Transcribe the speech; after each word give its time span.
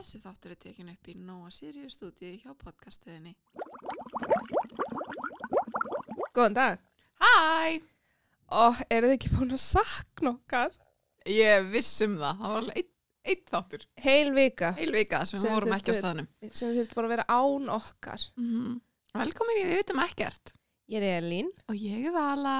Þessi 0.00 0.18
þáttur 0.22 0.52
er 0.54 0.58
tekin 0.64 0.90
upp 0.94 1.08
í 1.12 1.14
Nóa 1.20 1.50
Sirius 1.52 1.98
stúdíu 1.98 2.30
hjá 2.40 2.54
podcastiðinni. 2.56 3.34
Góðan 6.32 6.54
dag. 6.56 6.78
Hæ! 7.20 7.82
Ó, 8.48 8.62
eru 8.88 9.10
þið 9.10 9.16
ekki 9.18 9.32
búin 9.34 9.52
að 9.52 9.60
sakna 9.60 10.32
okkar? 10.32 10.72
Ég 11.28 11.68
vissum 11.74 12.14
það. 12.16 12.40
Það 12.40 12.54
var 12.54 12.62
alveg 12.62 12.80
einn 12.80 12.88
ein 13.34 13.42
þáttur. 13.52 13.84
Heil 14.00 14.30
vika 14.38 14.70
Heil 14.78 14.94
vika 14.94 15.20
sem 15.28 15.42
við 15.42 15.52
vorum 15.52 15.74
ekki 15.76 15.92
á 15.92 15.96
staðnum. 16.00 16.30
sem 16.48 16.72
þurft 16.78 16.96
bara 16.96 17.10
að 17.10 17.14
vera 17.18 17.26
án 17.28 17.68
okkar. 17.76 18.24
Mm 18.40 18.78
Velkomin 19.20 19.60
í 19.60 19.66
Við 19.68 19.78
vitum 19.82 20.00
ekkert. 20.06 20.54
Ég 20.88 21.02
er 21.04 21.20
Elín 21.20 21.52
Og 21.68 21.76
ég 21.76 22.08
er 22.08 22.16
Vala. 22.16 22.56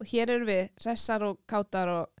og 0.00 0.08
hér 0.08 0.32
eru 0.38 0.48
við 0.48 0.70
hressar 0.80 1.28
og 1.28 1.42
kátar 1.44 1.92
og 1.92 2.19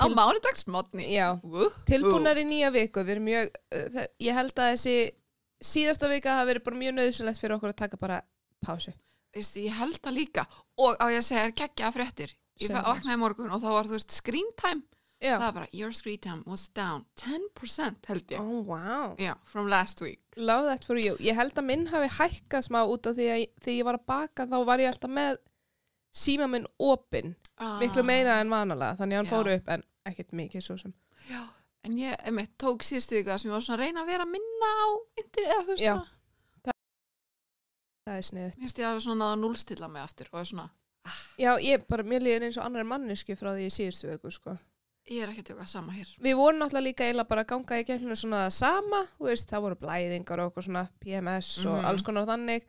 Á 0.00 0.04
mánudagsmotni. 0.10 1.06
já, 1.14 1.38
tilbúnar 1.86 2.36
í 2.40 2.44
nýja 2.44 2.70
viku. 2.74 3.04
Mjög, 3.04 3.50
uh, 3.74 4.06
ég 4.20 4.34
held 4.34 4.54
að 4.54 4.72
þessi 4.74 4.96
síðasta 5.62 6.08
vika 6.10 6.38
hafi 6.40 6.52
verið 6.54 6.78
mjög 6.80 6.94
nöðsynlegt 6.98 7.40
fyrir 7.40 7.56
okkur 7.56 7.72
að 7.72 7.76
taka 7.84 7.96
bara 8.00 8.22
pásu. 8.64 8.92
Veistu, 9.34 9.60
ég 9.64 9.74
held 9.78 9.98
það 10.02 10.14
líka. 10.18 10.46
Og 10.78 10.96
á 10.98 11.06
ég 11.10 11.18
að 11.18 11.28
segja 11.28 11.44
er 11.44 11.52
geggja 11.52 11.92
fréttir. 11.94 12.34
Ég 12.60 12.70
fæ- 12.70 12.84
vaknaði 12.86 13.18
morgun 13.18 13.50
og 13.50 13.62
þá 13.62 13.70
var 13.70 13.84
þú 13.84 13.96
veist 13.98 14.10
screen 14.12 14.50
time. 14.56 14.82
Já. 15.22 15.38
Það 15.38 15.44
var 15.46 15.52
bara, 15.52 15.68
your 15.72 15.92
screen 15.92 16.18
time 16.18 16.42
was 16.46 16.68
down 16.68 17.06
10% 17.16 18.04
held 18.06 18.26
ég. 18.28 18.38
Oh, 18.40 18.60
wow. 18.62 19.14
Já, 19.18 19.34
from 19.44 19.68
last 19.68 20.00
week. 20.00 20.20
Love 20.36 20.66
that 20.68 20.84
for 20.84 20.96
you. 20.98 21.16
Ég 21.16 21.34
held 21.34 21.54
að 21.54 21.64
minn 21.64 21.86
hafi 21.86 22.08
hækkað 22.18 22.66
smá 22.68 22.82
út 22.84 23.06
af 23.06 23.16
því 23.16 23.28
að 23.32 23.46
þegar 23.64 23.78
ég 23.78 23.84
var 23.88 23.98
að 23.98 24.06
baka 24.06 24.46
þá 24.46 24.64
var 24.66 24.78
ég 24.78 24.90
alltaf 24.92 25.10
með 25.10 25.38
síma 26.14 26.48
minn 26.50 26.66
opinn. 26.78 27.34
Miklu 27.80 28.02
meira 28.02 28.40
en 28.40 28.50
vanalega. 28.50 28.96
Þannig 28.98 29.14
að 29.14 29.20
hann 29.22 29.26
Já. 29.30 29.34
fór 29.36 29.50
upp 29.54 29.68
en 29.68 29.84
ekkert 30.10 30.32
mikið 30.32 30.62
svo 30.66 30.76
sem. 30.80 30.94
Já, 31.30 31.42
en 31.84 31.98
ég, 31.98 32.16
emitt, 32.28 32.56
tók 32.58 32.82
síðustu 32.82 33.16
vika 33.20 33.38
sem 33.38 33.50
ég 33.50 33.54
var 33.54 33.62
svona 33.62 33.78
að 33.78 33.84
reyna 33.86 34.02
að 34.02 34.06
vera 34.12 34.26
minna 34.26 34.70
á 34.74 34.86
internet 35.22 35.52
eða 35.54 35.64
þú 35.68 35.76
svona. 35.78 36.10
Það 38.04 38.18
er 38.20 38.26
sniðið. 38.28 38.56
Mér 38.60 38.68
ég 38.74 38.84
að 38.84 38.90
hafa 38.90 39.00
svona 39.06 39.20
náða 39.24 39.34
að 39.36 39.40
núlstilla 39.44 39.88
mig 39.88 40.02
aftur 40.04 40.28
og 40.32 40.40
er 40.42 40.48
svona, 40.50 40.66
Já, 41.38 41.50
ég 41.60 41.82
bara, 41.88 42.02
mér 42.02 42.22
líður 42.24 42.44
eins 42.46 42.56
og 42.60 42.64
annar 42.64 42.84
manneski 42.88 43.34
frá 43.36 43.50
því 43.52 43.66
í 43.68 43.72
síðustu 43.72 44.08
vöku, 44.08 44.30
sko. 44.32 44.54
ég 45.08 45.20
er 45.24 45.28
ekki 45.32 45.42
að 45.44 45.48
tjóka 45.50 45.66
sama 45.68 45.92
hér. 45.92 46.08
Við 46.24 46.36
vorum 46.36 46.60
náttúrulega 46.62 46.84
líka 46.86 47.04
eiginlega 47.04 47.28
bara 47.28 47.42
að 47.44 47.50
ganga 47.52 47.78
í 47.80 47.84
gegnum 47.84 48.16
svona 48.16 48.38
það 48.46 48.54
sama, 48.56 49.00
þú 49.18 49.26
veist, 49.28 49.48
það 49.50 49.64
voru 49.66 49.76
blæðingar 49.82 50.40
og 50.40 50.50
okkur 50.52 50.64
svona 50.64 50.84
PMS 51.00 51.50
og 51.66 51.76
Mhm. 51.76 51.84
alls 51.90 52.02
konar 52.02 52.24
þannig. 52.26 52.62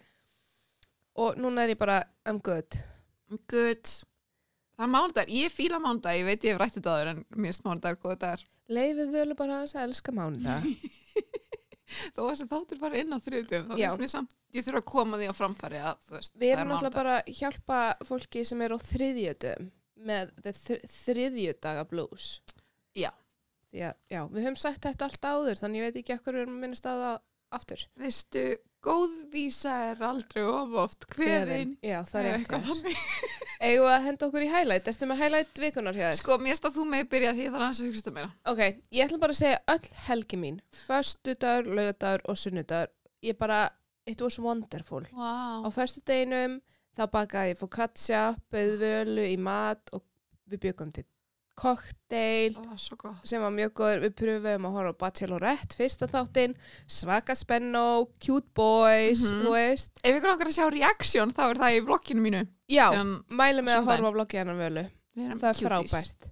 Og 1.16 1.36
núna 1.38 1.64
er 1.64 1.70
ég 1.76 1.78
bara, 1.80 2.04
I'm 2.26 2.42
good. 2.42 2.68
Good. 3.48 3.86
Það 4.76 4.84
er 4.86 4.92
mánudagur, 4.92 5.32
ég 5.40 5.54
fíla 5.56 5.80
mánudag, 5.80 6.18
ég 6.20 6.26
veit 6.28 6.44
ég 6.44 6.52
hef 6.56 6.60
rætt 6.62 6.76
þetta 6.80 6.94
aður 6.98 7.12
en 7.14 7.20
mér 7.36 7.52
finnst 7.52 7.64
mánudagur 7.66 8.02
góða 8.04 8.18
dagar. 8.26 8.46
Leifið 8.76 9.14
völu 9.14 9.38
bara 9.40 9.62
að 9.64 9.76
elska 9.86 10.12
mánudag. 10.16 10.66
Þó 12.16 12.20
að 12.26 12.30
þessi 12.32 12.48
þáttur 12.52 12.80
bara 12.82 12.98
inn 13.00 13.14
á 13.14 13.20
þriðutum, 13.24 13.68
þá 13.70 13.76
Já. 13.80 13.86
finnst 13.88 14.02
mér 14.02 14.12
samt, 14.12 14.34
ég 14.58 14.66
þurfa 14.66 14.82
að 14.82 14.88
koma 14.90 15.20
því 15.22 15.28
á 15.32 15.34
framfæri 15.38 15.80
að, 15.86 16.00
þú 16.10 16.16
veist, 16.18 16.34
Við 16.36 16.50
það 16.50 16.56
erum 16.58 16.66
er 16.66 16.72
mánudagur. 16.74 16.96
bara 16.98 17.14
að 17.22 17.30
hjálpa 17.40 17.80
fólki 18.10 18.44
sem 18.50 18.64
er 18.66 18.74
á 18.76 18.80
þriðjötum 18.82 19.70
með 20.10 20.34
þriðjödaga 20.98 21.86
blues. 21.94 22.28
Já. 22.98 23.12
Að, 23.76 23.96
já, 24.12 24.22
við 24.32 24.42
höfum 24.48 24.60
sagt 24.60 24.84
þetta 24.90 25.08
allt 25.08 25.30
áður, 25.30 25.62
þannig 25.62 25.82
ég 25.82 25.88
veit 25.90 26.02
ekki 26.02 26.16
ekkur 26.18 26.36
við 26.36 26.44
erum 26.46 26.58
að 26.58 26.64
minnast 26.66 26.90
að 26.90 27.02
það 27.06 27.18
aftur. 27.60 27.86
Veistu, 28.02 28.44
góð 28.86 29.16
vísa 29.34 29.74
er 29.94 30.04
aldrei 30.10 30.44
of 30.50 30.76
oft 30.84 31.08
kveðin. 31.14 31.76
Já, 31.86 32.00
það 32.10 32.30
er 32.32 32.40
eitthvað 32.40 32.72
að 33.66 34.04
henda 34.06 34.28
okkur 34.28 34.44
í 34.46 34.50
highlight? 34.52 34.88
Erstu 34.92 35.08
með 35.10 35.22
highlight 35.24 35.62
vikunar 35.64 35.96
hjá 35.98 36.06
þér? 36.10 36.18
Sko, 36.20 36.38
mér 36.42 36.54
finnst 36.54 36.68
að 36.70 36.76
þú 36.78 36.86
með 36.92 37.08
byrja 37.14 37.32
því 37.34 37.46
það 37.48 37.56
er 37.60 37.66
aðeins 37.66 37.82
að 37.82 37.88
hugsa 37.90 38.04
þetta 38.04 38.14
meira. 38.18 38.30
Ok, 38.52 38.62
ég 38.98 39.06
ætla 39.08 39.20
bara 39.24 39.36
að 39.36 39.40
segja 39.42 39.60
öll 39.74 39.90
helgi 40.08 40.40
mín. 40.42 40.60
Föstudagur, 40.86 41.72
laugardagur 41.80 42.26
og 42.30 42.40
sunnudagur. 42.42 42.92
Ég 43.26 43.38
bara, 43.40 43.60
it 44.06 44.22
was 44.22 44.40
wonderful. 44.40 45.04
Á 45.10 45.66
Vá. 45.66 45.72
föstudeginum 45.74 46.60
þá 46.96 47.04
bakaði 47.12 47.54
ég 47.56 47.60
focaccia, 47.60 48.24
bauðvölu 48.54 49.26
í 49.32 49.38
mat 49.42 49.90
og 49.96 50.04
við 50.52 50.62
byggum 50.70 50.92
til 50.96 51.06
kokteil 51.56 52.54
gott. 52.98 53.24
sem 53.24 53.42
var 53.42 53.52
mjög 53.56 53.72
góður. 53.80 54.02
Við 54.06 54.14
pröfum 54.20 54.66
að 54.68 54.76
horfa 54.76 54.92
á 54.94 55.00
Bachelorette 55.04 55.76
fyrsta 55.80 56.08
þáttinn, 56.12 56.56
svaka 56.88 57.36
spenno, 57.36 58.08
cute 58.20 58.48
boys, 58.56 59.24
Mhm. 59.24 59.42
þú 59.42 59.52
veist. 59.56 59.92
Ef 60.04 60.16
ykkur 60.20 60.30
langar 60.34 60.48
að 60.48 60.58
sjá 60.58 60.70
reaksjón 60.72 61.34
þá 61.34 61.50
er 61.50 61.56
það 61.56 61.78
í 61.80 61.86
blokkinu 61.86 62.22
mínu. 62.22 62.48
Já, 62.70 62.90
Síðan 62.92 63.24
mælum 63.30 63.66
með 63.66 63.78
að 63.80 63.86
horfa 63.86 64.10
á 64.12 64.16
vloggi 64.16 64.38
hennar 64.38 64.56
völu. 64.60 64.90
við 65.16 65.34
það 65.40 65.50
er 65.50 65.54
cuties. 65.54 65.92
frábært 65.92 66.32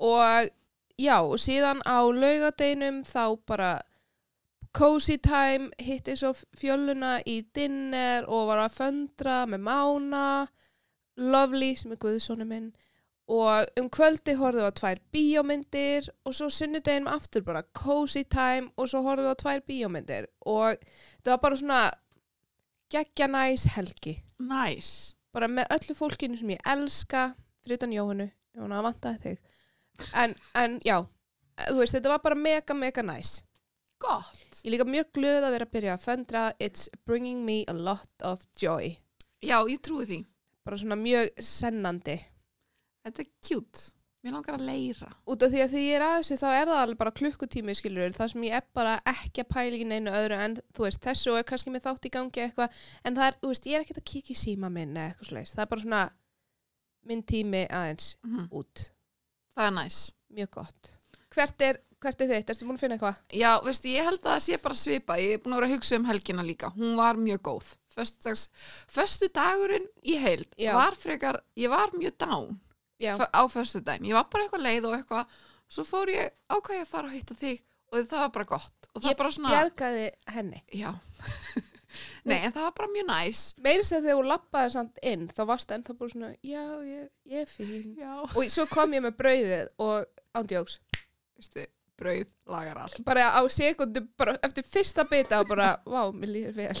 og 0.00 0.50
já, 0.98 1.18
síðan 1.38 1.80
á 1.86 1.98
laugadeinum 2.12 3.04
þá 3.04 3.38
bara 3.46 3.82
cozy 4.74 5.16
time, 5.16 5.70
hitti 5.78 6.12
svo 6.14 6.34
fjölluna 6.56 7.22
í 7.26 7.42
dinner 7.54 8.24
og 8.28 8.48
var 8.48 8.68
að 8.68 8.74
föndra 8.76 9.46
með 9.48 9.60
Mána 9.62 10.48
Lovely 11.16 11.74
sem 11.74 11.90
er 11.92 11.96
guðsónu 11.96 12.46
minn 12.46 12.72
og 13.28 13.68
um 13.80 13.88
kvöldi 13.92 14.34
horfðu 14.40 14.64
á 14.64 14.72
tvær 14.72 15.00
bíómyndir 15.12 16.08
og 16.24 16.34
svo 16.34 16.48
sunnudeginum 16.52 17.10
aftur 17.12 17.44
bara 17.44 17.62
cozy 17.76 18.24
time 18.24 18.72
og 18.76 18.88
svo 18.88 19.02
horfðu 19.04 19.34
á 19.34 19.36
tvær 19.36 19.60
bíómyndir. 19.68 20.28
Og 20.48 20.80
það 21.20 21.34
var 21.34 21.42
bara 21.42 21.60
svona 21.60 21.82
geggja 22.88 23.28
næs 23.28 23.68
helgi. 23.76 24.22
Nice. 24.40 25.14
bara 25.32 25.46
með 25.46 25.68
öllu 25.74 25.94
fólkinu 25.94 26.38
sem 26.38 26.50
ég 26.50 26.62
elska 26.66 27.34
fyrir 27.62 27.76
utan 27.76 27.92
Jóhannu, 27.92 28.30
Jóhanna 28.56 28.80
vantaði 28.82 29.18
þig. 29.22 29.42
En, 30.16 30.34
en 30.56 30.78
já 30.82 31.04
veist, 31.76 31.94
þetta 31.94 32.14
var 32.14 32.22
bara 32.24 32.38
mega, 32.38 32.74
mega 32.74 33.02
næs. 33.02 33.42
Gott. 34.00 34.62
ég 34.64 34.72
líka 34.72 34.86
mjög 34.86 35.12
glöð 35.14 35.44
að 35.44 35.54
vera 35.56 35.66
að 35.68 35.74
byrja 35.76 35.94
að 35.98 36.04
föndra. 36.06 36.42
It's 36.58 36.88
bringing 37.04 37.44
me 37.44 37.64
a 37.68 37.74
lot 37.74 38.24
of 38.24 38.46
joy. 38.56 38.96
Já, 39.42 39.60
ég 39.68 39.82
trúi 39.82 40.06
því. 40.06 40.24
bara 40.64 40.76
svona 40.76 40.96
mjög 41.00 41.30
sennandi 41.40 42.18
Þetta 43.06 43.22
er 43.24 43.30
cute. 43.48 43.86
Mér 44.26 44.32
langar 44.34 44.56
að 44.58 44.64
leira. 44.66 45.08
út 45.30 45.42
af 45.46 45.52
því 45.52 45.60
að 45.62 45.70
því 45.72 45.80
ég 45.86 45.94
er 45.96 46.02
að 46.02 46.14
þessu 46.18 46.36
þá 46.40 46.48
er 46.58 46.66
það 46.66 46.80
alveg 46.82 46.98
bara 46.98 47.12
klukkutími 47.20 47.74
skilur 47.78 48.10
það 48.16 48.30
sem 48.32 48.42
ég 48.48 48.56
er 48.58 48.64
bara 48.74 48.96
ekki 49.06 49.44
að 49.44 49.48
pæla 49.54 49.78
í 49.78 49.84
neinu 49.86 50.10
öðru 50.10 50.38
en 50.42 50.56
þú 50.74 50.82
veist, 50.88 51.00
þessu 51.06 51.36
er 51.38 51.44
kannski 51.46 51.70
með 51.70 51.84
þátt 51.86 52.08
í 52.08 52.10
gangi 52.16 52.42
eitthvað, 52.42 52.74
en 53.06 53.14
það 53.14 53.28
er, 53.30 53.36
þú 53.44 53.52
veist, 53.52 53.68
ég 53.70 53.74
er 53.78 53.84
ekkert 53.86 54.00
að 54.02 54.08
kíkja 54.10 54.34
í 54.34 54.38
síma 54.42 54.70
minn 54.74 54.96
eða 54.98 55.12
eitthvað 55.12 55.30
slags, 55.30 55.54
það 55.54 55.62
er 55.62 55.70
bara 55.70 55.84
svona 55.86 56.02
minn 57.06 57.22
tími 57.30 57.62
aðeins 57.70 58.08
Mhm. 58.26 58.48
út 58.50 58.84
Það 59.56 59.66
er 59.66 59.74
næs. 59.78 60.00
mjög 60.34 60.50
gott 60.50 60.90
hvert 61.30 61.60
er, 61.62 61.78
hvert 62.02 62.20
er 62.20 62.26
þitt, 62.34 62.50
ertu 62.50 62.66
búin 62.66 62.74
að 62.76 62.80
finna 62.80 62.96
eitthvað? 62.98 63.16
Já, 63.32 63.60
veistu, 63.62 63.88
ég 63.94 64.02
held 64.04 64.20
að 64.20 64.32
það 64.34 64.42
sé 64.42 64.56
bara 64.62 64.74
svipa. 64.74 65.14
Ég 65.22 65.34
er 65.34 65.38
búin 65.38 65.52
að 65.54 65.60
vera 65.60 65.66
að 65.68 65.74
hugsa 65.76 65.96
um 65.96 66.04
helgina 66.04 66.42
líka. 66.42 66.70
Hún 66.74 66.96
var 66.96 67.14
mjög 67.14 67.38
góð. 67.42 67.76
Föstudags, 67.94 68.48
föstu 68.88 69.28
dagurinn 69.30 69.86
í 70.04 70.16
heild 70.18 70.46
var 70.58 70.94
frekar, 70.98 71.40
ég 71.56 71.68
var 71.70 71.90
mjög 71.94 72.16
down 72.18 72.60
Á 72.98 73.42
föstudaginn. 73.52 74.08
Ég 74.10 74.18
var 74.18 74.26
bara 74.32 74.44
eitthvað 74.46 74.64
leið 74.66 74.88
og 74.90 74.96
eitthvað. 74.98 75.38
Svo 75.68 75.84
fór 75.84 76.10
ég 76.10 76.30
ákvæði 76.50 76.82
að 76.84 76.92
fara 76.92 77.06
og 77.10 77.14
hitta 77.14 77.34
þig 77.38 77.62
og 77.92 78.06
það 78.10 78.22
var 78.24 78.30
bara 78.38 78.44
gott. 78.54 78.88
Og 78.94 79.02
það 79.02 79.10
Ég 79.12 79.18
bara 79.22 79.32
svona, 79.32 79.50
bjargaði 79.54 80.06
henni 80.34 80.62
já. 80.76 80.90
Nei, 82.28 82.36
en 82.44 82.52
það 82.52 82.62
var 82.66 82.74
bara 82.76 82.90
mjög 82.92 83.06
næs. 83.08 83.42
meiri 83.64 83.84
sér 83.88 84.02
þegar 84.04 84.18
þú 84.20 84.26
lappaði 84.28 84.72
samt 84.74 84.98
inn 85.08 85.22
þá 85.32 85.40
varst 85.48 85.70
ennþá 85.72 85.94
bara 85.98 86.12
svona, 86.12 86.28
já, 86.44 86.64
ég, 86.84 87.06
ég 87.32 87.40
er 87.46 87.48
fín 87.48 87.94
Já. 87.96 88.10
og 88.28 88.42
svo 88.52 88.66
kom 88.68 88.92
ég 88.92 89.02
með 89.06 89.16
brauðið 89.16 89.70
og 89.80 90.04
ándjóks 90.36 90.76
brauð 91.98 92.28
lagar 92.46 92.78
allt. 92.84 93.00
bara 93.08 93.24
á 93.34 93.40
sekundu, 93.50 94.04
bara 94.20 94.36
eftir 94.46 94.62
fyrsta 94.68 95.06
bita 95.08 95.40
og 95.42 95.48
bara, 95.50 95.70
vá, 95.92 96.12
mér 96.14 96.30
líður 96.34 96.58
vel 96.60 96.76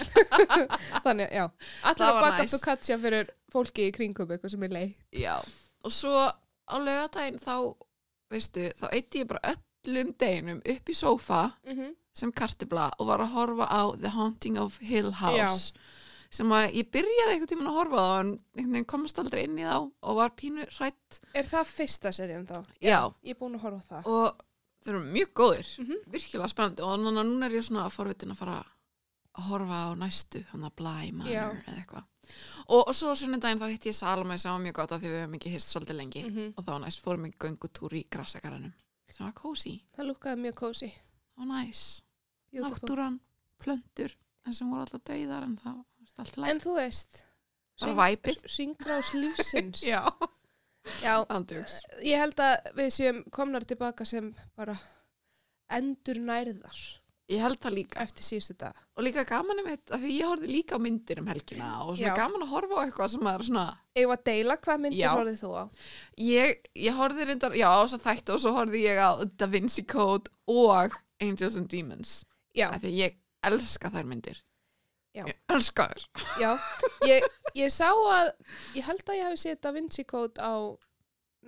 þannig, 1.06 1.32
já 1.32 1.48
Það 1.82 2.20
baka 2.20 2.44
næs. 2.44 2.52
focaccia 2.54 2.98
fyrir 3.02 3.32
fólki 3.50 3.88
í 3.88 3.94
kringum 3.96 4.28
eitthvað 4.36 4.54
sem 4.54 4.68
er 4.68 4.76
leið 4.76 4.92
Já, 5.24 5.34
og 5.84 5.92
svo 5.92 6.14
á 6.68 6.74
laugardaginn 6.78 7.38
þá, 7.38 7.74
veistu, 8.30 8.68
þá 8.80 8.86
eitti 8.92 9.22
ég 9.22 9.28
bara 9.30 9.54
öllum 9.54 10.12
deginum 10.18 10.58
upp 10.64 10.88
í 10.90 10.94
sófa 10.94 11.52
mm 11.64 11.76
-hmm. 11.78 11.94
sem 12.14 12.32
kartibla 12.32 12.90
og 12.98 13.06
var 13.06 13.20
að 13.20 13.32
horfa 13.36 13.66
á 13.70 13.82
The 14.00 14.08
Haunting 14.10 14.58
of 14.58 14.78
Hill 14.80 15.12
House 15.12 15.72
sem 16.30 16.48
að 16.52 16.72
ég 16.76 16.90
byrjaði 16.92 17.32
einhvern 17.32 17.48
tímann 17.48 17.70
að 17.70 17.78
horfa 17.78 18.00
á 18.04 18.12
en 18.58 18.84
komast 18.84 19.18
aldrei 19.18 19.44
inn 19.44 19.58
í 19.58 19.62
þá 19.64 19.90
og 20.02 20.16
var 20.16 20.30
pínu 20.36 20.66
hrætt 20.78 21.20
er 21.34 21.44
það 21.44 21.64
fyrsta 21.66 22.12
serían 22.12 22.46
þá? 22.46 22.64
Já. 22.80 23.12
ég 23.24 23.30
er 23.30 23.38
búin 23.40 23.54
að 23.56 23.60
horfa 23.64 23.80
á 23.80 23.88
það 24.02 24.06
og 24.06 24.36
þeir 24.84 24.94
eru 24.94 25.04
mjög 25.12 25.32
góðir, 25.34 25.68
Mhm. 25.78 25.96
virkilega 26.12 26.48
spennandi 26.48 26.82
og 26.82 26.98
núna, 27.00 27.22
núna 27.24 27.46
er 27.46 27.52
ég 27.52 27.64
svona 27.64 27.86
að 27.86 27.92
forvitin 27.92 28.30
að 28.30 28.36
fara 28.36 28.64
að 29.38 29.42
horfa 29.48 29.78
á 29.88 29.94
næstu, 29.96 30.44
hann 30.50 30.64
að 30.64 30.74
Bly 30.76 31.12
Manor 31.12 31.32
Já. 31.32 31.50
eða 31.66 31.76
eitthvað 31.80 32.04
og, 32.66 32.82
og 32.82 32.94
svo 32.96 33.14
sunnudaginn 33.18 33.60
þá 33.60 33.68
hitti 33.72 33.92
ég 33.92 33.96
Salome 33.98 34.38
sem 34.38 34.52
var 34.52 34.62
mjög 34.64 34.78
gott 34.80 34.92
af 34.92 35.02
því 35.02 35.12
við 35.12 35.22
hefum 35.22 35.38
ekki 35.38 35.54
hýrst 35.54 35.74
svolítið 35.74 36.00
lengi. 36.00 36.24
Mhm. 36.28 36.52
og 36.56 36.64
þá 36.68 36.74
næst 36.84 37.04
fórum 37.04 37.28
við 37.28 37.38
göngutúr 37.44 37.96
í 37.98 38.04
grassakaranum 38.10 38.74
sem 39.08 39.24
var 39.24 39.34
kósi, 39.34 39.78
það 39.96 40.10
lúkaði 40.10 40.42
mjög 40.44 40.58
það 40.92 41.44
var 41.44 41.48
næs. 41.54 41.84
Náttúran, 42.52 43.20
plöntur 43.60 44.14
en 44.46 44.54
sem 44.54 44.70
voru 44.70 44.84
alltaf 44.84 45.04
dauðar 45.04 45.46
en 45.46 45.56
það 45.60 45.74
var 45.78 46.24
allt 46.24 46.36
í 46.36 46.40
lagi. 46.40 46.50
en 46.52 46.60
þú 46.64 46.74
veist 46.76 47.22
ringrás 48.56 49.14
lífsins. 49.14 49.82
Já, 49.92 50.02
já, 51.02 51.14
ég 52.02 52.16
held 52.16 52.38
að 52.40 52.54
við 52.78 52.88
séum 52.94 53.18
komnar 53.34 53.66
tilbaka 53.68 54.06
sem 54.08 54.30
bara 54.56 54.78
endur 55.76 56.16
nærðar 56.24 56.78
Ég 57.28 57.42
held 57.44 57.58
það 57.60 57.74
líka. 57.76 58.00
eftir 58.00 58.24
síðustu 58.24 58.54
dag. 58.56 58.76
Og 58.96 59.04
líka 59.04 59.24
gaman 59.28 59.58
um 59.60 59.66
þetta, 59.68 59.98
því 60.00 60.12
ég 60.16 60.28
horfði 60.30 60.48
líka 60.48 60.76
á 60.76 60.80
myndir 60.80 61.18
um 61.20 61.26
helgina 61.28 61.66
og 61.84 61.90
svona 61.98 62.08
Já. 62.08 62.14
gaman 62.16 62.44
að 62.46 62.52
horfa 62.54 62.78
á 62.78 62.82
eitthvað 62.86 63.10
sem 63.12 63.26
er 63.32 63.44
svona, 63.44 63.64
Eða 63.94 64.14
að 64.16 64.24
deila 64.30 64.56
hvað 64.56 64.80
myndir 64.80 64.98
Já. 65.02 65.10
horfið 65.12 65.36
þú 65.42 65.50
á? 65.60 65.64
ég, 66.24 66.62
ég 66.88 66.96
horfði 66.96 67.26
reyndar, 67.28 67.52
já, 67.58 67.68
þess 67.84 67.98
að 67.98 68.06
þætti 68.08 68.32
og 68.32 68.40
svo 68.40 68.52
horfði 68.56 68.82
ég 68.86 68.96
á 69.04 69.10
Da 69.36 69.46
Vinci 69.46 69.84
Code 69.84 70.30
og 70.48 70.96
Angels 71.20 71.56
and 71.60 71.68
Demons. 71.68 72.24
Já, 72.56 72.70
því 72.80 72.94
ég 72.96 73.18
elska 73.44 73.90
þær 73.92 74.08
myndir. 74.08 74.40
Já. 75.14 75.24
Ég 75.26 75.34
elska 75.52 75.88
þær. 75.92 76.08
já. 76.40 76.50
Ég, 77.08 77.22
ég 77.54 77.70
sá 77.74 77.90
að, 77.92 78.32
ég 78.74 78.84
held 78.88 79.04
að 79.04 79.16
ég 79.20 79.24
hafi 79.28 79.36
séð 79.44 79.60
Da 79.60 79.72
Vinci 79.76 80.04
Code 80.08 80.40
á 80.40 80.52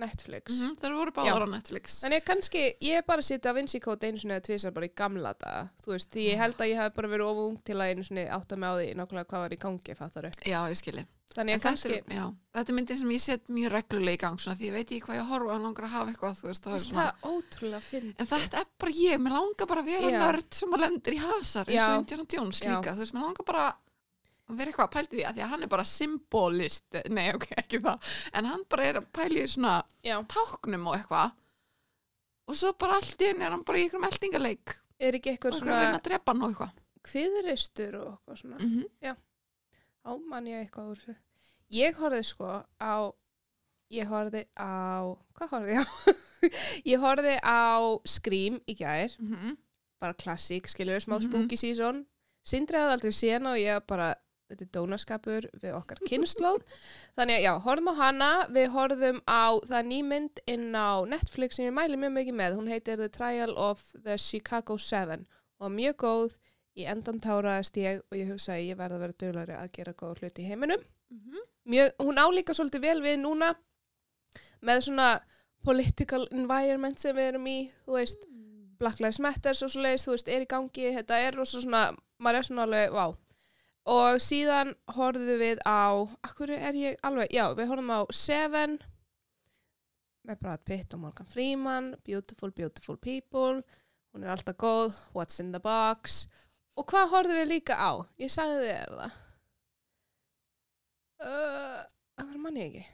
Netflix. 0.00 0.56
Mm 0.56 0.76
Þær 0.80 0.96
voru 0.96 1.14
báðar 1.16 1.46
á 1.46 1.48
Netflix. 1.50 2.00
Þannig 2.04 2.22
að 2.22 2.26
kannski, 2.30 2.64
ég 2.86 3.00
hef 3.00 3.06
bara 3.10 3.26
séð 3.26 3.40
Da 3.44 3.54
Vinci 3.56 3.80
Code 3.82 4.10
einu 4.10 4.22
sinni 4.22 4.36
eða 4.36 4.46
tvisar 4.48 4.74
bara 4.76 4.88
í 4.88 4.92
gamla 4.96 5.32
daga. 5.40 5.62
Þú 5.84 5.94
veist, 5.96 6.10
því 6.14 6.26
ég 6.30 6.42
held 6.44 6.60
að 6.60 6.72
ég 6.72 6.82
hafi 6.82 6.96
bara 6.96 7.14
verið 7.14 7.30
of 7.30 7.44
ung 7.46 7.62
til 7.66 7.78
að 7.78 7.94
einu 7.94 8.06
sinni 8.06 8.26
átta 8.30 8.60
mig 8.60 8.70
á 8.70 8.74
því 8.78 8.90
nákvæmlega 9.00 9.30
hvað 9.32 9.46
var 9.46 9.56
í 9.56 9.60
gangi, 9.66 9.98
fattar 9.98 10.30
Já, 10.46 10.60
ég 10.70 10.78
skilji. 10.80 11.06
Þannig 11.30 11.60
að 11.60 11.62
kannski, 11.62 11.90
þetta, 11.94 12.14
er, 12.18 12.30
þetta 12.56 12.72
er 12.72 12.74
myndin 12.74 12.98
sem 12.98 13.10
ég 13.14 13.20
set 13.22 13.50
mjög 13.54 13.70
reglulega 13.70 14.18
í 14.18 14.18
gang 14.18 14.40
svona, 14.42 14.56
því 14.58 14.66
ég 14.66 14.72
veit 14.74 14.88
ekki 14.88 15.04
hvað 15.04 15.18
ég 15.20 15.28
horfa 15.30 15.52
og 15.54 15.60
langar 15.62 15.86
að 15.86 15.92
hafa 15.92 16.10
eitthvað 16.10 16.40
þú 16.40 16.48
veist, 16.48 16.64
það 16.64 16.74
er 16.74 16.82
svona, 16.82 17.04
það 17.04 17.36
ótrúlega 17.36 17.82
fynd. 17.86 18.08
en 18.16 18.30
þetta 18.32 18.58
er 18.58 18.66
bara 18.82 18.94
ég, 18.96 19.20
mér 19.22 19.36
langar 19.36 19.70
bara 19.70 19.84
að 19.84 19.92
vera 19.92 20.10
nörd 20.24 20.58
sem 20.58 20.74
að 20.74 20.82
lendir 20.82 21.14
í 21.14 21.20
hasar 21.22 21.70
eins 21.70 21.84
og 21.84 22.00
Indiana 22.00 22.26
Jones 22.34 22.62
líka, 22.64 22.96
þú 22.96 23.04
veist, 23.04 23.14
mér 23.14 23.26
langar 23.28 23.46
bara 23.46 23.68
að 24.50 24.58
vera 24.60 24.70
eitthvað 24.72 24.88
að 24.88 24.94
pælti 24.96 25.16
því 25.16 25.24
að 25.28 25.34
því 25.38 25.42
að 25.44 25.50
hann 25.54 25.62
er 25.66 25.68
bara 25.74 25.84
symbolist, 25.84 26.98
nei 27.10 27.28
ok, 27.34 27.46
ekki 27.62 27.80
það 27.84 28.10
en 28.40 28.44
hann 28.50 28.64
bara 28.68 28.84
er 28.90 29.00
að 29.00 29.08
pæli 29.18 29.42
í 29.44 29.48
svona 29.54 29.74
Já, 30.06 30.16
táknum 30.34 30.86
og 30.90 30.96
eitthvað 30.98 31.32
og 32.50 32.56
svo 32.58 32.72
bara 32.82 32.96
allt 32.98 33.20
í 33.22 33.28
henni 33.30 33.44
er 33.46 33.50
hann 33.54 33.64
bara 33.66 33.78
í 33.78 33.82
einhverjum 33.86 34.08
eldingaleik 34.10 34.76
er 35.00 35.14
ekki 35.20 35.30
og 35.30 35.34
eitthvað 35.34 35.54
eitthvað 35.54 35.72
að 35.72 35.80
reyna 35.80 35.88
svona 35.90 35.98
að 36.00 36.06
drepa 36.10 36.32
hann 36.34 36.42
og 36.42 36.50
eitthvað 36.50 36.78
kviðristur 37.10 37.94
og 38.00 38.08
eitthvað 38.12 38.40
svona. 38.42 38.58
mm 38.60 38.70
-hmm. 38.76 39.16
Á 40.00 40.10
mann 40.28 40.46
ég 40.48 40.60
eitthvað 40.64 40.90
úr 40.90 40.96
þessu. 41.00 41.14
Ég 41.70 41.96
horfði 42.00 42.22
sko 42.24 42.46
á, 42.80 43.12
ég 43.92 44.06
horfði 44.08 44.44
á, 44.56 45.04
hvað 45.36 45.50
horfði 45.52 45.74
ég 45.76 45.84
á? 45.84 45.88
ég 46.92 46.98
horfði 47.00 47.34
á 47.44 48.00
Scream 48.08 48.60
í 48.66 48.74
gær, 48.76 49.12
bara 50.00 50.14
klassík, 50.14 50.68
skiljur, 50.68 51.00
smá 51.00 51.18
Mhm. 51.18 51.28
spooky 51.28 51.56
season. 51.56 52.06
Sindri 52.44 52.76
hafði 52.78 52.92
aldrei 52.96 53.12
séð 53.12 53.32
hana 53.38 53.50
og 53.52 53.58
ég 53.60 53.86
bara, 53.86 54.14
þetta 54.50 54.66
er 54.66 54.70
dónaskapur 54.76 55.48
við 55.62 55.76
okkar 55.78 56.02
kynnslóð. 56.10 56.64
Þannig 57.18 57.40
að 57.40 57.44
já, 57.46 57.52
horfðum 57.66 57.90
á 57.90 57.94
hana, 58.00 58.30
við 58.52 58.68
horfðum 58.74 59.20
á 59.24 59.44
það 59.64 59.76
er 59.80 59.88
ný 59.88 60.00
mynd 60.10 60.42
inn 60.50 60.68
á 60.76 60.90
Netflix 61.08 61.58
sem 61.58 61.68
ég 61.68 61.76
mæli 61.76 61.98
mjög 62.00 62.14
mikið 62.18 62.38
með. 62.42 62.56
Hún 62.60 62.70
heitir 62.72 63.00
The 63.00 63.10
Trial 63.14 63.56
of 63.56 63.82
the 64.04 64.18
Chicago 64.20 64.78
Seven 64.78 65.26
og 65.58 65.66
var 65.66 65.76
mjög 65.76 65.98
góð. 66.04 66.38
Í 66.78 66.86
endan 66.86 67.18
táraðist 67.22 67.76
ég 67.80 68.04
og 68.06 68.16
ég 68.16 68.28
hugsaði 68.30 68.70
ég 68.70 68.78
verði 68.78 68.96
að 68.96 69.04
vera 69.04 69.20
dölari 69.24 69.56
að 69.58 69.72
gera 69.74 69.96
góð 69.98 70.20
hluti 70.22 70.44
í 70.44 70.50
heiminum. 70.52 70.84
Mjög, 71.70 71.90
hún 71.98 72.20
álíka 72.22 72.54
svolítið 72.54 72.84
vel 72.86 73.00
við 73.02 73.18
núna 73.24 73.54
með 74.64 74.84
svona 74.86 75.08
political 75.66 76.26
environment 76.30 77.00
sem 77.00 77.16
við 77.16 77.32
erum 77.32 77.48
í, 77.50 77.58
þú 77.84 77.98
veist, 77.98 78.26
Black 78.80 79.00
Lives 79.02 79.20
Matter 79.20 79.52
og 79.52 79.72
svo 79.72 79.82
leiðist, 79.84 80.08
þú 80.08 80.14
veist, 80.14 80.30
er 80.32 80.44
í 80.46 80.48
gangi, 80.48 80.86
þetta 80.96 81.18
er 81.20 81.36
rosa 81.36 81.60
svona, 81.60 81.82
maður 82.22 82.38
er 82.38 82.48
svona 82.48 82.64
alveg, 82.68 82.94
vá. 82.96 83.04
Og 83.90 84.20
síðan 84.22 84.74
horfðum 84.94 85.40
við 85.40 85.60
á, 85.66 86.06
akkur 86.26 86.52
er 86.54 86.76
ég 86.78 86.98
alveg, 87.06 87.32
já, 87.34 87.48
við 87.58 87.70
horfðum 87.72 87.94
á 87.94 88.00
Seven 88.14 88.76
með 90.28 90.42
Brad 90.44 90.62
Pitt 90.68 90.94
og 90.94 91.02
Morgan 91.02 91.26
Freeman, 91.26 91.94
Beautiful, 92.06 92.52
Beautiful 92.54 92.98
People, 93.00 93.64
hún 94.12 94.26
er 94.26 94.34
alltaf 94.34 94.58
góð, 94.60 94.94
What's 95.16 95.42
in 95.42 95.50
the 95.54 95.62
Box 95.64 96.28
og 96.78 96.86
hvað 96.92 97.10
horfðum 97.14 97.40
við 97.42 97.50
líka 97.50 97.76
á? 97.76 97.90
Ég 98.20 98.30
sagði 98.32 98.68
þér 98.68 98.94
það. 99.00 99.18
Uh, 101.20 101.80
akkur 102.22 102.40
mann 102.40 102.56
ég 102.60 102.70
ekki. 102.70 102.86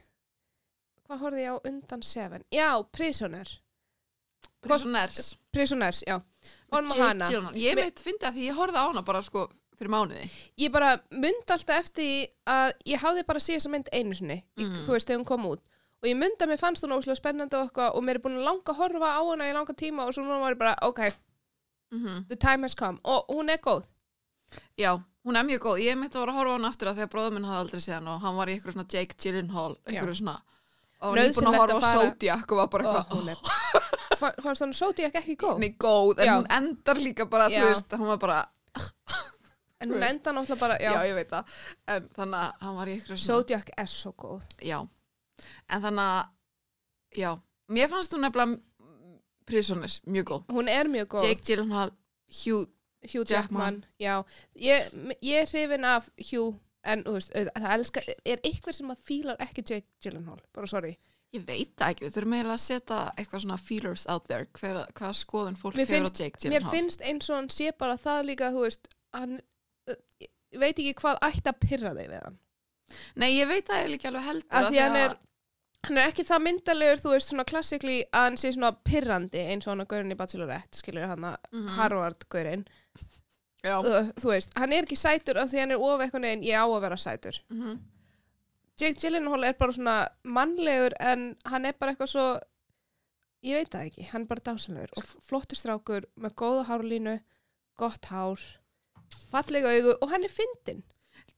Hvað 1.06 1.22
horfði 1.22 1.44
ég 1.44 1.54
á 1.54 1.56
undan 1.70 2.02
Seven? 2.02 2.46
Já, 2.50 2.70
Prisoner. 2.90 3.52
Prisoners 4.66 5.37
Prisoners, 5.54 6.02
já. 6.06 6.16
Ég 7.60 7.78
veit, 7.78 8.00
fyndi 8.02 8.26
að 8.26 8.38
því 8.38 8.48
ég 8.48 8.58
horfði 8.58 8.82
á 8.82 8.87
hana 8.88 9.02
bara 9.06 9.22
sko 9.25 9.46
fyrir 9.78 9.93
mánuði 9.93 10.26
Ég 10.62 10.73
bara 10.75 10.94
myndi 11.11 11.52
alltaf 11.55 11.81
eftir 11.81 12.28
að 12.50 12.73
ég 12.93 13.02
hafði 13.02 13.25
bara 13.28 13.43
séð 13.43 13.58
þessa 13.61 13.73
mynd 13.75 13.90
einu 13.93 14.14
sinni, 14.19 14.38
mm. 14.58 14.76
Þú 14.87 14.94
veist, 14.96 15.08
þegar 15.08 15.20
hún 15.23 15.28
kom 15.28 15.46
út. 15.52 15.62
Og 16.02 16.08
ég 16.11 16.17
myndi 16.20 16.44
að 16.44 16.50
mér 16.52 16.61
fannst 16.61 16.84
hún 16.84 16.94
óslega 16.96 17.17
spennandi 17.19 17.56
og 17.56 17.78
og 17.87 18.02
mér 18.05 18.19
er 18.19 18.25
búin 18.25 18.38
að 18.40 18.49
langa 18.49 18.73
að 18.73 18.81
horfa 18.82 19.12
á 19.17 19.23
hana 19.31 19.49
í 19.50 19.55
langa 19.56 19.75
tíma 19.76 20.06
og 20.06 20.14
svo 20.14 20.25
núna 20.25 20.40
var 20.44 20.56
ég 20.56 20.61
bara, 20.61 20.75
ok, 20.82 21.00
mm 21.94 22.25
the 22.28 22.37
time 22.37 22.62
has 22.67 22.75
come. 22.75 22.99
Og 23.05 23.25
hún 23.32 23.50
er 23.50 23.58
góð. 23.58 23.84
Já, 24.78 24.96
hún 25.25 25.37
er 25.37 25.44
mjög 25.44 25.61
góð. 25.67 25.81
Ég 25.84 25.96
mitt 25.99 26.14
að 26.14 26.20
vera 26.26 26.32
að 26.32 26.38
horfa 26.40 26.52
á 26.52 26.56
hann 26.56 26.69
aftur 26.70 26.88
að 26.90 26.99
því 27.00 27.06
að 27.06 27.12
bróður 27.14 27.32
minn 27.37 27.49
hafði 27.49 27.62
aldrei 27.64 27.81
séð 27.81 27.94
hann 27.99 28.08
og 28.12 28.20
hann 28.22 28.37
var 28.37 28.49
í 28.49 28.55
eitthvað 28.56 28.76
svona 28.76 28.90
Jake 28.93 29.17
Gyllenhaal, 29.22 29.72
eitthvað 29.87 30.19
svona 30.20 30.37
og 31.00 31.12
hann 31.12 31.19
er 31.20 31.32
búin 31.37 31.49
að 31.50 31.58
horfa 31.61 31.90
á 31.93 31.94
Zodiac 32.00 32.52
og 32.52 32.61
var 32.62 32.69
bara 32.72 32.93
eitthvað 33.02 33.75
Fa- 34.17 34.32
fannst 34.40 34.62
hann 34.64 34.72
Zodiac 34.72 35.17
ekki 35.20 35.34
góð? 35.37 35.58
Nei, 35.61 35.75
góð, 35.76 36.20
en 36.22 36.29
Já. 36.31 36.34
hún 36.38 36.46
endar 36.56 36.96
líka 37.02 37.26
bara, 37.29 37.50
þú 37.52 37.64
veist, 37.69 37.96
hún 38.00 38.08
var 38.14 38.20
bara 38.22 38.38
En 39.81 39.90
hún 39.93 40.02
enda 40.06 40.32
náttúrulega 40.32 40.61
bara, 40.61 40.76
já. 40.81 40.93
já, 40.94 41.02
ég 41.11 41.14
veit 41.19 41.32
það 41.34 41.56
en 41.93 42.06
þannig 42.17 42.38
að 42.40 42.62
hann 42.64 42.76
var 42.78 42.88
í 42.88 42.94
eitthvað 42.96 43.19
svona 43.20 43.26
Zodiac 43.26 43.73
er 43.76 43.90
svo 43.93 44.12
góð. 44.23 44.46
Já, 44.64 44.78
en 45.69 45.82
þannig 45.84 46.06
að 46.12 47.20
já, 47.20 47.31
mér 47.76 47.90
fannst 47.93 48.17
hún 48.17 48.25
nefnilega 48.25 48.62
Prisoners, 49.46 50.00
mjög 50.11 50.25
góð 50.31 50.55
Hún 50.56 50.69
er 50.73 50.88
mjög 50.90 51.08
góð. 51.14 51.26
Jake 51.28 51.44
Gyllenhaal, 51.46 51.93
Hugh 52.40 52.64
Hugh 53.06 53.26
Jackman. 53.31 53.82
Jackman, 53.82 53.84
já. 54.02 54.25
Ég, 54.58 54.88
ég 55.23 55.43
er 55.44 55.50
hrifin 55.52 55.84
af 55.84 56.08
Hugh, 56.31 56.56
en 56.87 57.05
þú 57.06 57.12
veist, 57.19 57.34
það 57.37 57.69
elskar, 57.76 58.08
er 58.25 58.40
eitthvað 58.43 58.79
sem 58.81 58.90
að 58.90 59.05
fílar 59.06 59.44
ekki 59.44 59.62
Jake 59.62 59.87
Gyllenhaal, 60.02 60.40
bara 60.56 60.67
sorry. 60.70 60.96
Ég 61.34 61.44
veit 61.46 61.75
það 61.76 61.93
ekki, 61.93 62.05
við 62.06 62.14
þurfum 62.17 62.34
eiginlega 62.37 62.56
að 62.56 62.62
setja 62.64 62.99
eitthvað 63.19 63.44
svona 63.44 63.58
feelers 63.61 64.06
out 64.11 64.26
there, 64.31 64.49
hver, 64.56 64.81
hvað 64.96 65.14
skoðun 65.20 65.58
fólk 65.61 65.76
Mér 65.76 65.90
hefur 65.90 66.08
á 66.08 66.14
Jake 66.17 66.38
Mér 66.38 66.46
Gyllenhaal. 66.49 66.72
finnst 66.75 67.02
eins 67.06 67.31
og 67.31 67.37
hann 67.37 67.50
sé 67.52 67.72
bara 67.79 67.96
það 68.00 68.20
líka, 68.31 68.50
þú 68.55 68.62
veist, 68.67 68.90
hann, 69.14 69.38
veit 70.62 70.79
ekki 70.79 70.94
hvað 71.00 71.19
ætti 71.29 71.50
að 71.53 71.61
pyrra 71.67 71.93
þig 71.99 72.11
við 72.12 72.23
hann. 72.25 72.38
Nei, 73.17 73.31
ég 73.37 73.49
veit 73.50 73.67
það 73.69 73.94
ekki 73.97 74.08
alveg 74.11 74.26
heldur. 74.31 74.58
Af 74.61 74.69
því 74.70 74.81
hann 74.82 74.97
er, 75.00 75.17
hann 75.88 75.99
er 75.99 76.11
ekki 76.12 76.25
það 76.29 76.43
myndalegur, 76.47 77.00
þú 77.03 77.12
veist, 77.14 77.29
svona 77.32 77.44
klassikli 77.44 77.97
að 78.12 78.25
hann 78.29 78.37
sé 78.43 78.53
svona 78.55 78.73
pyrrandi 78.87 79.43
eins 79.53 79.67
og 79.67 79.73
hann 79.75 79.85
að 79.85 79.91
gaurin 79.94 80.14
í 80.14 80.19
Bachelorette, 80.20 80.79
skilur 80.81 81.06
hann 81.11 81.25
að 81.32 81.37
Mhm. 81.53 81.69
Harvard-gaurin. 81.76 82.64
Já. 83.67 83.79
Uh, 83.82 84.11
þú 84.20 84.31
veist, 84.31 84.53
hann 84.58 84.72
er 84.72 84.84
ekki 84.86 84.96
sætur 85.01 85.39
af 85.43 85.51
því 85.51 85.58
hann 85.65 85.70
er 85.75 85.81
of 85.82 86.01
eitthvað 86.01 86.20
neginn, 86.22 86.44
ég 86.46 86.55
á 86.55 86.67
að 86.67 86.81
vera 86.86 86.96
sætur. 86.96 87.41
Mhm. 87.51 87.79
Jake 88.79 89.01
Gyllenhaal 89.01 89.44
er 89.48 89.53
bara 89.55 89.72
svona 89.72 90.08
mannlegur 90.22 90.93
en 91.01 91.34
hann 91.46 91.65
er 91.65 91.72
bara 91.72 91.94
eitthvað 91.94 92.10
svo 92.13 92.41
ég 93.43 93.56
veit 93.63 93.70
það 93.70 93.86
ekki, 93.89 94.05
hann 94.10 94.22
er 94.22 94.27
bara 94.27 94.41
dásanlegur 94.44 94.93
og 94.96 95.05
flottur 95.25 95.56
strákur 95.56 96.05
með 96.20 96.34
góða 96.34 96.67
hárlínu 96.69 97.20
gott 97.79 98.05
hár 98.13 98.39
fallega 99.32 99.72
augu 99.77 99.96
og 100.01 100.10
hann 100.10 100.25
er 100.25 100.32
fyndin 100.32 100.84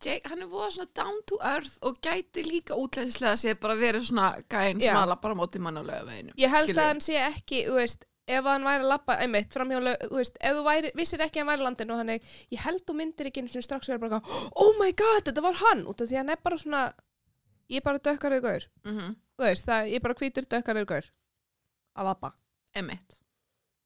Jake, 0.05 0.29
hann 0.31 0.43
er 0.45 0.47
voða 0.47 0.71
svona 0.71 0.93
down 0.95 1.17
to 1.27 1.37
earth 1.43 1.79
og 1.83 1.97
gæti 2.05 2.45
líka 2.47 2.77
útlæðislega 2.79 3.33
að 3.35 3.41
sé 3.43 3.55
bara 3.59 3.75
verið 3.75 4.05
svona 4.07 4.29
gæinn 4.51 4.79
Já. 4.79 4.93
sem 4.93 4.99
að 5.01 5.09
lappa 5.11 5.33
á 5.35 5.35
móti 5.35 5.59
mannulega 5.59 6.05
veginu. 6.07 6.33
ég 6.39 6.53
held 6.55 6.71
að 6.79 6.87
hann 6.87 7.01
sé 7.03 7.17
ekki, 7.19 7.65
þú 7.67 7.75
veist 7.81 8.05
ef 8.29 8.45
hann 8.45 8.63
væri 8.69 8.85
að 8.85 8.91
lappa, 8.93 9.17
einmitt, 9.25 9.51
framhjólu 9.57 9.95
þú 10.05 10.21
veist, 10.21 10.37
ef 10.41 10.55
þú 10.55 10.63
væri, 10.69 10.93
vissir 10.95 11.23
ekki 11.25 11.41
að 11.41 11.43
hann 11.43 11.51
væri 11.51 11.63
í 11.63 11.67
landinu 11.67 11.95
og 11.97 11.99
hann 12.03 12.11
er, 12.15 12.21
ég 12.55 12.61
held 12.63 12.83
þú 12.87 12.95
myndir 13.01 13.27
ekki 13.31 13.41
einu 13.43 13.49
sinni 13.51 13.67
strax 13.67 13.89
vera 13.91 13.99
bara, 14.05 14.21
eitthvað, 14.21 14.51
oh 14.63 14.75
my 14.79 14.93
god, 15.03 15.23
þetta 15.31 15.45
var 15.49 15.57
hann 15.65 15.83
út 15.91 16.01
af 16.05 16.11
því 16.11 16.15
að 16.19 16.23
hann 16.23 16.35
er 16.37 16.43
bara 16.45 16.59
svona 16.63 16.83
ég 17.73 17.81
er 17.81 17.87
bara 17.89 17.99
dökkar 17.99 18.37
augur, 18.39 18.69
Mm 18.85 18.99
-hmm. 18.99 19.17
þú 19.39 19.43
veist, 19.49 19.67
það, 19.67 19.89
ég 19.91 19.97
er 19.97 20.05
bara 20.07 20.15
hvítur 20.15 20.45
dökkar 20.47 20.77
augur 20.79 21.11
að 21.99 22.05
lappa, 22.05 22.33
Emmett. 22.75 23.19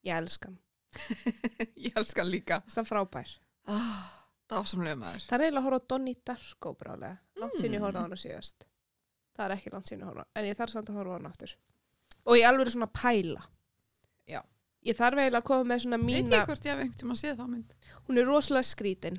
ég 0.05 0.13
elska 0.19 0.49
hann 0.49 0.59
ég 1.87 1.93
elska 1.97 2.21
hann 2.21 2.31
líka. 2.31 2.63
það 2.69 2.83
er 2.83 2.85
frábær 2.91 3.39
Ah, 3.67 4.27
dásamlega 4.51 4.97
maður. 4.99 5.25
Það 5.29 5.37
er 5.39 5.45
eiginlega 5.47 5.61
að 5.63 5.67
horfa 5.69 5.81
á 5.83 5.89
Donnie 5.93 6.17
Darko 6.27 6.73
brálega. 6.79 7.19
Langt 7.39 7.59
sín 7.61 7.73
ég 7.73 7.79
Mm. 7.81 7.85
horfa 7.87 7.99
á 7.99 8.05
hana 8.07 8.17
síðast. 8.17 8.65
Það 9.37 9.45
er 9.47 9.57
ekki 9.57 9.73
langt 9.73 9.87
sín 9.91 10.01
ég 10.01 10.05
horfa 10.09 10.21
á 10.21 10.25
hana. 10.25 10.31
En 10.37 10.45
ég 10.51 10.57
þarf 10.59 10.71
samt 10.73 10.89
að 10.91 10.95
horfa 10.99 11.11
á 11.13 11.19
hana 11.19 11.29
aftur. 11.31 11.55
Og 12.27 12.37
ég 12.37 12.47
alveg 12.49 12.67
er 12.67 12.73
svona 12.73 12.89
að 12.91 12.97
pæla. 13.03 13.43
Já. 14.29 14.41
Ég 14.85 14.97
þarf 14.99 15.19
eiginlega 15.19 15.41
að 15.43 15.45
koma 15.45 15.65
með 15.75 15.81
svona 15.85 15.99
Veit 15.99 16.07
mína... 16.07 16.37
ég 16.37 16.47
hvort 16.47 16.65
ég 16.67 16.73
hef 16.73 16.81
einhvern 16.83 16.99
tíma 17.03 17.13
að 17.15 17.21
sé 17.23 17.35
það 17.37 17.49
mynd. 17.53 17.75
Hún 18.09 18.19
er 18.19 18.25
rosalega 18.27 18.67
skrítin. 18.67 19.19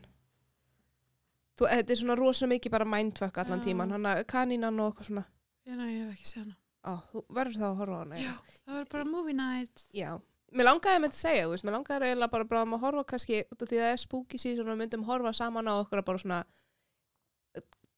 Þú, 1.58 1.68
þetta 1.70 1.92
er 1.94 2.00
svona 2.02 2.16
rosalega 2.18 2.54
mikið 2.58 2.72
bara 2.74 2.86
mindfuck 2.86 3.38
allan 3.38 3.60
Já. 3.62 3.66
tíman. 3.68 3.92
Hann 3.92 4.06
að 4.10 4.24
kanínan 4.28 4.80
og 4.80 4.92
eitthvað 4.94 5.08
svona. 5.10 5.26
Ég, 5.68 5.78
nei, 5.78 5.90
ég 5.94 6.08
hef 6.10 6.14
ekki 6.18 6.28
séð 6.28 6.44
hana. 6.44 6.56
Á, 6.84 6.92
þú 7.12 7.22
verður 7.30 7.60
þá 7.62 7.68
að 7.70 7.78
horfa 7.80 7.96
á 7.96 8.02
hana. 8.04 8.16
Já, 8.20 8.34
það 8.66 8.74
var 8.76 8.86
bara 8.92 9.06
movie 9.06 9.34
night. 9.34 9.84
Já. 9.94 10.20
Mér 10.54 10.70
langaði 10.70 11.02
með 11.02 11.14
að 11.14 11.18
segja, 11.18 11.46
þú 11.46 11.54
veist, 11.54 11.66
mér 11.66 11.76
langaði 11.78 12.10
eiginlega 12.10 12.34
bara, 12.34 12.48
bara 12.50 12.66
að 12.66 12.84
horfa 12.84 13.06
kannski, 13.10 13.40
út 13.50 13.64
af 13.64 13.70
því 13.70 13.80
að 13.80 13.86
það 13.86 13.94
er 13.94 14.04
spooky 14.04 14.42
season 14.42 14.70
og 14.70 14.78
myndum 14.78 15.06
horfa 15.08 15.32
saman 15.34 15.70
á 15.70 15.74
okkur 15.80 16.04
bara 16.06 16.22
svona 16.22 16.42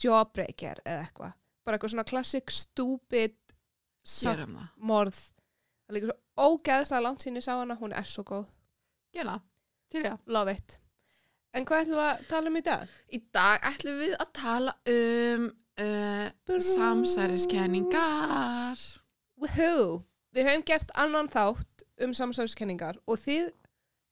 jawbreaker 0.02 0.82
eða 0.86 1.04
eitthvað. 1.06 1.34
Bara 1.66 1.78
eitthvað 1.78 1.94
svona 1.96 2.08
classic 2.08 2.52
stupid 2.54 3.36
Gerum 4.06 4.56
það. 4.60 4.70
morð. 4.78 5.20
Það 5.86 5.96
líka 5.98 6.08
svo 6.10 6.18
ógeðslega 6.46 7.06
langt 7.06 7.22
sín 7.26 7.40
ég 7.40 7.46
sá 7.46 7.54
hana, 7.56 7.76
hún 7.80 7.94
er 7.96 8.08
svo 8.10 8.24
góð. 8.28 8.48
Það. 9.16 9.42
til 9.90 10.04
já. 10.04 10.18
love 10.28 10.52
it. 10.52 10.80
En 11.56 11.66
hvað 11.66 11.82
ætlum 11.86 12.00
við 12.02 12.10
að 12.10 12.28
tala 12.28 12.48
um 12.52 12.60
í 12.60 12.62
dag? 12.66 12.88
Í 13.16 13.18
dag 13.32 13.60
ætlum 13.70 14.00
við 14.02 14.14
að 14.20 14.30
tala 14.36 14.72
um 14.92 15.46
uh, 15.80 16.28
samsæriskenningar. 16.60 18.78
Woohoo! 19.40 20.04
Við 20.36 20.50
höfum 20.50 20.66
gert 20.68 20.92
annan 21.00 21.30
þátt 21.32 21.86
um 22.04 22.14
samsæðiskenningar 22.16 23.00
og 23.08 23.20
þið 23.22 23.52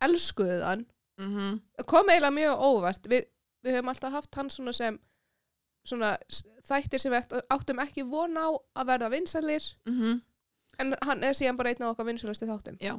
elskuðu 0.03 0.59
þann. 0.61 0.85
Mm 1.19 1.31
-hmm. 1.33 1.57
Kom 1.85 2.09
eiginlega 2.09 2.37
mjög 2.37 2.61
óvart. 2.63 3.09
Við, 3.11 3.25
við 3.63 3.75
höfum 3.77 3.91
alltaf 3.91 4.11
haft 4.13 4.35
hann 4.35 4.49
svona 4.49 4.73
sem 4.73 4.99
svona 5.83 6.13
þættir 6.63 7.01
sem 7.01 7.11
við 7.11 7.41
áttum 7.51 7.81
ekki 7.83 8.05
von 8.07 8.37
á 8.39 8.47
að 8.79 8.87
verða 8.87 9.09
vinsælir 9.11 9.65
mhm. 9.89 10.21
en 10.79 10.95
hann 11.03 11.23
er 11.23 11.35
síðan 11.35 11.59
bara 11.59 11.73
einn 11.73 11.83
af 11.83 11.91
okkar 11.93 12.07
vinsælustu 12.07 12.47
þáttum. 12.47 12.77
Já. 12.79 12.95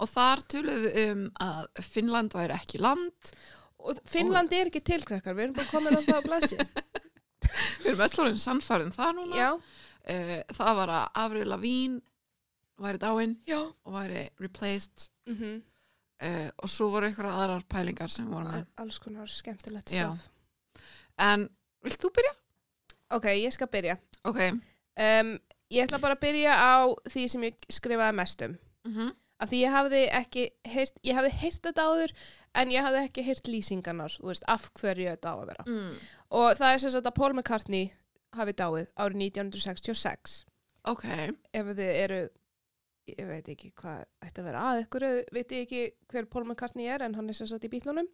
Og 0.00 0.08
þar 0.08 0.44
tölum 0.48 0.84
við 0.84 1.00
um 1.06 1.24
að 1.40 1.66
Finnland 1.84 2.36
væri 2.36 2.56
ekki 2.56 2.80
land. 2.80 3.32
Og 3.80 4.00
Finnland 4.04 4.52
er 4.52 4.68
ekki 4.68 4.82
tilkrekkar, 4.84 5.34
við 5.36 5.48
erum 5.48 5.56
bara 5.56 5.72
komin 5.72 5.96
á 5.96 6.00
það 6.04 6.18
að 6.18 6.28
blæsi. 6.28 6.58
Við 7.80 7.90
erum 7.90 8.04
öll 8.04 8.20
orðin 8.24 8.42
sannfærið 8.44 8.92
það 8.96 9.14
núna. 9.16 9.36
Já, 9.36 9.50
Uh, 10.08 10.38
það 10.56 10.76
var 10.78 10.90
að 10.96 11.18
Avril 11.20 11.48
Lavín 11.50 11.98
væri 12.80 12.98
dáin 12.98 13.36
já. 13.46 13.60
og 13.84 13.92
væri 13.92 14.28
replaced 14.40 15.10
Mm 15.26 15.62
uh, 16.24 16.48
og 16.58 16.68
svo 16.68 16.88
voru 16.92 17.08
einhverja 17.08 17.32
aðrar 17.32 17.64
pælingar 17.68 18.12
sem 18.12 18.28
voru 18.30 18.48
með. 18.48 18.66
Alls 18.82 18.98
konar 18.98 19.30
skemmtilegt 19.30 19.92
Já. 19.92 20.10
stof. 20.10 20.28
En 21.20 21.48
vilt 21.84 22.02
þú 22.02 22.12
byrja? 22.16 22.34
Ok, 23.16 23.24
ég 23.40 23.52
skal 23.54 23.70
byrja. 23.72 23.96
Ok. 24.24 24.40
Um, 25.00 25.38
ég 25.72 25.86
ætla 25.86 26.00
bara 26.02 26.16
að 26.18 26.24
byrja 26.26 26.54
á 26.54 26.74
því 27.08 27.24
sem 27.32 27.48
ég 27.48 27.64
skrifaði 27.72 28.16
mest 28.16 28.42
um. 28.46 28.56
Mm 28.84 28.94
-hmm. 28.96 29.14
Af 29.40 29.48
því 29.48 29.58
ég 29.64 29.70
hafði 29.72 30.02
ekki 30.12 30.48
heyrt, 30.68 30.98
ég 31.04 31.14
hafði 31.14 31.30
heyrt 31.30 31.62
þetta 31.66 31.82
áður 31.82 32.12
en 32.54 32.70
ég 32.70 32.82
hafði 32.82 33.04
ekki 33.04 33.22
heyrt 33.22 33.48
lýsingarnar, 33.48 34.18
veist, 34.22 34.44
af 34.48 34.70
hverju 34.74 35.08
þetta 35.10 35.28
á 35.32 35.36
að 35.36 35.46
vera. 35.46 35.64
mm. 35.66 35.94
Og 36.30 36.56
það 36.58 36.74
er 36.74 36.78
sem 36.78 36.90
sagt 36.90 37.06
að 37.06 37.14
Paul 37.14 37.32
McCartney 37.32 37.92
hafi 38.32 38.52
dáið 38.52 38.92
árið 38.96 39.16
1966. 39.16 40.44
Ok. 40.84 41.04
Ef 41.52 41.66
þið 41.66 41.80
eru, 42.04 42.28
ég 43.18 43.28
veit 43.28 43.48
ekki 43.52 43.72
hvað 43.78 44.04
ætti 44.26 44.42
að 44.42 44.48
vera 44.50 44.66
að 44.70 44.82
ykkur, 44.84 45.06
veit 45.34 45.54
ég 45.56 45.64
ekki 45.66 45.82
hver 46.10 46.28
Paul 46.30 46.44
McCartney 46.46 46.90
er 46.90 47.04
en 47.06 47.16
hann 47.18 47.30
er 47.30 47.38
sem 47.38 47.48
sagt 47.50 47.66
í 47.66 47.72
bílunum. 47.72 48.08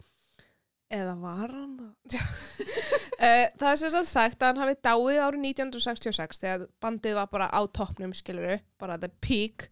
Eða 0.93 1.17
var 1.21 1.53
hann 1.53 1.77
það? 1.81 2.21
Eh, 3.17 3.49
er 3.49 3.79
sem 3.81 4.05
sagt 4.05 4.43
að 4.45 4.51
hann 4.51 4.59
hafi 4.61 4.75
dáið 4.85 5.19
árið 5.25 5.45
1966 5.49 6.41
þegar 6.43 6.67
bandið 6.85 7.15
var 7.17 7.31
bara 7.33 7.47
á 7.49 7.65
toppnum, 7.65 8.13
skiluru, 8.13 8.59
bara 8.77 8.99
the 9.01 9.09
peak 9.25 9.71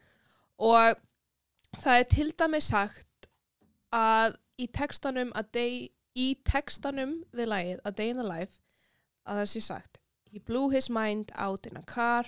og 0.57 0.97
það 1.76 1.99
er 1.99 2.09
til 2.14 2.31
dæmi 2.33 2.61
sagt 2.64 3.28
að 3.93 4.38
í 4.57 4.69
textanum 4.73 5.35
að 5.37 5.50
day, 5.59 5.75
í 6.16 6.31
textanum 6.49 7.19
við 7.37 7.50
lagið 7.52 7.85
A 7.85 7.93
Day 7.93 8.14
in 8.14 8.23
the 8.23 8.25
Life 8.25 8.57
að 9.28 9.43
það 9.43 9.52
sé 9.52 9.64
sagt 9.69 10.00
He 10.33 10.40
blew 10.40 10.71
his 10.73 10.88
mind 10.90 11.31
out 11.37 11.69
in 11.69 11.76
a 11.76 11.85
car 11.87 12.26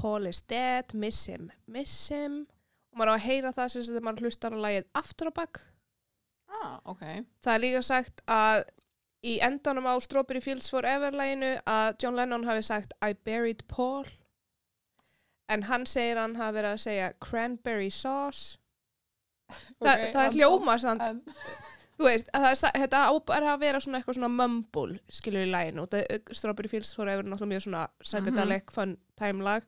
Paul 0.00 0.26
is 0.30 0.42
dead, 0.42 0.94
miss 0.94 1.26
him, 1.28 1.50
miss 1.66 2.08
him. 2.12 2.46
Og 2.92 3.00
maður 3.00 3.12
á 3.12 3.16
að 3.16 3.26
heyra 3.26 3.52
það 3.56 3.72
sem 3.74 3.86
þegar 3.88 4.06
maður 4.06 4.26
hlustar 4.26 4.56
á 4.56 4.58
lagið 4.64 4.88
aftur 5.00 5.30
á 5.30 5.32
bak. 5.38 5.60
Ah, 6.48 6.78
ok. 6.88 7.02
Það 7.44 7.54
er 7.54 7.62
líka 7.64 7.82
sagt 7.86 8.22
að 8.26 8.62
í 9.26 9.38
endanum 9.44 9.86
á 9.90 9.94
Strawberry 10.02 10.40
Fields 10.42 10.70
Forever 10.70 11.14
læginu 11.14 11.52
að 11.68 11.90
John 12.02 12.16
Lennon 12.18 12.46
hafi 12.48 12.64
sagt 12.66 12.94
I 13.04 13.14
buried 13.26 13.66
Paul. 13.68 14.06
En 15.48 15.64
hann 15.68 15.86
segir 15.88 16.18
hann 16.20 16.36
hafi 16.36 16.58
verið 16.58 16.74
að 16.74 16.82
segja 16.84 17.12
cranberry 17.24 17.90
sauce. 17.90 18.58
Þa, 19.48 19.92
Ok, 19.94 20.02
það 20.12 20.24
er 20.26 20.34
hljóma 20.36 20.74
samt, 20.82 21.02
En, 21.02 21.22
þú 21.98 22.06
veist, 22.06 22.28
þetta 22.78 23.00
á 23.10 23.12
bara 23.26 23.52
að 23.56 23.60
vera 23.64 23.80
svona 23.82 23.98
eitthvað 23.98 24.18
svona 24.20 24.28
mumble 24.30 24.98
skilur 25.10 25.46
í 25.46 25.50
læginu 25.50 25.86
Strawberry 26.36 26.68
Fields 26.70 26.94
Forever 26.94 27.24
er 27.24 27.30
náttúrulega 27.32 27.52
mjög 27.54 27.64
svona 27.66 27.84
psychedelic 28.04 28.70
fun 28.74 28.96
time 29.18 29.42
lag 29.44 29.64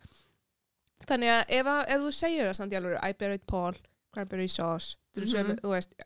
þannig 1.08 1.32
að 1.34 1.54
ef, 1.58 1.66
að, 1.66 1.80
ef 1.88 2.00
þú 2.04 2.12
segir 2.14 2.46
það 2.46 2.56
samt 2.60 2.72
í 2.72 2.78
alveg 2.78 2.98
I 3.02 3.12
buried 3.18 3.46
Paul, 3.50 3.74
cranberry 4.14 4.48
sauce 4.48 4.96
mm 5.16 5.24
Mhm. 5.26 5.58
þú 5.64 5.70
veist, 5.74 5.94
já. 5.98 6.04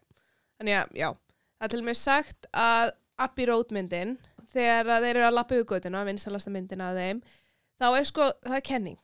þannig 0.60 0.74
að 0.80 0.94
já, 0.96 1.08
það 1.12 1.64
er 1.66 1.68
til 1.74 1.80
og 1.82 1.88
með 1.90 1.96
sagt 2.00 2.46
að 2.52 2.92
Abbey 3.18 3.46
Road 3.46 3.70
myndin 3.72 4.16
þegar 4.54 4.86
þeir 5.02 5.16
eru 5.16 5.26
að 5.28 5.34
lappa 5.34 5.54
götuna, 5.68 6.04
vinsalasta 6.06 6.50
myndin 6.50 6.80
að 6.80 6.96
þeim 7.02 7.20
þá 7.80 7.86
er 7.98 8.04
sko, 8.04 8.30
það 8.44 8.56
er 8.56 8.60
kenning. 8.60 8.98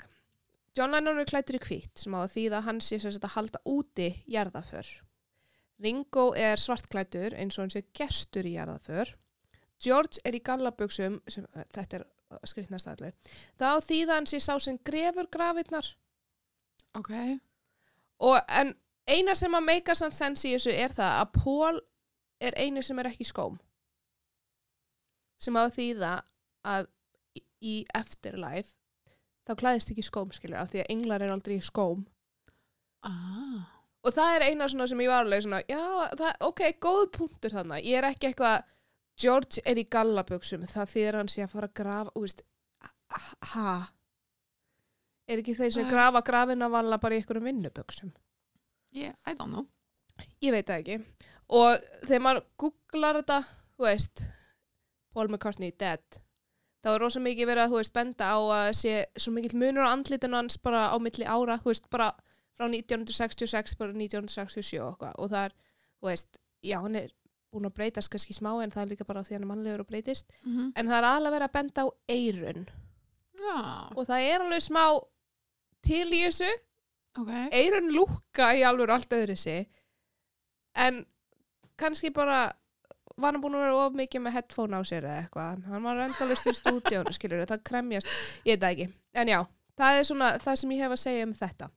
John 0.77 0.93
Lennon 0.93 1.19
er 1.19 1.25
klættur 1.27 1.59
í 1.59 1.59
hvít 1.59 1.99
sem 1.99 2.15
á 2.15 2.23
að 2.23 2.33
þýða 2.37 2.57
að 2.61 2.65
hann 2.65 2.81
sé 2.81 2.97
að 3.29 3.35
halda 3.35 3.59
úti 3.67 4.09
jarðaför 4.31 4.87
Ringo 5.81 6.31
er 6.37 6.61
svartklættur 6.61 7.35
eins 7.39 7.59
og 7.59 7.65
hann 7.65 7.75
sé 7.75 7.85
gestur 7.97 8.47
í 8.47 8.57
jarðaför 8.59 9.15
George 9.81 10.21
er 10.25 10.37
í 10.37 10.43
gallabuxum 10.45 11.21
sem, 11.31 11.47
þetta 11.73 12.01
er 12.01 12.07
skrifnast 12.49 12.91
allir 12.91 13.15
þá 13.59 13.81
þýða 13.85 14.19
hann 14.19 14.29
sé 14.29 14.41
sá 14.43 14.53
sem 14.61 14.79
grefur 14.85 15.29
grafirnar. 15.33 15.87
Ok. 16.99 17.13
og 18.21 18.37
en 18.49 18.75
eina 19.07 19.35
sem 19.39 19.55
að 19.55 19.67
meika 19.67 19.95
samt 19.95 20.17
sens 20.17 20.45
í 20.45 20.53
þessu 20.55 20.75
er 20.75 20.93
það 20.95 21.17
að 21.23 21.33
Paul 21.39 21.81
er 22.41 22.57
einu 22.59 22.83
sem 22.83 22.99
er 22.99 23.11
ekki 23.11 23.25
í 23.27 23.31
skóm. 23.31 23.59
Sem 25.41 25.57
á 25.57 25.65
þýða 25.73 26.13
að 26.69 26.89
í, 27.39 27.43
í 27.61 27.75
eftirlife 27.97 28.75
þá 29.49 29.55
klæðist 29.63 29.93
ekki 29.93 30.05
í 30.05 30.09
skóm 30.11 30.33
skilja 30.37 30.63
af 30.63 30.73
því 30.73 30.83
að 30.83 30.91
englar 30.95 31.25
er 31.25 31.35
aldrei 31.35 31.57
í 31.57 31.65
skóm. 31.65 32.05
Ah. 33.07 33.80
Og 34.05 34.15
það 34.17 34.35
er 34.37 34.45
eina 34.49 34.69
svona 34.73 34.87
sem 34.91 35.01
ég 35.05 35.11
var 35.13 35.25
alveg 35.27 35.43
svona 35.45 35.63
já, 35.69 35.81
það, 36.17 36.37
ok, 36.49 36.63
góð 36.81 37.03
punktur 37.19 37.53
þarna 37.57 37.81
ég 37.85 37.99
er 38.01 38.09
ekki 38.11 38.31
eitthvað 38.31 38.63
George 39.21 39.61
er 39.69 39.77
í 39.77 39.85
gallabuxum 39.93 40.63
það 40.71 40.93
þýðir 40.95 41.19
hann 41.21 41.29
sé 41.29 41.43
að 41.45 41.53
fara 41.53 41.69
að 41.69 41.75
grafa 41.83 42.15
þú 42.15 42.23
veist, 42.25 42.41
ha 43.53 43.73
er 45.31 45.43
ekki 45.43 45.55
þeir 45.59 45.73
sem 45.75 45.85
Ah. 45.87 45.91
grafa 45.93 46.23
grafina 46.27 46.69
valla 46.73 46.99
bara 46.99 47.15
í 47.17 47.21
einhverjum 47.23 47.45
vinnubuxum 47.51 48.13
Yeah, 48.93 49.13
I 49.25 49.35
don't 49.39 49.53
know. 49.55 49.69
Ég 50.43 50.51
veit 50.51 50.67
það 50.67 50.81
ekki. 50.83 50.95
Og 51.55 51.85
þegar 52.09 52.23
maður 52.25 52.41
googlar 52.59 53.19
þetta, 53.21 53.37
þú 53.79 53.85
veist, 53.87 54.23
Paul 55.15 55.29
McCartney 55.31 55.71
dead, 55.79 56.03
þá 56.83 56.89
er 56.97 56.99
rosa 57.05 57.21
mikið 57.23 57.47
verið 57.53 57.63
að, 57.63 57.71
þú 57.71 57.79
veist, 57.79 57.93
benda 57.95 58.33
á 58.35 58.39
að 58.41 58.71
sé 58.81 58.95
svo 59.17 59.31
mikill 59.37 59.55
munur 59.63 59.87
á 59.87 59.95
andlitinu 59.95 60.35
hans 60.41 60.59
bara 60.59 60.89
á 60.91 60.97
milli 60.99 61.23
ára, 61.23 61.61
þú 61.63 61.71
veist, 61.71 61.87
bara 61.95 62.09
frá 62.61 62.69
1966, 62.69 63.75
bara 63.81 63.97
1967 63.97 64.79
og 64.85 64.93
eitthvað. 64.93 65.17
Og 65.25 65.33
það 65.33 65.49
er, 65.49 65.57
þú 66.01 66.11
veist, 66.13 66.41
já, 66.69 66.77
hann 66.85 67.01
er 67.01 67.09
búin 67.51 67.67
að 67.67 67.75
breytast 67.81 68.13
kannski 68.13 68.37
smá 68.37 68.53
en 68.63 68.71
það 68.71 68.85
er 68.85 68.91
líka 68.93 69.07
bara 69.09 69.25
því 69.27 69.35
hann 69.39 69.47
er 69.49 69.51
mannlegur 69.51 69.83
og 69.83 69.89
breytist. 69.91 70.29
Mm 70.45 70.69
En 70.79 70.87
það 70.93 70.99
er 71.01 71.09
aðlega 71.09 71.35
verið 71.35 71.49
að 71.49 71.55
benda 71.57 71.83
á 71.83 71.87
eirun. 72.15 72.67
Já, 73.41 73.57
Og 73.97 74.05
það 74.07 74.27
er 74.29 74.45
alveg 74.45 74.63
smá 74.69 74.85
til 75.83 76.07
í 76.13 76.21
þessu, 76.27 76.51
ok. 77.19 77.31
eirun 77.57 77.89
lúkka 77.97 78.51
í 78.55 78.63
alveg 78.69 78.91
allt 78.93 79.15
öðru 79.17 79.37
sig 79.41 79.67
en 80.77 81.01
kannski 81.81 82.11
bara 82.15 82.53
var 83.17 83.33
hann 83.35 83.41
búin 83.43 83.57
að 83.57 83.65
vera 83.65 83.87
of 83.87 83.97
mikið 83.97 84.23
með 84.27 84.37
headphone 84.37 84.77
á 84.77 84.81
sér 84.87 85.07
eða 85.09 85.23
eitthvað, 85.25 85.65
hann 85.73 85.83
var 85.89 86.03
endalist 86.05 86.47
í 86.47 86.55
stúdíónu 86.55 87.13
skilur, 87.17 87.43
það 87.49 87.65
kremjast, 87.65 88.13
ég 88.45 88.55
veit 88.61 88.63
það 88.63 88.75
ekki 88.77 88.87
en 89.25 89.33
já, 89.33 89.41
það 89.81 89.99
er 89.99 90.07
svona 90.11 90.29
það 90.45 90.61
sem 90.63 90.75
ég 90.77 90.85
hef 90.85 90.95
að 90.95 91.03
segja 91.07 91.27
um 91.27 91.35
þetta 91.41 91.71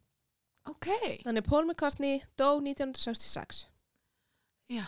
Ok. 0.72 0.88
þannig 1.26 1.44
Paul 1.48 1.66
McCartney 1.68 2.22
dó 2.40 2.56
1966 2.62 3.66
Já. 4.72 4.86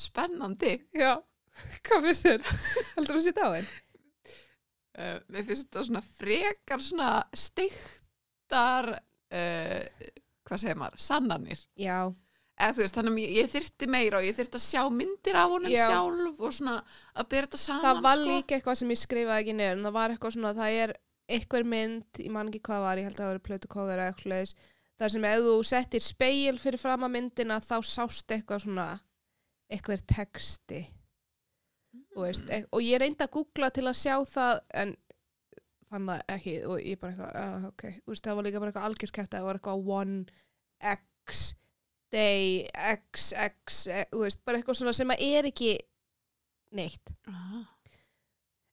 Spennandi. 0.00 0.72
já, 0.96 1.14
hvað 1.86 2.06
finnst 2.08 2.24
þér? 2.26 2.48
heldur 2.96 3.14
þú 3.14 3.20
að 3.20 3.26
sitja 3.28 3.46
á 3.46 3.50
henn? 3.58 3.68
Uh, 5.00 5.18
mér 5.32 5.44
finnst 5.46 5.68
þetta 5.68 5.84
svona 5.86 6.02
frekar 6.02 6.82
svona 6.82 7.10
steiktar, 7.36 8.90
uh, 9.30 10.08
hvað 10.48 10.62
segir 10.64 10.80
maður, 10.80 11.04
sannanir. 11.04 11.62
já, 11.78 12.00
Eða 12.60 12.74
þú 12.76 12.82
veist, 12.82 12.96
þannig 12.98 13.14
að 13.24 13.36
ég, 13.38 13.46
þyrfti 13.54 13.86
meira 13.88 14.18
og 14.18 14.24
ég 14.26 14.34
þyrfti 14.36 14.58
að 14.58 14.64
sjá 14.66 14.80
myndir 14.92 15.36
af 15.40 15.46
honum 15.48 15.72
Já. 15.72 15.86
sjálf 15.88 16.42
og 16.44 16.50
svona 16.52 16.74
að 17.16 17.28
byrja 17.32 17.46
þetta 17.46 17.60
saman, 17.62 17.84
það 17.86 18.00
var 18.04 18.18
sko. 18.18 18.26
líka 18.28 18.56
eitthvað 18.58 18.76
sem 18.82 18.90
ég 18.92 19.00
skrifaði 19.00 19.44
ekki 19.46 19.54
en 19.64 19.86
það 19.86 19.94
var 19.96 20.12
eitthvað 20.12 20.34
svona, 20.34 20.50
það 20.58 20.76
er 20.82 20.92
eitthvað 21.36 21.66
mynd, 21.70 22.20
ég 22.24 22.30
man 22.34 22.48
ekki 22.50 22.62
hvað 22.68 22.84
var, 22.84 23.00
ég 23.00 23.08
held 23.08 23.18
að 23.18 23.24
það 23.24 23.32
var 23.32 23.42
plötu 23.48 23.70
cover 23.72 23.98
eða 24.02 24.12
eitthvað 24.12 24.32
leiðis, 24.34 24.54
þar 25.00 25.12
sem 25.14 25.26
ef 25.30 25.44
þú 25.46 25.54
settir 25.70 26.04
speil 26.04 26.58
fyrir 26.60 26.82
fram 26.82 27.06
að 27.06 27.14
myndina 27.16 27.60
þá 27.64 27.76
sást 27.86 28.34
eitthvað 28.36 28.64
svona 28.66 28.88
eitthvað 29.70 30.02
texti 30.10 30.82
þú 32.10 32.24
veist, 32.26 32.44
Mm. 32.46 32.50
e 32.54 32.66
og 32.72 32.82
ég 32.82 33.00
reyndi 33.02 33.24
að 33.24 33.32
googla 33.34 33.70
til 33.74 33.86
að 33.90 33.96
sjá 33.98 34.14
það 34.30 34.60
en 34.82 34.92
fann 35.90 36.06
það 36.06 36.20
ekki 36.36 36.52
og 36.70 36.76
ég 36.86 36.98
bara 37.00 37.12
eitthvað, 37.12 37.32
uh, 37.40 37.68
ok, 37.70 37.82
veist, 38.06 38.24
það 38.26 38.36
var 38.38 38.46
líka 38.46 38.60
bara 38.62 38.70
eitthvað 38.72 38.88
algjörskæft 38.90 39.34
það 39.34 39.46
var 39.48 39.58
eitthvað 39.58 39.90
one 39.90 40.26
x 40.92 41.40
day, 42.10 42.66
x, 42.94 43.32
x 43.38 43.80
e, 43.90 44.04
veist, 44.12 44.42
bara 44.46 44.58
eitthvað 44.60 44.78
svona 44.80 44.94
sem 44.94 45.10
að 45.14 45.22
er 45.30 45.48
ekki 45.50 45.72
neitt 46.78 47.14
Ah. 47.26 47.69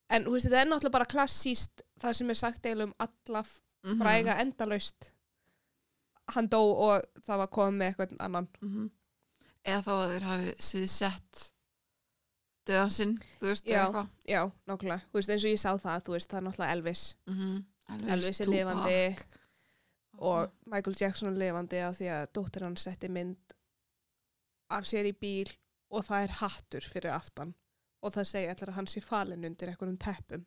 En 0.10 0.24
þú 0.24 0.32
veist, 0.38 0.46
þetta 0.48 0.62
er 0.62 0.70
náttúrulega 0.72 0.92
bara 0.98 1.06
klassíst 1.12 1.82
það 2.00 2.14
sem 2.16 2.30
er 2.30 2.34
sagt 2.40 2.64
eiginlega 2.66 2.88
um 2.88 2.94
alla 3.00 3.44
Mhm. 3.84 4.02
fræga 4.02 4.38
endalaust. 4.42 5.12
Hann 6.34 6.48
dó 6.50 6.60
og 6.76 7.04
það 7.26 7.38
var 7.38 7.48
komið 7.48 7.78
með 7.78 7.90
eitthvað 7.96 8.16
annan. 8.20 8.48
Mhm. 8.62 8.90
eða 9.68 9.84
þá 9.84 9.92
að 9.92 10.12
þeir 10.14 10.24
hafi 10.24 10.52
síði 10.64 10.90
sett 10.90 11.52
döðan 12.68 12.92
sinn, 12.92 13.18
þú 13.40 13.48
veist, 13.50 13.66
Já. 13.66 14.08
Já, 14.28 14.52
nákvæmlega. 14.68 15.02
Þú 15.12 15.14
veist, 15.14 15.30
eins 15.30 15.44
og 15.44 15.52
ég 15.52 15.60
sá 15.60 15.72
það, 15.78 16.04
þú 16.06 16.12
veist, 16.16 16.30
það 16.30 16.38
er 16.38 16.46
náttúrulega 16.48 16.72
Elvis. 16.72 17.16
mm 17.28 17.66
Elvis 18.10 18.40
er 18.42 18.46
lifandi 18.48 19.26
og 20.20 20.52
Michael 20.66 20.96
Jackson 21.00 21.30
er 21.30 21.38
lifandi 21.40 21.78
af 21.84 21.96
því 21.98 22.08
að 22.12 22.28
dóttir 22.34 22.62
hann 22.64 22.76
setti 22.78 23.10
mynd 23.10 23.38
af 24.70 24.84
sér 24.84 25.06
í 25.08 25.14
bíl 25.14 25.52
og 25.92 26.04
það 26.06 26.24
er 26.24 26.34
hattur 26.42 26.82
fyrir 26.82 27.14
aftan 27.14 27.54
og 28.04 28.14
það 28.14 28.28
segja 28.30 28.54
allir 28.54 28.70
að 28.72 28.78
hann 28.82 28.88
sé 28.92 29.02
falin 29.04 29.46
undir 29.48 29.72
einhverjum 29.72 29.98
teppum. 30.02 30.46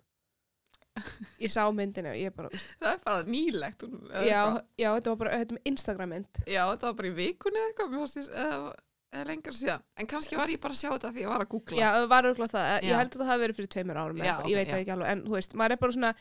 Ég 1.41 1.49
sá 1.55 1.63
myndinu 1.73 2.11
og 2.11 2.19
ég 2.19 2.35
bara, 2.35 2.49
það 2.81 2.91
er 2.93 3.03
bara 3.05 3.23
nýlegt 3.31 3.85
hún, 3.87 4.01
já, 4.27 4.41
já, 4.77 4.89
þetta 4.97 5.13
var 5.13 5.19
bara, 5.23 5.37
þetta 5.41 5.61
Instagram 5.71 6.11
mynd. 6.13 6.41
já, 6.51 6.63
þetta 6.73 6.89
var 6.91 6.97
bara 6.99 7.09
í 7.11 7.15
vikunni 7.15 7.63
eitthvað 7.63 7.95
eða, 8.27 8.73
eða 9.15 9.25
lengra 9.31 9.55
síðan 9.55 9.85
en 10.03 10.09
kannski 10.11 10.37
var 10.37 10.51
ég 10.53 10.61
bara 10.61 10.75
að 10.75 10.81
sjá 10.83 10.91
þetta 10.97 11.13
því 11.15 11.23
ég 11.25 11.31
var 11.31 11.45
að 11.47 11.51
googla 11.55 11.79
Já, 11.79 11.89
það 11.95 12.09
var 12.11 12.29
auðvitað 12.29 12.53
það. 12.57 12.67
Já. 12.75 12.89
Ég 12.91 12.99
held 13.01 13.15
að 13.15 13.23
það 13.23 13.31
hafi 13.31 13.45
verið 13.45 13.59
fyrir 13.61 13.71
tveimur 13.77 14.01
árum, 14.03 14.19
Já, 14.21 14.25
eitthvað, 14.27 14.43
ok, 14.45 14.51
ég 14.51 14.59
veit 14.61 14.73
það 14.75 14.83
ekki 14.83 14.95
alveg, 14.97 15.13
en 15.15 15.23
þú 15.31 15.37
veist, 15.39 15.57
maður 15.63 15.77
er 15.77 15.81
bara 15.87 15.97
svona, 15.97 16.13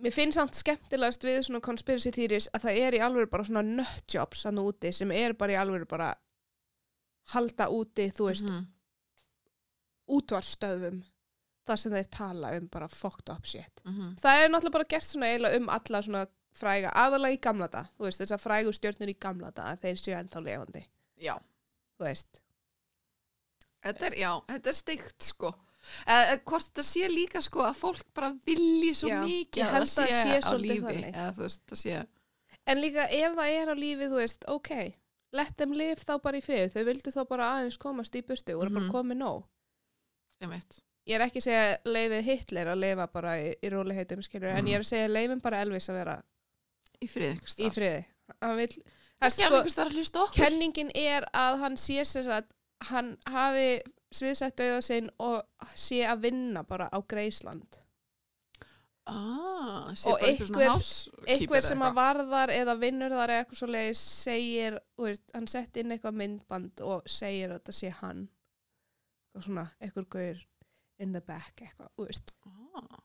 mér 0.00 0.16
finnst 0.16 0.40
samt 0.40 0.58
skemmtilegast 0.64 1.28
við 1.28 1.38
svona 1.46 1.62
conspiracy 1.68 2.14
theories 2.16 2.48
að 2.56 2.64
það 2.66 2.82
er 2.88 2.96
í 2.98 3.04
alveg 3.06 3.30
bara 3.36 3.46
svona 3.50 3.62
nutjobs 3.68 4.46
hann 4.48 4.64
úti 4.64 4.92
sem 4.96 5.12
er 5.14 5.36
bara 5.36 5.52
í 5.54 5.60
alveg 5.60 5.84
bara 5.92 6.14
halda 7.36 7.68
úti, 7.76 8.08
þú 8.16 8.30
veist, 8.32 8.48
Mhm. 8.48 8.64
Útvarstöðum 10.16 11.00
þar 11.66 11.76
sem 11.78 11.92
þeir 11.92 12.08
tala 12.10 12.50
um 12.58 12.66
bara 12.72 12.88
fucked 12.88 13.30
up 13.30 13.46
shit. 13.46 13.80
Mhm. 13.84 14.16
Það 14.22 14.42
er 14.44 14.48
náttúrulega 14.50 14.72
bara 14.78 14.88
gert 14.94 15.06
svona 15.06 15.26
eiginlega 15.30 15.56
um 15.60 15.68
alla 15.68 16.02
svona 16.02 16.26
fræga, 16.52 16.90
aðalega 16.98 17.36
í 17.36 17.40
gamla 17.40 17.68
dag, 17.70 17.86
þú 17.98 18.08
veist, 18.08 18.20
þessar 18.20 18.40
frægu 18.42 18.72
stjörnur 18.74 19.08
í 19.12 19.18
gamla 19.22 19.50
dag, 19.54 19.76
að 19.76 19.80
þeir 19.84 20.00
séu 20.02 20.14
ennþá 20.18 20.40
lefandi, 20.42 20.84
já, 21.22 21.36
þú 21.98 22.04
veist. 22.08 22.40
þetta 23.84 24.06
er, 24.10 24.16
já, 24.20 24.30
þetta 24.50 24.72
er 24.72 24.78
steikt 24.80 25.26
sko 25.30 25.52
eða 26.04 26.34
hvort 26.44 26.66
þetta 26.68 26.82
sé 26.84 27.06
líka 27.08 27.40
sko 27.40 27.62
að 27.64 27.78
fólk 27.80 28.02
bara 28.14 28.32
vilji 28.46 28.90
svo 28.98 29.08
Já, 29.08 29.20
mikið 29.24 29.62
að 29.64 29.70
það 29.70 29.84
að 29.84 29.92
sé, 29.94 30.08
sé 30.10 30.40
á 30.44 30.52
lífi 30.60 30.96
eða 31.12 31.30
veist, 31.38 31.76
sé 31.80 32.00
En 32.68 32.76
líka 32.82 33.06
ef 33.08 33.32
það 33.38 33.54
er 33.56 33.70
á 33.72 33.74
lífi, 33.78 34.08
þú 34.12 34.18
veist, 34.20 34.44
ok, 34.52 34.68
let 35.32 35.54
them 35.56 35.72
live 35.72 36.02
þá 36.04 36.12
bara 36.22 36.36
í 36.36 36.44
frið, 36.44 36.74
þau 36.74 36.84
vildu 36.90 37.10
þá 37.14 37.22
bara 37.30 37.46
aðeins 37.54 37.78
komast 37.80 38.14
í 38.14 38.20
burtu 38.22 38.52
og 38.58 38.66
eru 38.66 38.70
Mhm. 38.70 38.76
bara 38.76 38.92
komið 38.98 39.16
nóg. 39.22 39.46
Einmitt. 40.40 40.80
Ég 41.08 41.16
er 41.16 41.24
ekki 41.26 41.40
að 41.40 41.46
segja 41.48 41.78
leifið 41.84 42.22
Hitler 42.28 42.66
að 42.74 42.80
lifa 42.84 43.06
bara 43.12 43.34
í, 43.40 43.54
í 43.62 43.70
róliheitum, 43.72 44.22
skilur, 44.22 44.50
en 44.52 44.64
Mhm. 44.64 44.68
ég 44.70 44.74
er 44.74 44.80
að 44.84 44.90
segja 44.92 45.08
leifin 45.08 45.40
bara 45.42 45.60
Elvis 45.64 45.88
að 45.88 45.94
vera 46.00 46.22
í 47.02 47.06
frið 47.08 47.30
einhvers 47.34 47.56
í 47.58 47.70
friði. 47.70 48.04
Vill, 48.56 48.82
það 49.20 49.30
sko, 49.32 50.26
kenningin 50.34 50.90
er 50.94 51.24
að 51.34 51.58
hann 51.58 51.76
sé 51.76 52.00
sér 52.04 52.28
að 52.30 52.44
hann 52.90 53.16
hafi 53.26 53.82
sviðsett 54.12 54.56
dauða 54.56 54.82
sinn 54.82 55.10
og 55.18 55.42
sé 55.74 56.04
að 56.06 56.20
vinna 56.22 56.62
bara 56.66 56.88
á 56.92 56.98
Greisland. 57.06 57.78
ah, 59.06 59.92
Og 60.06 60.18
einhver 60.22 60.80
einhver- 61.26 61.62
sem 61.62 61.80
að 61.82 61.94
varðar 61.94 62.48
eða 62.54 62.78
vinnur 62.78 63.10
þar 63.10 63.28
eða 63.28 63.44
eitthvað 63.44 63.58
svo 63.58 63.66
leiðis 63.66 63.96
segir, 63.98 64.78
hann 65.34 65.46
sett 65.46 65.76
inn 65.76 65.90
eitthvað 65.90 66.14
myndband 66.14 66.80
og 66.80 67.02
segir 67.08 67.50
að 67.50 67.58
þetta 67.60 67.72
sé 67.74 67.90
hann. 67.90 68.28
Og 69.36 69.44
svona, 69.46 69.66
eitthvað 69.80 70.08
guður 70.14 70.40
in 71.00 71.12
the 71.14 71.20
back 71.24 71.60
eitthvað, 71.62 71.90
þú 71.96 72.06
veist. 72.08 72.32
ah. 72.46 72.98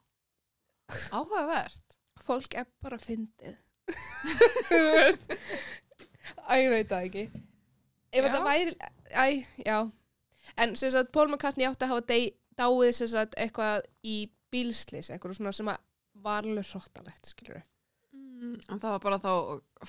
áhugavert 1.15 1.95
Fólk 2.25 2.55
er 2.57 2.65
bara 2.81 2.97
fyndið. 2.97 3.57
Þú 4.69 4.77
veist. 4.95 5.33
Æ, 6.49 6.53
ég 6.63 6.69
veit 6.71 6.89
það 6.89 7.03
ekki. 7.09 7.23
Ef 8.15 8.23
Já. 8.23 8.23
þetta 8.25 8.39
væri, 8.47 8.73
æ, 9.11 9.25
já. 9.65 9.77
En 10.63 10.73
sem 10.79 10.91
sagt, 10.93 11.11
Paul 11.13 11.27
McCartney 11.29 11.67
átti 11.67 11.85
að 11.85 11.91
hafa 11.93 12.05
dei, 12.09 12.31
dáið 12.57 12.91
sem 12.97 13.11
sagt 13.11 13.35
eitthvað 13.37 13.83
í 14.07 14.15
bílslis, 14.53 15.11
eitthvað 15.13 15.37
svona 15.37 15.53
sem 15.53 15.69
að 15.69 15.83
var 16.25 16.47
alveg 16.47 16.65
hróttalegt, 16.71 17.29
skilur 17.29 17.59
við. 17.59 17.67
mm, 18.15 18.55
en 18.71 18.79
það 18.79 18.95
var 18.95 19.03
bara 19.05 19.19
þá 19.21 19.31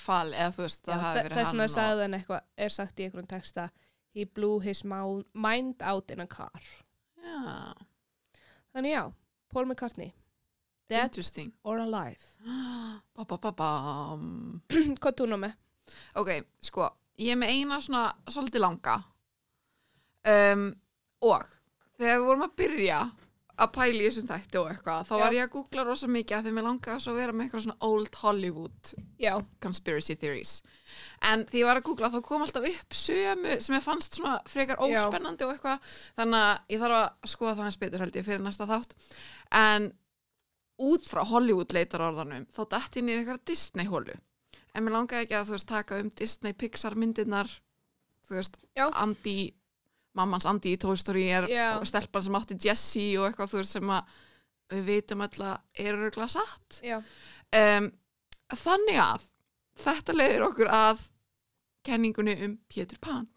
fall 0.03 0.35
eða 0.35 0.53
þú 0.59 0.65
veist, 0.67 0.83
það 0.91 1.05
hafi 1.07 1.23
verið 1.23 1.37
hann 1.39 1.47
vegna 1.53 1.69
og- 1.71 1.75
sagði 1.79 2.03
hann 2.09 2.19
eitthvað, 2.21 2.45
er 2.67 2.75
sagt 2.77 2.99
í 3.01 3.07
einhverjum 3.07 3.31
texta, 3.33 3.69
he 4.17 4.25
blew 4.25 4.61
his 4.61 4.81
mind 4.85 5.83
out 5.83 6.11
in 6.11 6.21
a 6.21 6.27
car. 6.27 6.63
já, 7.21 7.75
Þannig 8.73 8.93
já, 8.95 9.13
Paul 9.53 9.67
McCartney, 9.69 10.13
dead 10.89 11.05
interesting 11.05 11.53
or 11.63 11.79
alive. 11.79 12.23
ba, 13.17 13.25
ba, 13.29 13.37
ba, 13.39 13.53
bam. 13.53 14.63
Hvað 15.01 15.27
nú 15.29 15.37
með? 15.45 15.53
ok, 16.17 16.31
sko 16.61 16.89
ég 17.21 17.37
er 17.37 17.39
með 17.39 17.53
eina 17.55 17.77
svona 17.85 18.09
svolítið 18.27 18.65
langa 18.65 18.97
um, 20.27 20.65
og 21.23 21.45
þegar 21.97 22.19
við 22.19 22.27
vorum 22.27 22.47
að 22.49 22.57
byrja 22.59 22.97
að 23.57 23.71
pæla 23.73 24.01
í 24.03 24.07
þessum 24.07 24.27
þætti 24.29 24.59
og 24.61 24.71
eitthvað 24.71 25.07
þá 25.09 25.13
Já. 25.15 25.21
var 25.23 25.37
ég 25.37 25.47
að 25.47 25.53
googla 25.55 25.85
rosa 25.89 26.09
mikið 26.13 26.37
að 26.37 26.49
þeim 26.49 26.59
ég 26.61 26.67
langaði 26.67 27.05
svo 27.05 27.13
að 27.13 27.21
vera 27.23 27.35
með 27.37 27.47
eitthvað 27.47 27.63
svona 27.65 27.89
old 27.89 28.19
Hollywood 28.21 28.91
Já, 29.23 29.33
conspiracy 29.65 30.17
theories 30.21 30.53
en 31.31 31.45
því 31.49 31.63
ég 31.63 31.69
var 31.71 31.81
að 31.81 31.87
googla 31.89 32.11
þá 32.13 32.19
kom 32.29 32.45
alltaf 32.45 32.69
upp 32.69 32.99
sömu 33.01 33.57
sem 33.65 33.79
ég 33.79 33.87
fannst 33.87 34.19
svona 34.19 34.35
frekar 34.51 34.81
Já. 34.83 35.01
óspennandi 35.01 35.47
og 35.49 35.55
eitthvað 35.55 35.91
þannig 36.19 36.45
að 36.51 36.75
ég 36.75 36.85
þarf 36.85 36.99
að 37.01 37.33
skoða 37.33 37.55
það 37.55 37.65
hans 37.65 37.81
betur 37.85 38.05
held 38.05 38.21
ég 38.21 38.29
fyrir 38.29 38.45
næsta 38.45 38.69
þátt 38.69 38.97
en 39.63 39.91
út 40.93 41.09
frá 41.09 41.23
Hollywood 41.25 41.73
leitar 41.73 42.05
orðanum 42.05 42.45
þá 42.53 42.63
dætti 42.77 43.01
ég 43.01 43.09
niður 43.09 43.23
eitthvað 43.25 43.45
Disney 43.49 43.89
hólu 43.89 44.19
en 44.77 44.85
mér 44.85 44.99
langaði 44.99 45.25
ekki 45.25 45.39
að 45.39 45.49
þú 45.49 45.57
veist 45.57 45.71
taka 45.73 46.03
um 46.03 46.11
Disney 46.13 46.53
Pixar 46.53 46.97
myndirnar 47.01 47.49
þú 48.29 48.37
veist 48.37 48.61
Já. 48.77 48.91
Andy 48.93 49.39
mammans 50.17 50.47
Andy 50.49 50.73
í 50.77 50.81
Toy 50.81 50.97
Story 51.01 51.27
er 51.31 51.47
Já. 51.51 51.69
stelpan 51.87 52.23
sem 52.27 52.35
átti 52.39 52.57
Jessie 52.67 53.17
og 53.21 53.29
eitthvað 53.31 53.53
þú 53.53 53.61
veist 53.63 53.77
sem 53.77 53.93
að 53.97 54.17
við 54.73 54.85
vitum 54.91 55.21
alltaf 55.23 55.61
er 55.79 55.95
örgulega 55.95 56.29
satt 56.33 56.81
já, 56.83 56.97
um, 57.61 57.91
þannig 58.57 58.99
að 58.99 59.27
þetta 59.85 60.15
leiðir 60.17 60.47
okkur 60.49 60.71
að 60.73 61.05
kenningunni 61.87 62.35
um 62.47 62.57
Pétur 62.73 62.99
Pan 63.01 63.29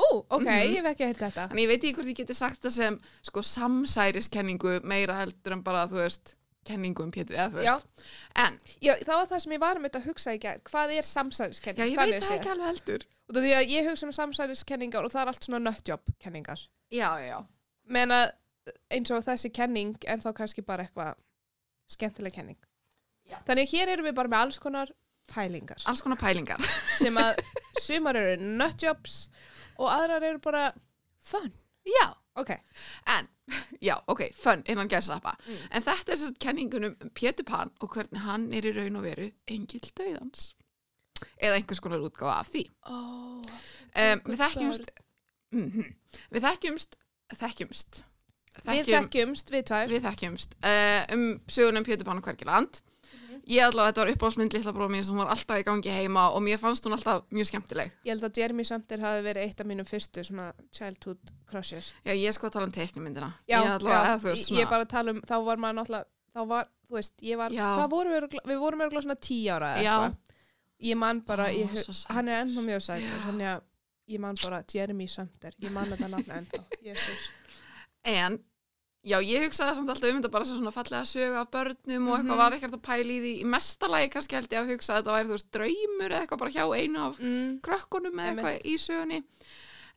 Ú, 0.00 0.24
ok, 0.32 0.46
Mhm. 0.46 0.60
ég 0.72 0.76
hef 0.80 0.86
ekki 0.94 1.04
heilt 1.04 1.18
þetta. 1.20 1.48
þannig 1.50 1.64
ég 1.66 1.68
veit 1.68 1.82
ekki 1.84 1.94
hvort 1.98 2.06
ég 2.08 2.16
geti 2.16 2.34
sagt 2.34 2.62
það 2.64 2.70
sem 2.72 3.00
sko 3.26 3.42
samsæriskenningu 3.42 4.80
meira 4.84 5.14
heldur 5.18 5.52
en 5.52 5.62
bara 5.66 5.86
þú 5.90 5.98
veist 6.00 6.34
kenningu 6.68 7.02
um 7.06 7.10
Pétur 7.14 7.36
eða 7.36 7.50
þú 7.54 7.62
veist 7.62 8.04
en 8.44 8.58
Já, 8.84 8.92
það 9.04 9.14
var 9.16 9.28
það 9.30 9.42
sem 9.44 9.52
ég 9.56 9.62
var 9.64 9.76
um 9.80 9.86
þetta 9.88 10.00
að 10.02 10.08
hugsa 10.10 10.34
í 10.36 10.40
gær. 10.42 10.58
Hvað 10.68 10.92
er 10.98 11.06
samsæriskenning? 11.08 11.80
já 11.80 11.90
ég 11.90 11.96
veit 12.12 12.24
það 12.26 12.36
ekki 12.38 12.52
alveg 12.54 12.66
heldur 12.72 13.06
Og 13.30 13.36
því 13.38 13.50
að 13.54 13.70
ég 13.70 13.86
hugsa 13.88 14.06
um 14.08 14.12
samsæriskenningar 14.12 15.04
og 15.06 15.12
það 15.14 15.22
er 15.22 15.28
allt 15.32 15.44
svona 15.46 15.60
nutjob-kenningar. 15.64 16.60
já 16.90 17.08
já 17.20 17.26
já 17.30 17.38
Menn 17.90 18.10
að 18.14 18.32
eins 18.90 19.10
og 19.10 19.24
þessi 19.24 19.50
kenning 19.54 19.96
er 20.06 20.18
þá 20.22 20.32
kannski 20.36 20.62
bara 20.62 20.84
eitthvað 20.84 21.16
skemmtileg 21.90 22.34
kenning. 22.34 22.58
Já. 23.30 23.38
Þannig 23.46 23.70
hér 23.72 23.88
erum 23.94 24.06
við 24.06 24.14
bara 24.18 24.28
með 24.30 24.44
alls 24.44 24.58
konar 24.62 24.90
pælingar 25.30 25.78
alls 25.86 26.02
konar 26.02 26.18
pælingar 26.20 26.60
sem 26.98 27.14
að 27.18 27.38
sumar 27.86 28.16
eru 28.18 28.36
nutjobs 28.42 29.28
og 29.78 29.88
aðrar 29.90 30.22
eru 30.26 30.38
bara 30.42 30.72
fun. 31.22 31.50
já 31.86 32.06
Ok, 32.38 32.50
en 33.18 33.28
já 33.88 33.96
ok 34.06 34.20
fun 34.38 34.62
innan 34.68 34.88
gæslappa 34.88 35.32
Mm. 35.46 35.56
en 35.70 35.82
þetta 35.82 36.12
er 36.12 36.16
sérst 36.20 36.38
kenningunum 36.40 36.96
um 37.02 37.10
Pétur 37.10 37.44
Pan 37.44 37.70
og 37.80 37.88
hvernig 37.94 38.20
hann 38.22 38.52
er 38.54 38.62
í 38.70 38.72
raun 38.76 38.96
og 38.96 39.02
veru 39.02 39.30
engill 39.48 39.90
döðans 39.98 40.52
eða 41.40 41.56
einhvers 41.58 41.80
konar 41.80 42.00
útgáfa 42.00 42.38
af 42.40 42.48
því. 42.48 42.62
Oh, 42.86 43.42
um, 43.96 44.20
við 44.30 44.38
þekkjumst 44.44 44.90
mm 45.52 45.82
við 46.30 46.46
þekkjumst 46.46 46.96
þekkjumst. 47.40 48.04
Við 48.66 48.86
þekkjumst, 48.88 49.50
við 49.50 49.62
tvær. 49.68 49.88
við 49.88 50.02
þekkjumst 50.06 50.54
uh, 50.66 51.02
um 51.14 51.26
sögunum 51.48 51.84
Pétur 51.86 52.04
Pan 52.08 52.18
og 52.18 52.24
Hverkiland 52.26 52.80
ég 53.50 53.64
allavega, 53.66 53.90
þetta 53.90 54.02
var 54.04 54.10
uppáhaldsmynd 54.14 54.56
litla 54.56 54.72
bróða 54.76 54.92
mín 54.94 55.04
sem 55.06 55.18
var 55.20 55.30
alltaf 55.34 55.60
í 55.60 55.66
gangi 55.66 55.94
heima 55.94 56.28
og 56.36 56.44
mér 56.46 56.60
fannst 56.62 56.86
hún 56.86 56.94
alltaf 56.96 57.24
mjög 57.34 57.50
skemmtileg 57.50 57.92
Ég 58.06 58.12
held 58.14 58.26
að 58.28 58.40
Jeremy 58.42 58.66
Sumter 58.68 59.02
hafi 59.04 59.24
verið 59.26 59.46
eitt 59.48 59.60
af 59.64 59.70
mínum 59.70 59.88
fyrstu 59.88 60.24
svona 60.26 60.50
childhood 60.70 61.32
crushes. 61.50 61.92
já, 62.04 62.12
ég 62.14 62.28
er 62.30 62.36
sko 62.36 62.48
að 62.50 62.56
tala 62.58 62.70
um 62.70 62.74
teiknumyndina 62.76 63.32
Já, 63.48 63.58
ég, 63.58 63.70
allavega, 63.76 64.02
já, 64.14 64.18
veist, 64.28 64.50
ég, 64.54 64.64
er 64.64 64.70
bara 64.70 64.86
tala 64.90 65.14
um, 65.16 65.22
þá 65.26 65.36
var 65.48 65.62
maður 65.64 65.80
náttúrulega, 65.80 66.10
þá 66.34 66.42
var, 66.52 66.68
þú 66.88 66.98
veist, 67.00 67.16
ég 67.26 67.40
var, 67.40 67.54
Já. 67.54 67.66
hvað 67.78 67.90
vorum 67.94 68.14
við, 68.16 68.38
við 68.52 68.60
vorum 68.62 68.84
örgulega 68.86 69.06
svona 69.06 69.18
tí 69.20 69.40
ára 69.50 69.72
eða 69.80 69.96
eitthvað. 69.96 70.36
Ég 70.80 70.96
man 70.96 71.18
bara, 71.26 71.50
ég, 71.52 71.74
hann 72.08 72.30
er 72.30 72.44
ennþá 72.44 72.62
mjög 72.64 72.86
Já. 73.02 73.16
þannig 73.26 73.50
að 73.50 73.66
ég 74.10 74.22
man 74.22 74.38
bara 74.42 74.62
Jeremy 74.74 75.06
Sumter, 75.10 75.54
ég 75.60 75.74
man 75.74 75.90
þetta 75.90 76.08
nafna 76.10 76.38
ennþá. 76.40 76.62
Jesus. 76.88 77.26
en 78.08 78.38
já, 79.04 79.16
ég 79.24 79.46
hugsaði 79.46 79.74
samt 79.78 79.88
alltaf 79.88 80.10
um 80.12 80.18
þetta 80.20 80.30
bara 80.30 80.44
sem 80.44 80.56
svona 80.58 80.72
fallega 80.74 81.04
sögu 81.08 81.36
af 81.40 81.50
börnum 81.50 82.08
og 82.10 82.18
eitthvað 82.18 82.34
Mhm. 82.34 82.36
var 82.42 82.52
ekkert 82.52 82.74
að 82.76 82.82
pæla 82.84 83.12
í 83.14 83.20
því 83.20 83.32
í 83.40 83.44
mestalagi 83.48 84.10
kannski 84.12 84.34
held 84.36 84.48
ég 84.52 84.60
að 84.60 84.70
hugsa 84.74 84.92
að 84.94 85.00
þetta 85.02 85.14
væri 85.16 85.28
þú 85.28 85.36
veist 85.36 85.50
draumur 85.56 86.10
eða 86.10 86.20
eitthvað 86.26 86.38
bara 86.38 86.50
hjá 86.50 86.64
einu 86.80 86.98
af 87.06 87.18
Mm, 87.20 87.60
krökkunum 87.62 88.20
eða 88.20 88.30
eitthvað 88.36 88.62
í 88.64 88.74
sögunni 88.78 89.22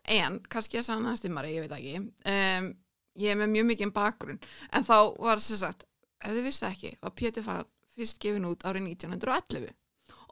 en 0.07 0.39
kannski 0.49 0.77
að 0.79 0.83
sanna 0.89 1.15
stimmari, 1.17 1.53
ég 1.55 1.67
veit 1.67 1.77
ekki 1.79 1.97
um, 1.99 2.73
ég 3.19 3.29
er 3.31 3.35
með 3.37 3.51
mjög 3.53 3.65
mikið 3.71 3.93
bakgrunn 3.93 4.39
en 4.71 4.83
þá 4.83 5.17
var 5.19 5.39
sem 5.39 5.57
sagt 5.57 5.85
ef 6.23 6.31
þið 6.31 6.43
vissi 6.43 6.65
það 6.65 6.71
ekki, 6.77 6.97
var 7.01 7.11
Pétur 7.11 7.43
Fan 7.43 7.65
fyrst 7.95 8.19
gefin 8.19 8.45
út 8.47 8.63
árið 8.63 8.87
1911 8.95 9.69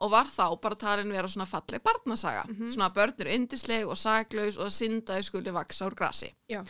og 0.02 0.10
var 0.10 0.24
þá 0.26 0.60
bara 0.60 0.74
talin 0.74 1.12
vera 1.12 1.28
svona 1.28 1.46
falleg 1.46 1.80
barnasaga. 1.84 2.42
Mhm. 2.48 2.72
Svona 2.74 2.88
börn 2.92 3.12
eru 3.20 3.30
yndisleg 3.30 3.86
og 3.86 3.94
saglaus 3.96 4.56
og 4.58 4.66
syndaði 4.72 5.22
skuli. 5.22 5.52
Já. 6.50 6.64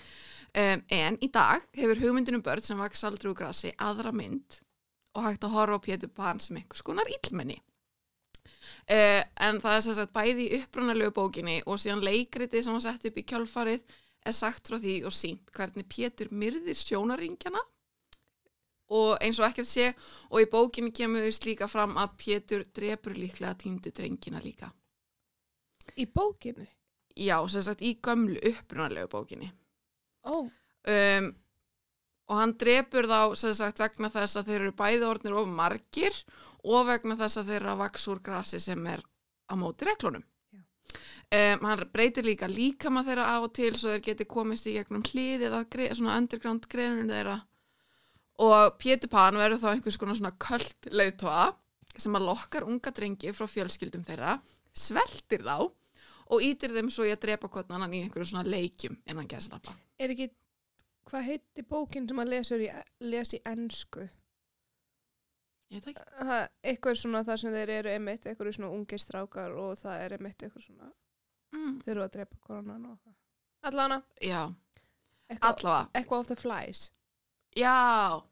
Um, 0.53 0.83
en 0.93 1.17
í 1.25 1.31
dag 1.33 1.63
hefur 1.73 2.01
hugmyndin 2.03 2.37
um 2.37 2.43
börn 2.45 2.61
sem 2.61 2.77
vaksa 2.77 3.07
aldrei 3.09 3.31
úr 3.31 3.37
grasi 3.39 3.71
aðra 3.81 4.11
mynd 4.13 4.59
og 5.17 5.25
hægt 5.25 5.47
að 5.47 5.55
horfa 5.55 5.79
á 5.81 5.85
Pétur 5.87 6.11
Pan 6.13 6.41
sem 6.45 6.59
einhvers 6.61 6.85
konar 6.85 7.09
illmenni. 7.09 7.57
Uh, 8.85 9.23
en 9.41 9.61
það 9.63 9.77
er 9.77 9.85
sem 9.87 9.97
sagt 9.97 10.13
bæði 10.13 10.45
í 10.45 10.59
upprannalegu 10.59 11.15
bókinni 11.17 11.61
og 11.65 11.81
síðan 11.81 12.05
leikriti 12.05 12.61
sem 12.61 12.77
var 12.77 12.85
sett 12.85 13.07
upp 13.09 13.17
í 13.17 13.25
kjálfarið 13.33 13.95
er 14.29 14.37
sagt 14.37 14.69
frá 14.69 14.77
því 14.83 14.97
og 15.09 15.17
sínt 15.17 15.55
hvernig 15.57 15.89
Pétur 15.89 16.33
myrðir 16.37 16.77
sjónaringjana 16.77 17.63
og 18.93 19.25
eins 19.25 19.41
og 19.41 19.49
ekkert 19.49 19.71
sé 19.71 19.89
og 20.29 20.43
í 20.43 20.51
bókinni 20.53 20.93
kemur 20.93 21.25
þau 21.25 21.49
líka 21.49 21.71
fram 21.71 21.97
að 21.97 22.15
Pétur 22.27 22.67
drepur 22.77 23.17
líklega 23.17 23.55
týndu 23.65 23.95
drengina 23.95 24.45
líka. 24.45 24.69
Í 25.97 26.05
bókinni? 26.13 26.69
Já, 27.17 27.39
sem 27.49 27.65
sagt 27.65 27.81
í 27.81 27.97
gömlu 28.05 28.37
upprannalegu 28.53 29.09
bókinni. 29.17 29.49
Ó, 30.23 30.47
um, 30.47 31.31
og 32.31 32.39
hann 32.39 32.55
drepur 32.59 33.09
þá 33.11 33.35
sagt 33.37 33.81
vegna 33.83 34.11
þess 34.13 34.39
að 34.39 34.51
þeir 34.51 34.61
eru 34.61 34.75
bæði 34.79 35.07
orðnir 35.09 35.39
of 35.41 35.49
margir 35.51 36.19
og 36.63 36.87
vegna 36.89 37.17
þess 37.19 37.41
að 37.41 37.51
þeir 37.51 37.61
eru 37.61 37.73
að 37.75 37.81
vaks 37.83 38.07
úr 38.13 38.21
grasi 38.25 38.61
sem 38.63 38.87
er 38.87 39.03
á 39.51 39.55
móti 39.59 39.89
reglunum. 39.89 40.25
Um, 41.33 41.65
hann 41.65 41.87
breytir 41.93 42.27
líka 42.27 42.49
líkama 42.51 43.03
þeirra 43.07 43.31
af 43.35 43.47
og 43.47 43.55
til 43.57 43.73
svo 43.73 43.95
þeir 43.95 44.05
geti 44.05 44.29
komist 44.29 44.69
í 44.69 44.77
gegnum 44.77 45.05
hliðið 45.07 45.55
að 45.57 45.69
gre, 45.73 45.89
svona 45.97 46.19
underground 46.21 46.69
greinunum 46.69 47.09
þeirra. 47.09 47.39
Og 48.43 48.77
Pétur 48.81 49.11
Pan 49.13 49.39
verður 49.41 49.63
þá 49.63 49.69
einhvers 49.73 49.99
konar 50.01 50.19
svona 50.19 50.35
köld 50.41 50.89
leiðtóa 50.93 51.47
sem 51.97 52.17
að 52.17 52.27
lokkar 52.29 52.67
unga 52.69 52.93
drengi 52.95 53.33
frá 53.37 53.49
fjölskyldum 53.49 54.05
þeirra 54.07 54.39
sveltir 54.77 55.45
þá 55.45 55.69
og 56.31 56.43
ítir 56.43 56.73
þeim 56.77 56.91
svo 56.91 57.05
í 57.09 57.13
að 57.15 57.21
drepa 57.27 57.49
hvort 57.49 57.71
annan 57.73 57.93
í 57.95 58.03
einhverju 58.05 58.29
svona 58.33 58.49
leikjum 58.49 58.97
innan 59.07 59.29
gerðslappa 59.29 59.75
er 59.99 60.11
ekki, 60.15 60.31
hvað 61.11 61.23
heiti 61.29 61.63
bókin 61.69 62.09
sem 62.09 62.19
að 62.23 62.29
lesur 62.35 62.61
í, 62.63 62.69
les 63.01 63.35
í 63.35 63.41
ennsku? 63.47 64.09
Ég 65.73 65.81
veit 65.81 65.87
ekki. 65.97 66.03
Það, 66.19 66.49
eitthvað 66.69 66.99
svona 67.01 67.23
það 67.25 67.39
sem 67.41 67.53
þeir 67.55 67.71
eru 67.79 67.91
einmitt, 67.95 68.27
eitthvað 68.29 68.53
svona 68.57 68.73
ungir 68.77 69.01
strákar 69.01 69.55
og 69.57 69.79
það 69.81 70.03
er 70.05 70.17
einmitt 70.19 70.43
eitthvað 70.47 70.67
svona, 70.67 70.93
Mm. 71.53 71.79
þeir 71.85 71.91
eru 71.97 72.03
að 72.05 72.13
drepa 72.17 72.37
koronan 72.41 72.85
og 72.87 72.93
eitthvað. 72.97 73.15
Allana, 73.69 74.03
Já, 74.21 74.43
eitthvað, 75.31 75.49
allavega. 75.49 75.89
eitthvað 75.95 76.21
of 76.21 76.29
the 76.29 76.37
flies. 76.37 76.91
Já, 77.57 78.23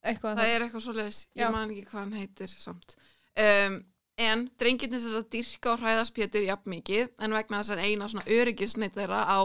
Eitthvað 0.00 0.38
það 0.40 0.50
er 0.54 0.62
eitthvað 0.64 0.80
svo 0.84 0.92
leiðis. 0.96 1.18
Ég 1.36 1.50
man 1.52 1.70
ekki 1.74 1.84
hvað 1.90 1.98
hann 2.00 2.12
heitir 2.16 2.48
samt. 2.52 2.94
Um, 3.36 3.74
en 4.20 4.46
drengirnir 4.60 5.00
þess 5.00 5.18
að 5.20 5.28
dyrka 5.34 5.74
og 5.74 5.82
hræðast 5.82 6.14
Pétur 6.16 6.44
jafn 6.44 6.72
mikið 6.74 7.08
en 7.24 7.36
vegna 7.36 7.62
þessar 7.62 7.82
eina 7.84 8.08
svona 8.10 8.26
öryggisneitt 8.38 8.98
þeirra 8.98 9.24
á 9.24 9.40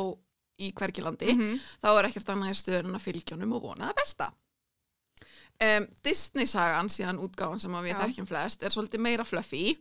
í 0.60 0.72
hvergilandi 0.72 1.32
-hmm. 1.34 1.60
þá 1.84 1.90
er 1.92 2.10
ekkert 2.10 2.32
annað 2.32 2.54
í 2.54 2.60
stöðun 2.62 2.98
að 2.98 3.06
fylgja 3.08 3.36
honum 3.36 3.56
og 3.58 3.70
vona 3.70 3.90
það 3.90 3.98
besta. 4.02 4.32
Um, 5.56 5.88
Disney-sagan, 6.04 6.90
síðan 6.92 7.20
útgáfan 7.24 7.62
sem 7.64 7.76
að 7.76 7.86
við 7.88 8.00
þekkjum 8.02 8.28
flest, 8.28 8.64
er 8.64 8.74
svolítið 8.76 9.04
meira 9.06 9.24
fluffy 9.24 9.78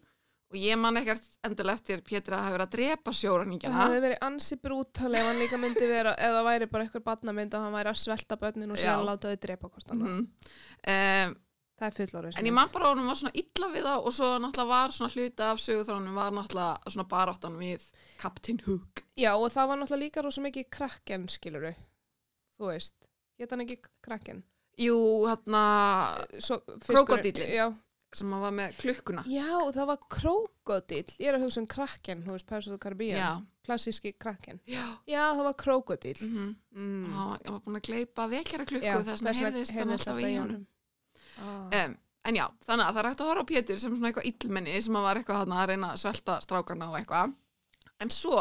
og 0.55 0.59
ég 0.61 0.79
man 0.79 0.97
ekkert 1.01 1.25
endilega 1.43 1.81
eftir 1.81 2.03
Pétur 2.07 2.37
að 2.37 2.45
hafa 2.45 2.55
verið 2.55 2.67
að 2.67 2.75
drepa 2.77 3.11
Það 3.11 3.19
sjóraningjana. 3.21 3.81
hefði 3.81 4.03
verið 4.05 4.21
ansi 4.29 4.59
brútal 4.63 5.15
ef 5.15 5.27
hann 5.27 5.41
líka 5.43 5.59
myndi 5.59 5.89
vera, 5.91 6.13
eða 6.15 6.37
það 6.39 6.47
væri 6.51 6.69
bara 6.71 6.87
eitthvað 6.87 7.07
barnamynd 7.09 7.57
og 7.57 7.65
hann 7.65 7.75
væri 7.75 7.91
að 7.91 8.03
svelta 8.05 8.39
börnin 8.39 8.71
og 8.71 8.79
síðan 8.79 9.03
Já. 9.03 9.09
láta 9.09 9.33
þau 9.33 9.41
drepa 9.47 9.73
hvort 9.73 9.91
annað. 9.91 10.15
Mm 10.15 10.29
um, 10.95 11.37
Það 11.75 11.87
er 11.89 11.95
fullorðis. 11.99 12.37
En 12.39 12.47
ég 12.47 12.55
man 12.55 12.69
bara 12.71 12.87
að 12.87 12.93
honum 12.95 13.07
var 13.11 13.17
svona 13.19 13.35
illa 13.35 13.69
við 13.73 13.83
þá 13.89 13.95
og 14.07 14.13
svo 14.15 14.27
náttúrulega 14.39 14.69
var 14.71 14.93
svona 14.95 15.13
hluta 15.15 15.49
af 15.51 15.59
sögutrónum 15.59 16.15
var 16.15 16.31
náttúrulega 16.37 16.93
svona 16.95 17.07
baráttan 17.11 17.57
við 17.59 17.83
Captain 18.23 18.61
Hook. 18.67 19.03
Já, 19.19 19.33
og 19.35 19.51
það 19.51 19.67
var 19.73 19.81
náttúrulega 19.81 20.05
líka 20.05 20.23
rosa 20.23 20.41
mikið 20.45 20.69
krakken, 20.71 21.27
skiluru. 21.29 21.73
Þú 22.61 22.69
veist, 22.71 22.95
geta 23.39 23.57
hann 23.57 23.65
ekki 23.67 23.81
krakken? 24.07 24.45
Jú, 24.79 24.95
hérna. 25.27 25.65
Já, 27.55 27.67
sem 28.15 28.31
að 28.35 28.45
var 28.47 28.55
með 28.55 28.77
klukkuna. 28.79 29.25
Já, 29.27 29.49
það 29.75 29.87
var 29.91 29.99
krókodill. 30.15 31.11
Ég 31.19 31.27
er 31.33 31.39
að 31.41 31.45
hugsa 31.49 31.61
um 31.63 31.67
krakken, 31.67 32.23
þú 32.27 32.37
veist, 32.37 32.47
Caribbean. 32.83 33.19
Já. 33.19 33.33
Klassíski 33.65 34.13
krakken. 34.21 34.61
Já. 34.69 34.83
Já, 35.09 35.23
það 35.35 35.43
var 35.51 35.55
krókodill. 35.59 36.21
Mm 36.23 36.55
Mm. 36.75 37.05
Hann 37.15 37.29
var- 37.31 37.41
hann 37.45 37.53
var 37.55 37.61
búin 37.61 37.77
að 37.81 37.87
gleypa 37.87 38.29
vekjara 38.29 38.65
klukku 38.67 38.85
þess 39.05 39.23
að 39.23 39.35
heyrðist 39.41 39.73
hann 39.73 39.89
alltaf 39.91 40.19
í 40.19 40.39
honum. 40.39 40.67
Ah. 41.39 41.85
Um, 41.85 41.97
en 42.25 42.35
já, 42.39 42.45
þannig 42.67 42.87
að 42.87 42.95
það 42.95 43.01
er 43.05 43.09
hægt 43.11 43.21
að 43.25 43.31
horfa 43.31 43.43
á 43.45 43.51
Pétur 43.53 43.79
sem 43.81 43.95
svona 43.97 44.11
eitthvað 44.13 44.29
illmenni 44.31 44.83
sem 44.83 44.97
að 44.97 45.03
var 45.09 45.17
eitthvað 45.21 45.41
hann 45.43 45.53
að 45.59 45.67
reyna 45.73 45.93
að 45.93 46.01
svelta 46.05 46.41
strákarna 46.45 46.89
og 46.91 46.99
eitthvað. 47.01 47.35
En 48.01 48.11
svo 48.11 48.39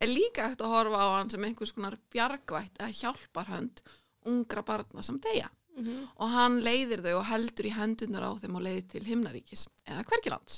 er 0.00 0.08
líka 0.10 0.48
hægt 0.48 0.60
að 0.64 0.72
horfa 0.74 0.98
á 1.02 1.08
hann 1.18 1.30
sem 1.30 1.44
einhvers 1.44 1.72
konar 1.72 1.96
bjargvætt 2.12 2.78
eða 2.80 2.94
hjálparhönd 3.00 3.82
ungra 4.26 4.62
barna 4.62 5.02
sem 5.02 5.18
deyja. 5.20 5.48
Mhm. 5.78 6.08
og 6.18 6.28
hann 6.32 6.56
leiðir 6.60 6.98
þau 7.04 7.20
og 7.20 7.26
heldur 7.28 7.66
í 7.68 7.70
hendunar 7.70 8.24
á 8.26 8.34
þeim 8.42 8.56
og 8.58 8.62
leiðir 8.64 8.88
til 8.90 9.02
himnaríkis 9.06 9.68
eða 9.86 10.02
hvergilands 10.08 10.56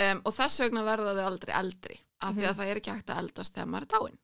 um, 0.00 0.22
og 0.24 0.32
þess 0.32 0.62
vegna 0.64 0.80
verða 0.86 1.12
þau 1.18 1.26
aldrei 1.28 1.52
eldri 1.58 1.98
af 2.22 2.32
því 2.36 2.46
að 2.46 2.54
Mhm. 2.54 2.56
það 2.60 2.70
er 2.72 2.80
ekki 2.80 2.94
hægt 2.94 3.10
að 3.12 3.18
eldast 3.22 3.54
þegar 3.54 3.68
maður 3.68 3.82
er 3.82 3.92
dáinn 3.92 4.18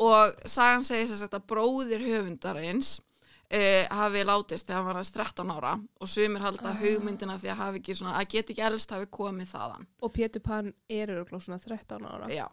og 0.00 0.48
sagan 0.48 0.84
segir 0.88 1.08
þess 1.12 1.28
að 1.28 1.46
bróðir 1.52 2.00
höfundarins 2.06 2.94
uh, 3.52 3.84
hafi 3.98 4.24
látist 4.24 4.66
þegar 4.66 4.78
hann 4.80 4.86
var 4.88 4.98
aðeins 5.00 5.12
13 5.16 5.52
ára 5.56 5.74
og 6.00 6.08
sumir 6.08 6.40
halda 6.44 6.70
Ah. 6.72 6.80
hugmyndina 6.80 7.38
því 7.38 7.52
að 7.52 7.60
hafi 7.62 7.78
ekki 7.82 7.94
svona, 7.98 8.16
að 8.20 8.28
geta 8.34 8.52
ekki 8.52 8.66
elst 8.70 8.90
hafi 8.96 9.06
komið 9.06 9.52
þaðan 9.52 9.86
Og 10.02 10.12
Pétur 10.12 10.42
Pan 10.42 10.72
er 10.88 11.08
örugglega 11.14 11.44
svona 11.46 11.58
13 11.60 12.06
ára. 12.06 12.28
Já. 12.32 12.48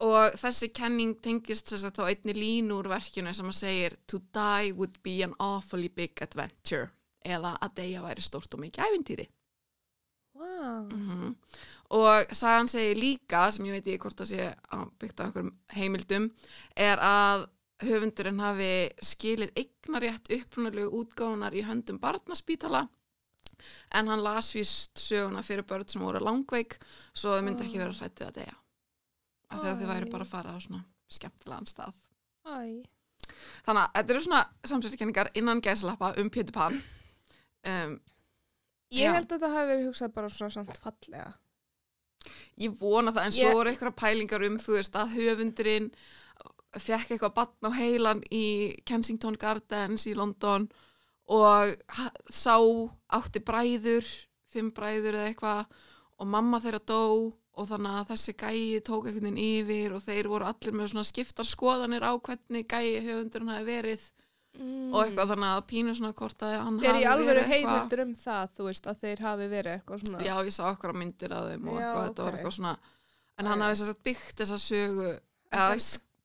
Og 0.00 0.36
þessi 0.38 0.68
kenning 0.72 1.16
tengist 1.22 1.66
þess 1.72 1.84
að 1.88 1.96
þá 1.98 2.04
einni 2.12 2.34
línu 2.36 2.76
úr 2.78 2.88
verkinu 2.92 3.32
sem 3.34 3.48
að 3.50 3.56
segir 3.58 3.96
To 4.06 4.20
die 4.32 4.72
would 4.72 5.00
be 5.02 5.22
an 5.24 5.34
awfully 5.40 5.88
big 5.88 6.22
adventure 6.22 6.90
eða 7.26 7.56
að 7.60 7.74
deyja 7.80 8.02
væri 8.04 8.22
stórt 8.22 8.54
og 8.54 8.60
mikið 8.62 8.84
ævintýri. 8.84 9.26
Wow. 10.38 10.88
Mm 10.92 11.34
Og 11.90 12.26
sagan 12.36 12.68
segir 12.68 12.98
líka, 13.00 13.46
sem 13.50 13.64
ég 13.64 13.72
veit 13.78 13.86
ekki 13.88 13.98
hvort 14.02 14.18
það 14.20 14.28
sé 14.28 14.46
byggt 15.00 15.20
á 15.20 15.24
einhverjum 15.24 15.52
heimildum, 15.72 16.26
er 16.76 17.00
að 17.00 17.46
höfundurinn 17.82 18.40
hafi 18.42 18.70
skilið 19.06 19.52
eignarétt 19.62 20.30
upprunalegu 20.34 20.90
útgáfunar 21.02 21.54
í 21.54 21.62
höndum 21.66 22.00
barnaspítala 22.02 22.86
en 23.94 24.10
hann 24.10 24.22
las 24.22 24.50
víst 24.54 24.98
söguna 24.98 25.42
fyrir 25.46 25.66
börn 25.66 25.86
sem 25.88 26.02
voru 26.02 26.20
langveik 26.22 26.78
svo 27.12 27.36
þau 27.36 27.44
myndi 27.46 27.66
ekki 27.66 27.80
vera 27.80 27.94
hrættið 27.94 28.28
að 28.28 28.36
deyja 28.40 28.56
af 29.48 29.62
því 29.62 29.70
að 29.70 29.80
þau 29.80 29.88
væri 29.92 30.10
bara 30.12 30.26
að 30.26 30.32
fara 30.34 30.54
á 30.54 30.58
svona 30.60 30.84
skemmtilegan 31.08 31.66
stað 31.70 31.94
Æ. 32.48 32.84
þannig 33.66 33.82
að 33.82 33.90
þetta 33.96 34.14
eru 34.14 34.24
svona 34.26 34.42
samsættikenningar 34.72 35.32
innan 35.40 35.62
gæslappa 35.64 36.12
um 36.20 36.30
Pétur 36.30 36.54
Pan 36.56 36.78
um, 36.78 37.98
Ég 38.88 39.04
Já. 39.04 39.12
held 39.18 39.32
að 39.34 39.42
það 39.42 39.54
hafi 39.54 39.68
verið 39.68 39.86
hugsað 39.90 40.12
bara 40.14 40.28
svona 40.32 40.54
samt 40.54 40.78
fallega. 40.80 41.32
ég 42.56 42.76
vona 42.80 43.12
það 43.12 43.26
en 43.26 43.34
svo 43.36 43.50
voru 43.58 43.70
eitthvað 43.70 43.98
pælingar 44.00 44.44
um 44.46 44.56
þú 44.62 44.78
veist 44.78 44.96
að 44.96 45.12
höfundurinn 45.18 45.90
fekk 46.76 47.14
eitthvað 47.14 47.34
batn 47.38 47.68
á 47.68 47.70
heilan 47.78 48.20
í 48.34 48.44
Kensington 48.88 49.38
Gardens 49.40 50.06
í 50.10 50.14
London 50.18 50.68
og 51.28 51.74
sá 52.32 52.56
átti 53.16 53.40
bræður 53.44 54.06
fimm 54.52 54.70
bræður 54.76 55.16
eða 55.18 55.30
eitthvað 55.32 55.64
og 56.18 56.26
mamma 56.26 56.60
þeirra 56.60 56.80
dó 56.88 57.00
og 57.58 57.66
þannig 57.68 57.96
að 57.98 58.12
þessi 58.12 58.34
gæi 58.38 58.80
tók 58.86 59.08
einhvern 59.08 59.34
veginn 59.34 59.42
yfir 59.42 59.96
og 59.96 60.04
þeir 60.04 60.28
voru 60.30 60.46
allir 60.48 60.76
með 60.78 60.92
svona 60.92 61.08
skiptar 61.08 61.48
skoðanir 61.48 62.06
á 62.06 62.12
hvernig 62.16 62.68
gæi 62.70 63.00
höfundurinn 63.06 63.52
hafi 63.54 63.68
verið 63.68 64.08
Mm. 64.58 64.88
og 64.90 65.04
eitthvað 65.04 65.28
þannig 65.30 65.48
að 65.54 65.66
pínu 65.70 65.92
svona 65.94 66.14
hvort 66.18 66.42
að 66.42 66.54
hann 66.56 66.78
hafi 66.82 66.88
í 66.88 67.26
verið 67.28 67.42
eitthvað 67.44 67.50
heimildur 67.52 68.00
um 68.02 68.14
það, 68.18 68.48
þú 68.56 68.64
veist, 68.66 68.86
að 68.90 69.02
þeir 69.04 69.20
hafi 69.22 69.46
verið 69.52 69.74
eitthvað 69.76 70.00
svona. 70.02 70.22
Já, 70.26 70.32
ég 70.48 70.54
sá 70.56 70.62
okkur 70.72 70.94
myndir 70.98 71.34
af 71.36 71.44
þeim 71.50 71.68
og 71.68 71.76
Já, 71.78 71.84
eitthvað, 71.84 72.06
þetta 72.08 72.24
var 72.24 72.38
eitthvað 72.38 72.54
svona 72.56 72.72
en 73.38 73.50
hann 73.52 73.62
hafi 73.62 73.86
að 73.86 74.00
byggt 74.08 74.42
þessa 74.42 74.58
sögu 74.64 75.06
eða 75.12 75.68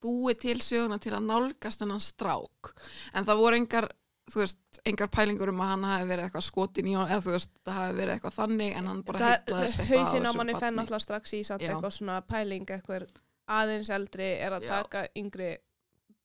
búið 0.03 0.39
til 0.43 0.57
söguna 0.61 0.99
til 0.99 1.13
að 1.15 1.27
nálgast 1.29 1.79
þennan 1.83 2.01
strák 2.03 2.73
en 3.13 3.25
það 3.27 3.41
voru 3.43 3.59
engar 3.61 3.89
þú 4.31 4.39
veist, 4.39 4.59
engar 4.87 5.09
pælingur 5.11 5.49
um 5.51 5.59
að 5.63 5.71
hann 5.73 5.83
hafi 5.83 6.05
verið 6.07 6.25
eitthvað 6.29 6.45
skotin 6.47 6.87
í 6.87 6.93
hann 6.95 7.09
eða 7.11 7.23
þú 7.25 7.33
veist, 7.35 7.49
það 7.67 7.79
hafi 7.79 7.97
verið 7.97 8.13
eitthvað 8.17 8.37
þannig 8.37 8.77
en 8.79 8.87
hann 8.91 9.01
bara 9.03 9.19
heitlaðist 9.33 9.79
eitthvað 9.83 9.99
á 9.99 10.11
þessu 10.13 10.37
manni 10.39 10.55
fenn 10.63 10.79
alltaf 10.83 11.03
strax 11.03 11.33
í 11.35 11.41
samt 11.47 11.61
Já. 11.65 11.73
eitthvað 11.73 11.95
svona 11.97 12.21
pæling 12.27 12.65
eitthvað 12.77 13.09
aðeins 13.51 13.89
eldri 13.91 14.29
er 14.39 14.55
að 14.55 14.63
Já. 14.63 14.69
taka 14.77 15.07
yngri 15.19 15.49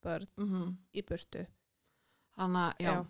börn 0.04 0.26
Mhm. 0.38 0.76
í 0.94 1.02
burtu. 1.02 1.42
Þannig 2.38 2.62
að, 2.68 2.74
já. 2.78 2.92
Já. 2.92 3.06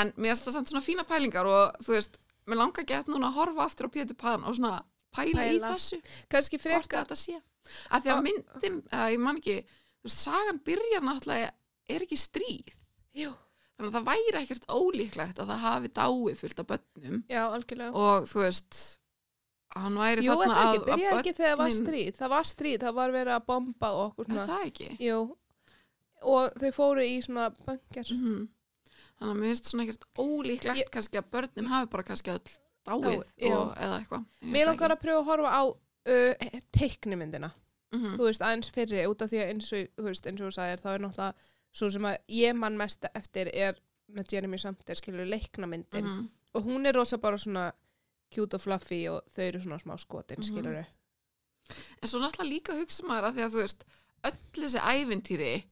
En 0.00 0.10
mér 0.18 0.34
finnst 0.34 0.48
það 0.48 0.52
samt 0.58 0.68
svona 0.72 0.82
fína 0.84 1.04
pælingar 1.06 1.46
og 1.46 1.78
þú 1.86 1.94
veist, 1.94 2.18
mér 2.50 2.58
langar 2.58 2.84
gett 2.90 3.06
núna 3.06 3.30
að 3.30 3.38
horfa 3.38 3.64
aftur 3.68 3.86
á 3.86 3.94
Pétur 3.94 4.16
Pan 4.18 4.42
og 4.44 4.56
svona 4.58 4.82
pæla, 5.14 5.46
í 5.46 5.58
Pæla. 5.60 5.70
þessu 5.76 6.00
Kannski 6.28 6.58
hvort 6.58 6.90
frekar, 6.90 7.06
að 7.06 8.02
því 8.02 8.10
að 8.12 8.22
myndin, 8.26 8.82
að 8.90 9.12
ég 9.14 9.20
man 9.20 9.38
ekki 9.38 9.64
veist, 10.08 10.20
sagan 10.24 10.60
byrjar 10.66 11.04
náttúrulega 11.06 11.50
er 11.94 12.04
ekki 12.06 12.18
stríð. 12.20 12.74
Jú, 13.14 13.30
þannig 13.76 13.90
að 13.90 13.96
það 13.98 14.08
væri 14.10 14.40
ekkert 14.42 14.66
ólíklegt 14.70 15.40
að 15.42 15.50
það 15.52 15.64
hafi 15.68 15.90
dáið 16.00 16.36
fullt 16.42 16.60
af 16.64 16.68
börnum. 16.72 17.22
Já, 17.30 17.42
algjörlega. 17.48 17.92
Og 18.04 18.28
þú 18.30 18.42
veist 18.44 18.80
hann 19.74 19.96
væri 19.98 20.24
Jú, 20.24 20.34
þarna 20.38 20.58
að, 20.64 20.90
ekki 21.18 21.32
þegar 21.34 21.50
það 21.50 21.56
var 21.58 21.70
börnin- 21.70 21.80
stríð? 21.82 22.18
Það 22.20 22.32
var 22.34 22.44
stríð, 22.50 22.76
það 22.84 22.94
var 23.00 23.14
verið 23.18 23.34
að 23.38 23.46
bomba 23.48 23.88
og 23.94 24.02
okkur 24.12 24.28
svona 24.30 24.46
það 24.50 24.66
ekki? 24.68 24.90
Jú, 25.02 25.20
og 26.34 26.60
þau 26.62 26.70
fóru 26.76 27.06
í 27.06 27.16
svona 27.24 27.48
bunker. 27.64 28.12
Mm 28.14 28.44
þannig 29.14 29.30
að 29.30 29.38
mér 29.40 29.50
finnst 29.52 29.68
svona 29.70 29.84
ekkert 29.86 30.04
ólíklegt 30.18 30.78
Ég- 30.80 30.88
kannski 30.90 31.18
að 31.20 31.28
börnin 31.30 31.68
hafi 31.70 31.86
bara 31.92 32.02
kannski 32.02 32.32
öll 32.32 32.40
dáið 32.84 33.06
og, 33.14 33.68
eða 33.78 33.98
eitthvað. 34.00 34.24
Mér 34.42 34.66
langar 34.66 34.90
að 34.90 35.00
pröfa 35.04 35.20
að 35.20 35.28
horfa 35.28 35.52
á 35.54 35.62
uh, 35.70 36.58
teiknimyndina, 36.74 37.50
ekki. 37.94 38.04
Mhm. 38.08 38.16
þú 38.18 38.24
veist, 38.28 38.40
aðeins 38.42 38.70
fyrri 38.70 39.06
út 39.06 39.22
af 39.22 39.30
því 39.30 39.38
að 39.42 39.48
eins 39.54 39.72
og, 39.72 39.88
þú 39.96 40.04
veist, 40.08 40.26
eins 40.26 40.40
og 40.40 40.46
þú 40.48 40.54
sagðir 40.58 40.80
þá 40.82 40.88
er 40.94 40.98
náttúrulega 40.98 41.34
svo 41.74 41.90
sem 41.90 42.02
að 42.02 42.16
ég 42.28 42.54
mann 42.56 42.76
mest 42.78 43.04
eftir 43.14 43.50
er 43.54 43.74
með 44.12 44.32
Jeremy 44.32 44.58
Sumter 44.58 44.94
skilur 44.94 45.26
leiknamyndin 45.26 46.04
Mhm. 46.04 46.28
og 46.54 46.62
hún 46.64 46.86
er 46.86 46.92
rosa 46.94 47.16
bara 47.18 47.36
svona 47.38 47.72
cute 48.34 48.54
og 48.54 48.60
fluffy 48.60 49.08
og 49.08 49.22
þau 49.34 49.42
eru 49.48 49.58
svona 49.60 49.78
smá 49.82 49.96
skotin 49.98 50.38
Mhm. 50.38 50.44
skilur 50.44 50.76
en 52.02 52.08
svo 52.08 52.20
náttúrulega 52.20 52.50
líka 52.52 52.72
hugsa 52.78 53.02
maður 53.02 53.24
að 53.30 53.34
því 53.34 53.42
að 53.46 53.52
þú 53.54 53.60
veist 53.62 53.84
öll 54.24 54.38
þessi 54.52 54.80
ævintýri 54.80 55.64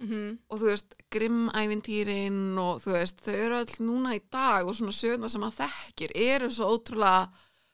mm 0.00 0.08
-hmm. 0.08 0.38
og 0.50 0.58
þú 0.60 0.64
veist 0.64 0.94
grimmævintýrin 1.10 2.58
og 2.58 2.82
þú 2.82 2.92
veist 2.96 3.20
þau 3.24 3.34
eru 3.34 3.54
öll 3.54 3.78
núna 3.86 4.14
í 4.16 4.20
dag 4.30 4.66
og 4.66 4.74
svona 4.74 4.92
söguna 4.92 5.28
sem 5.30 5.42
að 5.42 5.58
þekkir 5.62 6.10
eru 6.14 6.50
svo 6.50 6.66
ótrúlega 6.78 7.28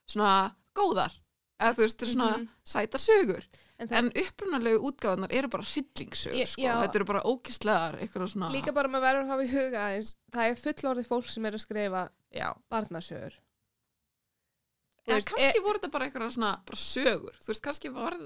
svona 0.07 0.55
góðar 0.75 1.13
eða 1.61 1.75
þú 1.75 1.83
veist, 1.85 1.99
þau 1.99 2.05
eru 2.07 2.13
svona 2.15 2.37
Mhm. 2.39 2.49
sæta 2.65 2.99
sögur 2.99 3.43
en 3.81 3.89
það 3.89 3.99
en 3.99 4.11
upprunalegu 4.23 4.81
útgáðunar 4.91 5.33
eru 5.33 5.49
bara 5.49 5.65
hryllingssögur 5.65 6.37
Ég- 6.39 6.51
sko. 6.53 6.61
já. 6.63 6.75
þetta 6.83 6.99
eru 7.01 7.05
bara 7.09 7.23
eitthvað 7.25 8.29
svona 8.35 8.51
líka 8.53 8.73
bara 8.77 8.89
maður 8.93 9.07
verður 9.09 9.25
að 9.25 9.33
hafa 9.35 9.47
í 9.47 9.53
huga 9.55 9.85
aðeins 9.87 10.11
það 10.35 10.51
er 10.51 10.61
fullorðið 10.65 11.07
fólk 11.13 11.31
sem 11.31 11.47
er 11.47 11.53
að 11.57 11.65
skrifa 11.65 12.03
já. 12.35 12.49
barnasögur 12.71 13.35
eða 15.09 15.17
veist, 15.17 15.31
kannski 15.33 15.63
voru 15.65 15.79
þetta 15.81 15.91
bara 15.97 16.07
eitthvað 16.11 16.35
svona 16.37 16.53
bara 16.67 16.77
sögur, 16.77 17.37
þú 17.41 17.47
veist, 17.55 17.63
kannski 17.65 17.93
var, 17.95 18.17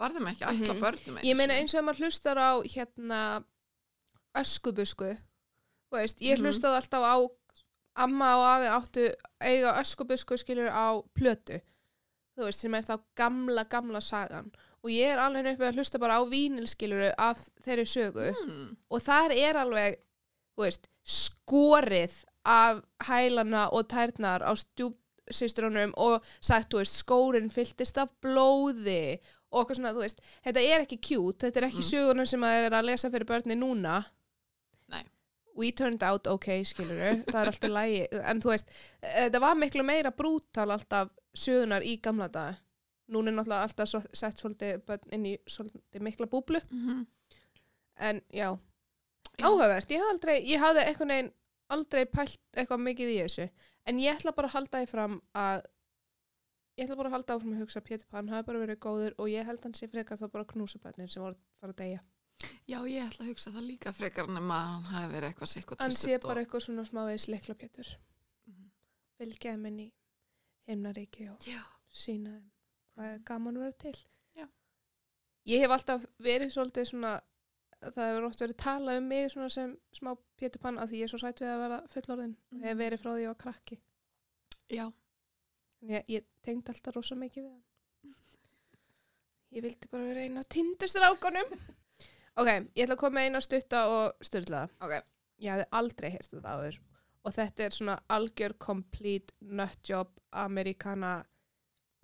var 0.00 0.10
þeim 0.16 0.30
ekki 0.32 0.44
ætla 0.50 0.74
Mhm. 0.74 0.80
börnum 0.82 1.18
Ég 1.22 1.36
meina 1.36 1.54
eins 1.54 1.74
og 1.74 1.84
maður 1.84 2.00
hlustar 2.04 2.36
á 2.40 2.50
hérna 2.64 3.44
öskubusku 4.34 5.16
veist, 5.92 6.18
ég 6.20 6.38
Mhm. 6.38 6.46
hlustaði 6.48 6.80
alltaf 6.80 7.04
á 7.04 7.16
amma 7.96 8.30
og 8.36 8.44
afi 8.54 8.68
áttu 8.78 9.14
eiga 9.40 9.76
öskubusku 9.80 10.36
skilur 10.38 10.70
á 10.72 10.98
plötu 11.14 11.60
þú 12.36 12.44
veist, 12.48 12.58
sem 12.60 12.74
er 12.74 12.82
þá 12.82 12.98
gamla, 13.14 13.64
gamla 13.68 14.00
sagan 14.00 14.50
og 14.84 14.92
ég 14.92 15.14
er 15.14 15.20
alveg 15.22 15.54
uppið 15.54 15.70
að 15.70 15.78
hlusta 15.78 16.00
bara 16.02 16.18
á 16.20 16.22
vínil 16.28 16.66
skilur 16.68 17.06
af 17.16 17.40
þeirri 17.64 17.86
sögu 17.88 18.26
hmm. 18.36 18.66
og 18.92 19.04
þar 19.04 19.32
er 19.36 19.58
alveg 19.62 19.96
veist, 20.60 20.88
skorið 21.04 22.20
af 22.44 22.82
hælana 23.08 23.68
og 23.72 23.88
tærnar 23.88 24.44
á 24.44 24.52
stjúpsystrunum 24.60 25.94
og 26.00 26.24
sagt, 26.40 26.76
veist, 26.76 27.00
skórin 27.00 27.50
fylltist 27.52 27.98
af 27.98 28.12
blóði 28.22 29.16
og 29.54 29.64
okkur 29.64 29.78
svona, 29.78 29.94
þú 29.96 30.04
veist, 30.04 30.20
þetta 30.44 30.66
er 30.68 30.84
ekki 30.84 31.00
cute, 31.00 31.46
þetta 31.46 31.62
er 31.62 31.68
ekki 31.70 31.80
Mm. 31.80 31.90
sögurnar 31.90 32.28
sem 32.28 32.44
að 32.44 32.66
er 32.66 32.76
að 32.76 32.88
lesa 32.90 33.10
fyrir 33.10 33.26
börni 33.26 33.56
núna 33.56 34.04
Nei. 34.92 35.04
We 35.56 35.70
turned 35.72 36.02
out 36.02 36.26
okay, 36.26 36.64
skilur 36.64 36.98
það 37.24 37.40
er 37.40 37.52
alltaf 37.52 37.70
lægi, 37.70 38.06
en 38.20 38.42
þú 38.42 38.52
veist 38.52 38.68
þetta 39.00 39.40
var 39.40 39.56
miklu 39.56 39.82
meira 39.86 40.10
brútal 40.10 40.70
alltaf 40.74 41.08
sögunar 41.34 41.82
í 41.82 41.96
gamla 42.02 42.28
daga 42.28 42.58
núna 43.12 43.30
er 43.30 43.36
náttúrulega 43.36 43.66
alltaf 43.68 44.08
sett 44.16 44.38
svolítið 44.40 45.10
inn 45.12 45.26
í 45.26 45.34
svolítið 45.46 46.00
mikla 46.06 46.26
búblu. 46.30 46.60
Mm 46.70 47.06
en 47.96 48.20
já, 48.32 48.48
Já. 49.38 49.46
áhugavert, 49.46 49.90
ég 49.90 50.00
hafði 50.02 50.10
aldrei, 50.14 50.36
ég 50.50 50.58
hafði 50.58 50.82
einhvern 50.88 51.08
veginn 51.12 51.28
aldrei 51.70 52.04
pælt 52.10 52.40
eitthvað 52.58 52.80
mikið 52.82 53.10
í 53.12 53.18
þessu. 53.22 53.44
En 53.86 53.98
ég 54.02 54.16
ætla 54.16 54.32
bara 54.34 54.48
að 54.48 54.54
halda 54.56 54.80
því 54.82 54.88
fram 54.90 55.14
að 55.34 55.60
ég 56.76 56.84
ætla 56.88 56.96
bara 56.98 57.08
að 57.08 57.14
halda 57.14 57.36
áfram 57.36 57.52
að 57.54 57.60
hugsa 57.62 57.80
Pétur 57.86 58.08
Pan 58.10 58.28
hafi 58.32 58.46
bara 58.48 58.58
verið 58.64 58.80
góður 58.82 59.14
og 59.18 59.28
ég 59.30 59.46
held 59.46 59.62
hann 59.62 59.74
sé 59.78 59.86
frekar 59.92 60.18
þá 60.18 60.26
bara 60.32 60.44
knúsabötnir 60.50 61.08
sem 61.12 61.22
voru 61.22 61.36
að 61.38 61.44
fara 61.60 61.72
að 61.76 61.78
deyja. 61.84 62.00
Já, 62.66 62.78
ég 62.90 63.06
ætla 63.06 63.24
að 63.24 63.30
hugsa 63.30 63.52
það 63.54 63.68
líka 63.68 63.92
frekar 63.94 64.26
að 64.26 64.40
hann 64.50 64.88
hafi 64.90 65.12
verið 65.14 65.28
eitthvað 65.30 65.52
sikk 65.54 65.70
og 65.76 65.84
hann 65.84 65.94
sé 65.94 66.18
bara 66.26 66.42
eitthvað 66.42 66.64
svona 66.66 66.84
smávegis 66.90 67.28
leikla 67.30 67.54
Pétur 67.54 67.94
Mhm. 68.46 68.70
fylgjaði 69.20 69.60
minni 69.60 69.86
í 69.86 69.92
heimnaríki 70.66 71.30
og 71.30 71.38
já, 71.46 71.62
sína 71.92 72.34
þeim 72.34 72.50
hvað 72.94 73.12
er 73.12 73.22
gaman 73.28 73.56
að 73.58 73.64
vera 73.66 73.78
til? 73.84 73.94
Já. 74.38 74.46
ég 75.50 75.60
hef 75.64 75.70
alltaf 75.76 76.04
verið 76.22 76.52
svolítið 76.54 76.88
svona 76.90 77.14
það 77.84 78.06
hefur 78.08 78.24
oft 78.30 78.40
verið 78.40 78.56
talað 78.62 78.98
um 79.02 79.08
mig 79.12 79.30
svona 79.32 79.50
sem 79.52 79.74
smá 79.92 80.14
Pétur 80.40 80.60
Pan 80.62 80.78
að 80.80 80.88
því 80.92 81.00
ég 81.02 81.04
er 81.04 81.12
svo 81.12 81.18
sætt 81.20 81.40
við 81.42 81.50
að 81.52 81.62
vera 81.64 81.80
fullorðin 81.92 82.36
og 82.52 82.60
hef 82.62 82.70
Mhm. 82.74 82.78
verið 82.80 83.02
frá 83.02 83.10
því 83.14 83.26
var 83.26 83.34
krakki. 83.42 83.80
Já, 84.70 84.86
ég, 85.82 86.04
ég 86.08 86.24
tengd 86.42 86.68
alltaf 86.72 86.94
rosa 86.96 87.14
mikið 87.14 87.44
við 87.44 87.50
hann. 87.50 87.62
Ég 89.54 89.62
vildi 89.62 89.88
bara 89.90 90.06
vera 90.08 90.24
eina 90.24 90.42
tindustrákonum 90.50 91.52
ok, 92.40 92.48
ég 92.74 92.86
ætla 92.86 92.96
að 92.96 93.02
koma 93.04 93.20
eina 93.22 93.40
stutta 93.44 93.84
og 93.92 94.24
styrlaða 94.24 94.70
ok. 94.80 94.96
Ég 95.44 95.50
hafði 95.52 95.66
aldrei 95.72 96.10
heyrst 96.14 96.32
þetta 96.34 96.54
áður. 96.56 96.80
Og 97.24 97.32
þetta 97.34 97.64
er 97.64 97.70
svona 97.74 97.94
algjör 98.12 98.52
complete 98.60 99.34
nutjob 99.40 100.10
amerikana 100.44 101.24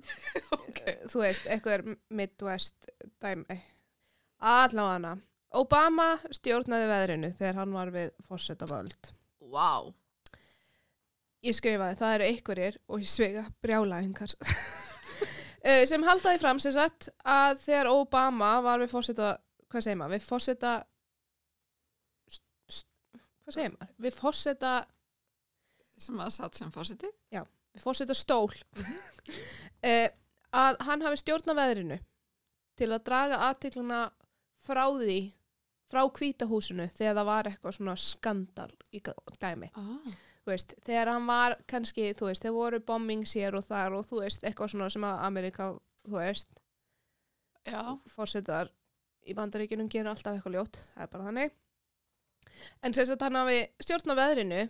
ok, 0.59 0.83
þú 1.11 1.25
veist, 1.25 1.47
eitthvað 1.47 1.77
er 1.79 1.87
Midwest 2.21 2.91
dæmi. 3.23 3.61
Allavega 4.41 5.17
Obama 5.61 6.13
stjórnaði 6.31 6.87
veðrinu 6.89 7.33
þegar 7.35 7.59
hann 7.59 7.73
var 7.75 7.91
við 7.95 8.13
fórsetavöld 8.29 9.11
wow 9.51 9.91
ég 11.45 11.57
skrifaði, 11.57 11.99
það 11.99 12.15
eru 12.15 12.29
einhverjir 12.29 12.79
og 12.89 13.03
ég 13.03 13.11
svega 13.11 13.49
brjálæðingar. 13.65 14.37
Eh, 15.61 15.83
sem 15.85 16.01
haldaði 16.01 16.39
fram 16.41 16.57
sem 16.57 16.73
sagt 16.73 17.11
að 17.29 17.59
þegar 17.61 17.91
Obama 17.93 18.47
var 18.65 18.81
við 18.81 18.95
fórseta 18.95 19.27
hvað 19.69 19.83
segir 19.85 19.99
maður, 20.01 20.15
við 20.15 20.23
fórseta 20.25 20.71
hvað 23.43 23.57
segir 23.59 23.75
maður, 23.75 23.91
við 24.07 24.17
fórseta 24.17 24.71
sem 26.01 26.23
að 26.25 26.31
satt 26.39 26.57
sem 26.57 26.73
fósiti 26.73 27.11
við 27.75 27.85
fórseta 27.85 28.17
stól 28.17 28.51
uh, 28.51 30.09
að 30.51 30.81
hann 30.87 31.05
hafi 31.07 31.21
stjórna 31.21 31.57
veðrinu 31.59 32.01
til 32.81 32.91
að 32.91 33.05
draga 33.07 33.43
aðtikluna 33.51 34.01
frá 34.65 34.85
því 34.97 35.21
frá 35.91 36.03
kvítahúsinu 36.15 36.87
þegar 36.95 37.17
það 37.19 37.29
var 37.29 37.49
eitthvað 37.51 37.77
svona 37.77 37.95
skandal 37.99 38.71
í 38.95 39.01
dæmi. 39.43 39.71
Ah. 39.75 40.11
veist, 40.47 40.75
þegar 40.87 41.13
hann 41.15 41.27
var 41.29 41.57
kannski, 41.71 42.11
þú 42.17 42.31
veist, 42.31 42.45
þeir 42.45 42.57
voru 42.57 42.81
bombings 42.87 43.35
hér 43.39 43.57
og 43.59 43.67
þar 43.67 43.99
og 43.99 44.07
þú 44.09 44.23
veist, 44.25 44.45
eitthvað 44.47 44.73
svona 44.75 44.91
sem 44.93 45.07
að 45.07 45.25
Amerika, 45.27 45.71
þú 46.07 46.21
veist, 46.21 46.63
já, 47.67 47.83
fórsetar 48.15 48.71
í 49.27 49.37
bandaríkjunum 49.37 49.91
gera 49.93 50.15
alltaf 50.15 50.39
eitthvað 50.39 50.57
ljótt, 50.59 50.81
það 50.95 51.05
er 51.05 51.13
bara 51.13 51.29
þannig. 51.29 51.57
En 52.85 52.97
sem 52.97 53.07
sagt 53.09 53.23
hann 53.27 53.39
hafi 53.39 53.61
stjórna 53.83 54.17
veðrinu 54.19 54.65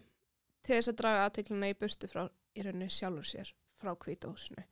til 0.67 0.77
þess 0.77 0.93
að 0.93 1.01
draga 1.01 1.29
aðtekluna 1.29 1.71
í 1.71 1.79
burtu 1.79 2.11
frá 2.11 2.25
í 2.57 2.65
rauninni 2.65 2.91
sjálfur 2.93 3.27
sér 3.27 3.53
frá 3.81 3.95
kvítahúsinu 3.97 4.65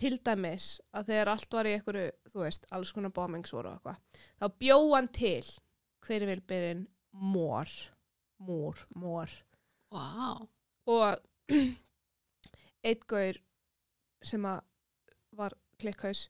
til 0.00 0.16
dæmis 0.24 0.78
að 0.96 1.10
þegar 1.12 1.30
allt 1.34 1.54
var 1.56 1.68
í 1.68 1.74
einhverju, 1.76 2.12
þú 2.32 2.44
veist, 2.44 2.66
alls 2.72 2.92
konar 2.96 3.12
bombings 3.12 3.52
voru 3.52 3.68
og 3.68 3.76
eitthvað, 3.76 4.22
þá 4.40 4.46
bjóð 4.64 4.94
hann 4.94 5.10
til 5.12 5.50
hver 6.06 6.26
vil 6.30 6.42
byrjun 6.52 6.86
mór, 7.34 7.72
mór, 8.40 8.84
mór 8.96 9.34
wow 9.92 10.46
og 10.88 11.52
eitt 12.88 13.04
gaur 13.10 13.40
sem 14.24 14.46
var 15.36 15.56
klikkhaus 15.80 16.28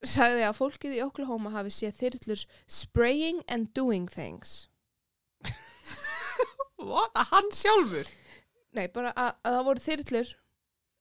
sagði 0.00 0.46
að 0.46 0.56
fólkið 0.56 0.96
í 0.96 1.02
Oklahoma 1.04 1.52
hafi 1.52 1.72
séð 1.74 1.98
þyrlur 2.00 2.44
spraying 2.70 3.42
and 3.52 3.68
doing 3.76 4.06
things. 4.08 4.68
What, 6.80 7.12
að 7.12 7.34
hann 7.34 7.50
sjálfur 7.52 8.08
nei, 8.76 8.86
bara 8.92 9.14
að, 9.14 9.34
að 9.44 9.56
það 9.56 9.66
voru 9.68 9.84
þyrlur 9.86 10.32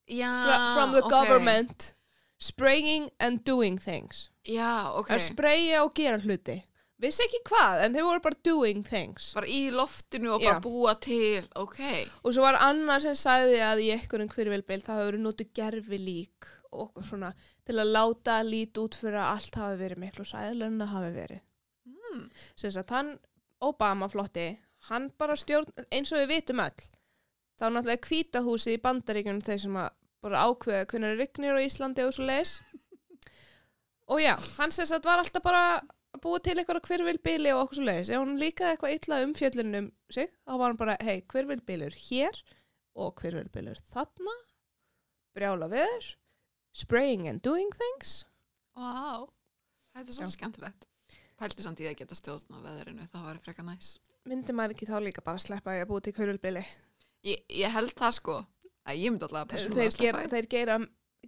já, 0.09 0.29
fra, 0.29 0.57
from 0.75 0.95
the 0.95 1.03
ok. 1.03 1.11
government 1.13 1.91
spraying 2.39 3.09
and 3.19 3.43
doing 3.47 3.77
things 3.81 4.29
já, 4.47 4.89
ok 4.95 5.13
að 5.15 5.25
spraya 5.27 5.83
og 5.85 5.93
gera 5.97 6.21
hluti 6.23 6.61
vissi 6.99 7.23
ekki 7.23 7.41
hvað, 7.47 7.83
en 7.85 7.95
þeir 7.95 8.07
voru 8.07 8.23
bara 8.23 8.39
doing 8.45 8.83
things 8.85 9.31
bara 9.37 9.49
í 9.49 9.59
loftinu 9.71 10.33
og 10.35 10.43
bara 10.43 10.57
Já. 10.57 10.63
búa 10.63 10.95
til 10.99 11.47
ok, 11.59 11.81
og 12.23 12.35
svo 12.35 12.43
var 12.43 12.59
annar 12.65 13.03
sem 13.03 13.15
sagði 13.17 13.61
að 13.63 13.83
í 13.85 13.91
einhverjum 13.95 14.31
hvirvilbil 14.33 14.81
það 14.83 14.99
hafi 14.99 15.09
verið 15.11 15.25
notið 15.25 15.53
gerfi 15.59 16.01
lík 16.01 16.49
og 16.69 16.89
okkur 16.89 17.07
svona 17.07 17.31
til 17.65 17.77
að 17.79 17.93
láta 17.95 18.39
lít 18.45 18.77
út 18.81 18.97
fyrir 18.99 19.19
að 19.21 19.31
allt 19.37 19.59
hafi 19.61 19.79
verið 19.79 20.03
miklu 20.03 20.27
sæðilega 20.27 20.71
en 20.73 20.83
það 20.83 20.93
hafi 20.95 21.11
verið 21.15 21.43
mm. 21.87 22.25
sem 22.59 22.75
sagt 22.75 22.95
hann 22.95 23.15
Obama 23.63 24.07
flotti 24.11 24.49
hann 24.89 25.09
bara 25.19 25.35
stjórn, 25.39 25.71
eins 25.91 26.11
og 26.13 26.23
við 26.23 26.33
vitum 26.35 26.63
öll 26.63 26.87
þá 27.59 27.65
náttúrulega 27.67 28.05
kvítahúsi 28.07 28.75
í 28.77 28.81
bandaríkjunum 28.83 29.43
þeir 29.45 29.63
sem 29.65 29.79
að 29.79 29.89
bara 30.23 30.43
ákveða 30.47 30.87
hvernig 30.91 31.19
rignir 31.19 31.59
á 31.59 31.63
Íslandi 31.63 32.03
og 32.07 32.15
svo 32.15 32.27
leis 32.27 32.57
og 34.09 34.19
já, 34.23 34.33
hann 34.57 34.73
sem 34.73 34.87
sagt 34.89 35.05
var 35.05 35.21
alltaf 35.21 35.43
bara 35.45 35.63
búa 36.23 36.39
til 36.43 36.57
eitthvað 36.57 36.81
hverfilbili 36.87 37.51
og 37.53 37.65
okkur 37.65 37.79
svo 37.79 37.85
leiðis. 37.85 38.09
Ef 38.09 38.21
hún 38.23 38.39
líkaði 38.41 38.73
eitthvað 38.73 38.95
illa 38.95 39.19
um 39.25 39.35
fjöllunum 39.37 39.89
sig, 40.11 40.31
þá 40.43 40.53
var 40.55 40.71
hann 40.71 40.79
bara, 40.79 40.95
hei, 41.05 41.19
hverfilbilur 41.29 41.97
hér 42.07 42.39
og 42.99 43.21
hverfilbilur 43.21 43.79
þarna, 43.93 44.35
brjála 45.37 45.69
veður, 45.71 46.09
spraying 46.75 47.29
and 47.29 47.43
doing 47.45 47.69
things. 47.77 48.23
Vá, 48.73 49.27
þetta 49.93 50.07
er 50.07 50.17
svo 50.17 50.27
Já. 50.27 50.35
skemmtilegt. 50.35 50.89
Pælti 51.39 51.63
samt 51.63 51.79
í 51.79 51.87
að 51.87 51.99
geta 52.01 52.17
stjórn 52.17 52.57
á 52.57 52.59
veðrinu, 52.65 53.05
það 53.13 53.27
var 53.29 53.43
frekar 53.45 53.67
næs. 53.69 53.93
Myndi 54.27 54.55
maður 54.55 54.75
ekki 54.75 54.89
þá 54.89 54.97
líka 55.05 55.23
bara 55.23 55.39
sleppa 55.39 55.77
að 55.77 55.87
búa 55.93 56.03
til 56.03 56.17
hverfilbili? 56.17 56.65
Ég, 57.27 57.41
ég 57.49 57.71
held 57.73 57.91
það 57.99 58.13
sko, 58.15 58.35
að 58.87 58.97
ég 59.03 59.11
myndi 59.11 59.25
alltaf 59.27 59.41
að 59.41 59.49
Þeir, 59.49 59.57
persónulega 59.59 59.97
gera, 59.99 60.19
sleppa 60.19 60.23
í. 60.23 60.31
þeir 60.35 60.47
gera, 60.53 60.77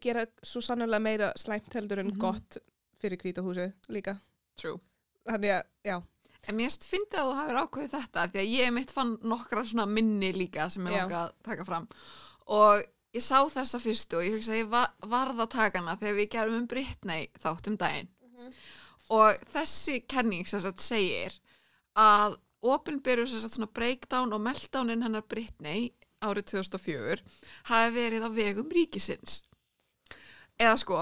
gera 0.02 0.26
svo 0.44 0.62
sannlega 0.62 1.00
meira 1.04 1.32
slæmt 1.38 1.74
heldur 1.74 2.00
en 2.00 2.08
Mhm. 2.14 2.18
gott 2.20 2.58
fyrir 3.02 3.18
hvítahúsið 3.18 3.74
líka. 3.90 4.20
True. 4.58 4.80
Þannig 5.28 5.50
að, 5.60 5.64
já, 5.86 6.02
En 6.50 6.56
mér 6.58 6.72
finnst 6.74 7.12
að 7.14 7.28
þú 7.28 7.34
hafir 7.38 7.58
ákveðið 7.62 7.92
þetta 7.92 8.22
því 8.32 8.40
að 8.42 8.54
ég 8.58 8.74
mitt 8.74 8.90
fann 8.92 9.18
nokkra 9.22 9.62
svona 9.64 9.86
minni 9.86 10.32
líka 10.34 10.72
sem 10.72 10.84
ég 10.88 10.92
langa 10.96 11.28
að 11.28 11.32
taka 11.44 11.64
fram 11.68 11.88
og 12.48 12.82
ég 13.14 13.22
sá 13.22 13.46
þessa 13.48 13.78
fyrstu 13.80 14.18
og 14.18 14.24
ég 14.26 14.34
hugsa 14.40 14.52
að 14.56 14.64
ég 14.64 14.70
va 14.72 14.88
varð 15.06 15.38
að 15.46 15.50
taka 15.52 15.78
hana 15.80 15.96
þegar 15.98 16.16
við 16.18 16.30
gerum 16.32 16.56
um 16.56 16.66
Britney 16.66 17.28
þátt 17.38 17.68
um 17.68 17.78
daginn 17.78 18.08
og 19.12 19.38
þessi 19.54 20.00
kenning 20.08 20.48
sem 20.48 20.60
sagt 20.62 20.80
segir 20.80 21.38
að 21.96 22.40
sagt 22.62 23.56
svona 23.56 23.68
breakdown 23.74 24.34
og 24.34 24.42
meltdownin 24.42 25.02
hennar 25.04 25.24
Britney 25.28 25.90
árið 26.22 26.46
2004 26.54 27.24
hafi 27.72 27.94
verið 27.96 28.28
á 28.28 28.30
vegum 28.30 28.70
ríkisins. 28.70 29.44
Eða 30.60 30.78
sko 30.78 31.00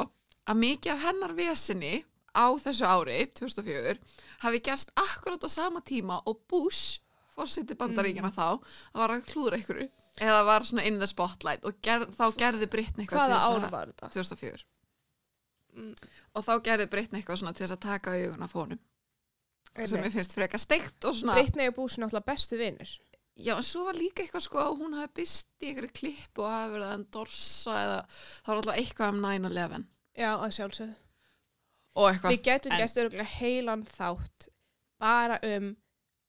að 0.48 0.56
mikið 0.62 0.94
af 0.94 1.04
hennar 1.04 1.34
vesinni 1.36 2.06
á 2.32 2.48
þessu 2.56 2.86
ári, 2.88 3.26
2004 3.36 3.98
hafi 4.46 4.60
gerst 4.64 4.92
akkurat 4.96 5.44
á 5.44 5.50
sama 5.52 5.82
tíma 5.82 6.22
og 6.26 6.40
Bush, 6.48 7.00
fórseti 7.36 7.76
bandaríkina 7.76 8.32
þá, 8.32 8.60
var 8.94 9.10
að 9.18 9.26
klúðra 9.28 9.60
ykkur 9.60 9.84
eða 10.20 10.44
var 10.48 10.64
svona 10.68 10.86
in 10.88 11.00
the 11.00 11.08
spotlight 11.08 11.66
og 11.66 11.76
ger, 11.84 12.06
þá 12.06 12.26
gerði 12.38 12.68
Britney 12.72 13.06
eitthvað 13.06 13.28
hvaða 13.30 13.36
til 13.36 13.40
þess 13.40 13.52
ár 13.52 13.66
að- 13.68 13.72
var 13.72 13.88
þetta? 13.94 14.10
2004 14.16 14.64
Mm. 15.80 15.94
og 16.34 16.44
þá 16.44 16.54
gerði 16.66 16.90
Britney 16.90 17.22
eitthvað 17.22 17.38
svona 17.40 17.54
til 17.54 17.68
þess 17.68 17.76
að 17.78 17.84
taka 17.86 18.12
augun 18.18 18.42
af 18.44 18.52
honum 18.58 18.80
sem 19.88 20.04
ég 20.04 20.12
finnst 20.14 20.34
frekar 20.36 20.60
steikt 20.60 21.06
og 21.06 21.16
svona 21.16 21.36
Britney 21.40 21.68
og 21.72 21.76
Bush 21.76 22.00
náttúrulega 22.00 22.26
bestu 22.32 22.58
vinnir. 22.60 22.90
já 23.40 23.56
en 23.56 23.64
svo 23.64 23.86
var 23.86 23.94
líka 23.96 24.24
eitthvað 24.24 24.42
sko 24.44 24.58
að 24.60 24.80
hún 24.82 24.96
hafi 24.98 25.14
byrst 25.22 25.48
í 25.64 25.68
einhverju 25.70 25.94
klipp 25.96 26.40
og 26.44 26.50
hafi 26.52 26.72
verið 26.74 26.88
að 26.90 26.96
endorsa 27.00 27.76
eða 27.84 28.00
það 28.10 28.48
var 28.50 28.58
alltaf 28.58 28.78
eitthvað 28.82 29.14
um 29.14 29.22
9-11 29.26 29.86
Já, 30.20 30.32
að 30.36 30.52
sjálfsögðu. 30.58 30.96
og 31.96 32.10
eitthvað. 32.10 32.32
Við 32.34 32.42
getum 32.50 32.72
En- 32.72 32.80
gert 32.80 32.98
örgulega 32.98 33.30
heilan 33.40 33.86
þátt 33.86 34.50
bara 35.00 35.40
um 35.44 35.70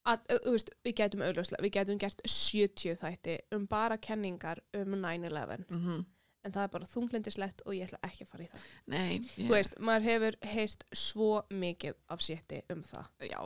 að, 0.07 0.19
veist, 0.47 0.71
við 0.85 0.95
getum 0.97 1.21
auðvitað, 1.23 1.61
við 1.65 1.73
getum 1.75 1.99
gert 1.99 2.23
70 2.25 2.97
þætti 3.03 3.39
um 3.53 3.67
bara 3.67 3.97
kenningar 3.99 4.61
um 4.75 4.95
9-11 4.95 5.67
mm 5.69 6.05
en 6.45 6.53
það 6.55 6.63
er 6.67 6.71
bara 6.75 6.89
þunglindislegt 6.89 7.63
og 7.67 7.75
ég 7.77 7.89
ætla 7.89 7.99
ekki 8.09 8.25
að 8.25 8.31
fara 8.33 8.45
í 8.45 8.51
það. 8.53 8.63
nei, 8.93 9.19
Þú 9.35 9.43
ég, 9.45 9.51
veist, 9.55 9.75
maður 9.79 10.07
hefur 10.09 10.39
heyrt 10.55 10.85
svo 10.97 11.31
mikið 11.51 11.99
af 12.09 12.23
sétti 12.25 12.63
um 12.73 12.85
það. 12.87 13.11
já, 13.31 13.41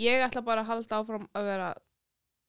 Ég 0.00 0.22
ætla 0.24 0.42
bara 0.46 0.62
að 0.64 0.70
halda 0.70 0.98
áfram 1.00 1.24
að 1.34 1.48
vera 1.48 1.70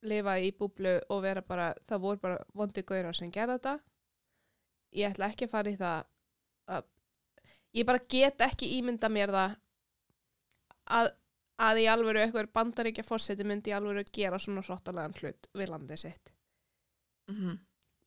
lifa 0.02 0.36
í 0.42 0.52
búblu 0.58 0.94
og 1.14 1.24
vera 1.24 1.42
bara, 1.46 1.72
það 1.90 2.04
voru 2.06 2.20
bara 2.22 2.44
vondi 2.58 2.84
gaurar 2.84 3.18
sem 3.18 3.32
gerða 3.32 3.58
þetta. 3.58 3.74
Ég 4.98 5.12
ætla 5.14 5.30
ekki 5.32 5.48
að 5.48 5.54
fara 5.56 5.72
í 5.72 5.80
það 5.80 6.06
að 6.76 6.86
ég 7.80 7.88
bara 7.88 8.04
get 8.12 8.42
ekki 8.46 8.70
ímynda 8.78 9.10
mér 9.10 9.32
það 9.34 9.58
að, 11.00 11.10
að 11.62 11.82
í 11.82 11.88
alvöru 11.92 12.22
eitthvað 12.24 12.52
bandaríkja 12.54 13.06
fórseti 13.08 13.46
myndi 13.48 13.72
í 13.72 13.76
alvöru 13.78 14.04
gera 14.14 14.40
svona 14.42 14.64
hrottalegan 14.66 15.16
hlut 15.22 15.48
við 15.58 15.72
landið 15.74 16.02
sitt. 16.06 16.34
mm 17.32 17.60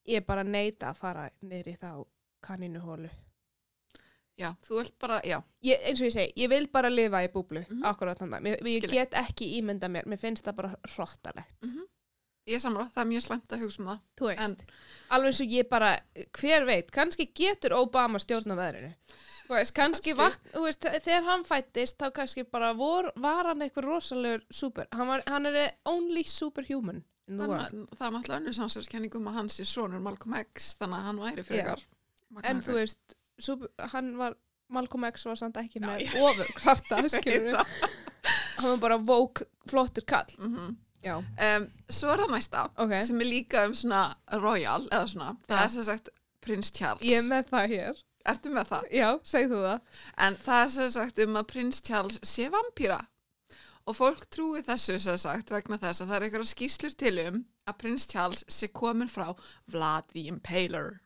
Ég 0.07 0.27
bara 0.27 0.43
neita 0.45 0.91
að 0.93 0.97
fara 0.97 1.31
í 1.43 1.77
þá 1.81 2.05
kanínuhólu. 2.45 3.09
já, 4.39 4.51
þú 4.67 4.79
vilt 4.83 4.99
bara, 4.99 5.21
já 5.25 5.39
Ég, 5.63 5.79
eins 5.87 6.01
og 6.03 6.07
ég 6.09 6.13
segi, 6.13 6.33
ég 6.43 6.49
vil 6.51 6.67
bara 6.67 6.91
lifa 6.91 7.23
í 7.25 7.29
búblu 7.33 7.65
Mhm. 7.71 7.85
akkurat 7.85 8.19
þannig. 8.19 8.43
Ég 8.45 8.59
Skil 8.59 8.83
ég. 8.83 8.91
get 8.91 9.11
ekki 9.13 9.61
ímynda 9.63 9.89
mér, 9.89 10.05
mér 10.07 10.19
finnst 10.19 10.45
það 10.45 10.57
bara 10.57 10.75
hrottalegt. 10.89 11.55
ég 12.47 12.55
er 12.57 12.59
samráð, 12.61 12.93
það 12.93 13.01
er 13.01 13.07
mjög 13.13 13.23
slæmt 13.23 13.49
að 13.49 13.61
hugsa 13.63 13.81
um 13.81 13.87
það 13.87 14.01
Þú 14.19 14.27
veist, 14.27 14.41
En- 14.61 14.67
alveg 15.11 15.27
eins 15.27 15.41
og 15.41 15.47
ég 15.49 15.69
bara, 15.71 15.99
hver 16.33 16.67
veit, 16.67 16.91
kannski 16.91 17.33
getur 17.33 17.73
Obama 17.73 18.19
stjórna 18.19 18.55
veðrinu. 18.57 18.95
Þú 19.49 19.55
veist, 19.55 19.73
kannski, 19.75 20.13
vak, 20.15 20.39
veist, 20.53 20.81
þe- 20.81 21.01
þegar 21.01 21.25
hann 21.25 21.45
fættist, 21.45 21.97
þá 21.97 22.11
kannski 22.13 22.45
bara 22.51 22.75
vor, 22.75 23.13
var 23.17 23.45
hann 23.47 23.61
eitthvað 23.61 23.85
rosalegur 23.85 24.43
super, 24.53 24.87
hann, 24.93 25.07
var, 25.07 25.23
hann 25.27 25.47
er 25.47 25.73
only 25.87 26.23
superhuman 26.25 27.05
Þannig, 27.25 27.89
það 27.97 28.07
er 28.07 28.13
náttúrulega 28.15 28.41
önnur 28.41 28.57
samsverðskenning 28.59 29.15
um 29.17 29.29
að 29.31 29.37
hans 29.39 29.61
er 29.63 29.69
sonur 29.71 30.03
Malcolm 30.05 30.35
X 30.43 30.75
þannig 30.81 30.99
að 30.99 31.07
hann 31.09 31.21
væri 31.25 31.45
frekar 31.49 31.85
En 32.45 32.61
þú 32.67 32.75
veist, 32.77 33.15
hann 33.95 34.11
var, 34.19 34.35
Malcolm 34.75 35.05
X 35.09 35.25
var 35.29 35.39
samt 35.39 35.57
ekki 35.57 35.81
með 35.85 36.03
við. 37.47 37.61
Hann 38.59 38.71
var 38.75 38.81
bara 38.83 38.99
vók, 38.99 39.43
flottur 39.71 40.05
kall. 40.09 40.35
Mhm. 40.39 40.77
Já, 41.05 41.19
um, 41.21 41.67
Svo 41.93 42.09
er 42.15 42.23
það 42.23 42.31
næsta 42.33 42.61
ok. 42.81 42.93
sem 43.05 43.21
er 43.21 43.29
líka 43.29 43.67
um 43.69 43.75
svona 43.77 44.15
royal 44.41 44.87
eða 44.89 45.09
svona, 45.11 45.35
það 45.49 45.59
Já. 45.59 45.65
er 45.65 45.69
sem 45.75 45.85
sagt 45.85 46.09
prins 46.41 46.71
Charles 46.73 47.05
Ég 47.05 47.19
er 47.19 47.27
með 47.29 47.51
það 47.51 47.67
hér. 47.75 47.99
Ertu 48.25 48.53
með 48.55 48.71
það? 48.71 48.87
Já, 48.97 49.09
segð 49.29 49.53
þú 49.53 49.59
það. 49.67 49.81
En 50.27 50.37
það 50.47 50.63
er 50.65 50.71
sem 50.79 50.91
sagt 50.95 51.19
um 51.27 51.37
að 51.37 51.47
prins 51.53 51.81
Charles 51.85 52.19
sé 52.25 52.49
vampýra 52.49 53.03
og 53.85 53.97
fólk 53.99 54.27
trúi 54.33 54.63
þessu 54.65 54.99
sem 55.03 55.19
sagt 55.21 55.53
vegna 55.53 55.79
þess 55.81 56.03
að 56.03 56.11
það 56.11 56.17
er 56.17 56.27
einhverja 56.27 56.53
skýslur 56.53 56.97
til 56.99 57.15
um 57.25 57.41
að 57.69 57.79
prins 57.81 58.07
Charles 58.11 58.45
sé 58.49 58.69
komin 58.73 59.11
frá 59.13 59.31
Vlad 59.73 60.13
the 60.13 60.27
Impaler 60.33 61.01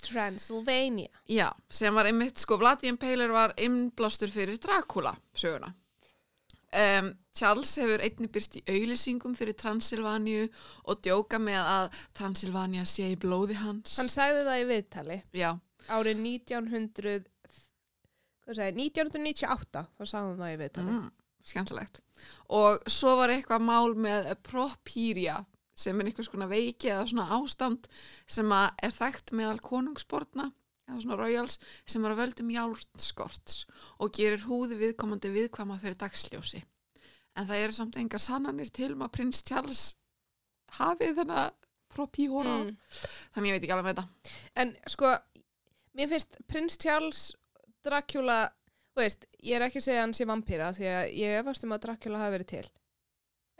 Transylvania. 0.00 1.10
Já, 1.28 1.50
sem 1.68 1.94
var 1.94 2.08
einmitt, 2.08 2.38
sko, 2.40 2.56
Vlad 2.60 2.80
the 2.80 2.88
Impaler 2.88 3.32
var 3.34 3.52
innblástur 3.60 4.32
fyrir 4.32 4.56
Dracula 4.62 5.12
söguna. 5.36 5.74
Um, 6.70 7.10
Charles 7.34 7.72
hefur 7.82 8.02
einnig 8.04 8.30
byrst 8.30 8.60
í 8.60 8.62
auðlýsingum 8.70 9.34
fyrir 9.34 9.56
Transylvaníu 9.58 10.46
og 10.86 11.00
djóka 11.02 11.40
með 11.42 11.58
að 11.60 11.98
Transylvania 12.14 12.86
sé 12.86 13.10
í 13.10 13.18
blóði 13.18 13.58
hans. 13.58 13.96
Hann 13.98 14.10
sagði 14.12 14.46
það 14.46 14.62
í 14.62 14.68
viðtali. 14.70 15.18
Já, 15.34 15.50
árið 15.90 16.22
1900 16.22 17.18
hvað 18.50 18.58
sagði, 18.58 18.86
1998 18.90 19.82
þá 19.84 20.04
sagði 20.04 20.28
hann 20.28 20.40
það 20.40 20.52
í 20.52 20.60
viðtali 20.60 20.94
mm, 20.94 21.08
skemmtilegt. 21.46 22.00
Og 22.52 22.80
svo 22.90 23.16
var 23.20 23.32
eitthvað 23.32 23.64
mál 23.64 23.94
með 23.96 24.32
propýria 24.46 25.40
sem 25.80 25.96
er 25.96 26.10
einhvers 26.10 26.28
konar 26.28 26.50
veiki 26.50 26.90
eða 26.92 27.06
svona 27.08 27.38
ástand 27.38 27.86
sem 28.28 28.50
er 28.52 28.92
þekkt 28.92 29.32
meðal 29.36 29.60
konungsborna 29.64 30.50
eða 30.90 30.98
svona 31.04 31.20
royals 31.20 31.56
sem 31.88 32.04
er 32.04 32.14
að 32.14 32.20
völdum 32.24 32.52
járnskorts 32.52 33.62
og 34.02 34.12
gerir 34.16 34.44
húði 34.44 34.80
viðkomandi 34.82 35.32
viðkvæma 35.32 35.78
fyrir 35.80 35.98
dagsljósi. 36.00 36.60
En 37.38 37.46
það 37.48 37.64
eru 37.64 37.76
samt 37.76 37.98
engar 38.00 38.22
sannanir 38.22 38.72
til 38.74 38.92
um 38.96 39.06
að 39.06 39.14
prins 39.16 39.42
Charles 39.46 39.84
hafi 40.76 41.12
þennan 41.16 41.54
propýhóra 41.90 42.56
mm. 42.60 42.72
þannig 43.34 43.50
ég 43.50 43.56
veit 43.56 43.64
ekki 43.64 43.74
alveg 43.74 43.88
með 43.88 43.98
þetta. 43.98 44.32
en 44.62 44.72
sko 44.92 45.12
mér 45.98 46.10
finnst 46.12 46.40
prins 46.50 46.78
Charles 46.78 47.22
Dracula 47.86 48.40
þú 48.94 49.02
veist, 49.04 49.24
ég 49.42 49.56
er 49.56 49.64
ekki 49.68 49.78
að 49.80 49.86
segja 49.86 50.00
að 50.00 50.04
hann 50.06 50.14
sé 50.18 50.26
vampýra 50.28 50.70
því 50.76 50.88
að 50.90 51.12
ég 51.20 51.38
efast 51.40 51.64
um 51.66 51.72
að 51.76 51.82
Dracula 51.84 52.18
hafi 52.24 52.34
verið 52.36 52.48
til. 52.52 52.66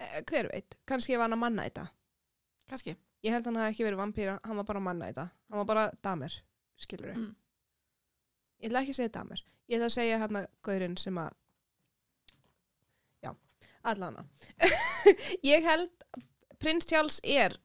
Eh, 0.01 0.23
hver 0.31 0.49
veit, 0.53 0.77
kannski 0.89 1.17
var 1.17 1.29
hann 1.29 1.37
að 1.37 1.43
manna 1.45 1.67
þetta 1.69 1.87
Kanski. 2.71 2.97
ég 3.25 3.35
held 3.35 3.45
að 3.45 3.51
hann 3.51 3.61
hafi 3.63 3.75
ekki 3.75 3.85
verið 3.89 4.01
vampýra, 4.01 4.39
hann 4.45 4.57
var 4.57 4.65
bara 4.71 4.81
að 4.81 4.87
manna 4.89 5.11
þetta 5.11 5.27
hann 5.51 5.59
var 5.61 5.69
bara 5.69 5.91
damer, 6.03 6.37
skilur 6.81 7.13
Mm. 7.15 7.35
ég 8.63 8.71
ætla 8.71 8.81
ekki 8.83 8.95
að 8.95 9.01
segja 9.01 9.13
damer. 9.19 9.43
Ég 9.69 9.77
ætla 9.79 9.87
að 9.91 9.97
segja 9.99 10.19
hann 10.19 10.37
að 10.41 10.47
gaurinn 10.63 10.97
sem 10.99 11.19
að 11.21 11.31
já, 13.25 13.35
allana 13.85 14.25
ég 15.53 15.63
held 15.65 15.91
prins 16.61 16.87
Charles 16.89 17.21
er 17.25 17.57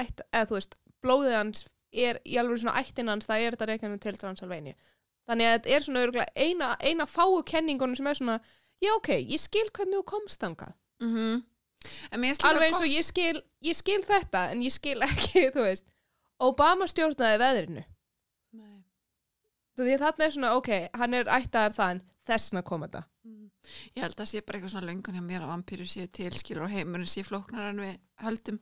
ætt, 0.00 0.20
eða 0.32 0.46
þú 0.50 0.56
veist, 0.58 0.74
blóðið 1.04 1.36
hans 1.36 1.66
er 1.92 2.20
í 2.24 2.36
alveg 2.40 2.60
svona 2.62 2.78
ættin 2.80 3.08
hans, 3.10 3.26
það 3.26 3.44
er 3.46 3.56
þetta 3.56 3.68
reiknum 3.72 3.98
til 4.00 4.16
Transylvania 4.20 4.74
þannig 5.30 5.48
að 5.48 5.54
þetta 5.56 5.76
er 5.76 5.86
svona 5.86 6.26
eina, 6.34 6.72
eina 6.82 7.06
fáu 7.06 7.40
kenningunum 7.46 7.96
sem 7.96 8.10
er 8.10 8.18
svona 8.18 8.40
já 8.82 8.92
ok, 8.96 9.14
ég 9.22 9.40
skil 9.40 9.68
hvernig 9.70 10.00
þú 10.00 10.06
komst 10.10 10.42
þangað. 10.42 10.74
Mm 11.00 11.14
líka 12.20 12.48
alveg 12.48 12.68
eins 12.68 12.80
og 12.80 12.90
ég 12.90 13.06
skil, 13.06 13.40
ég 13.64 13.76
skil 13.76 14.02
þetta 14.04 14.50
en 14.52 14.62
ég 14.64 14.74
skil 14.74 14.98
ekki, 15.04 15.48
þú 15.54 15.64
veist 15.64 15.86
Obama 16.40 16.86
stjórnaði 16.88 17.40
veðrinu. 17.40 17.82
Því 19.80 19.96
þarna 20.00 20.26
er 20.26 20.32
svona, 20.34 20.54
ok, 20.56 20.70
hann 20.96 21.16
er 21.16 21.28
ættaðar 21.32 21.76
þann 21.76 22.00
þessna 22.28 22.62
kom 22.64 22.82
þetta. 22.84 23.02
Mm. 23.24 23.46
Ég 23.96 24.02
held 24.04 24.20
að 24.20 24.28
sé 24.28 24.42
bara 24.44 24.58
eitthvað 24.58 24.72
svona 24.74 24.88
löngun 24.88 25.16
hjá 25.16 25.24
mér 25.24 25.44
að 25.44 25.52
vampýru 25.54 25.86
séu 25.88 26.08
til 26.12 26.32
skilur 26.36 26.66
og 26.66 26.72
heimurinn 26.72 27.08
sé 27.08 27.24
flóknar 27.24 27.70
en 27.70 27.80
við 27.84 27.94
höldum. 28.24 28.58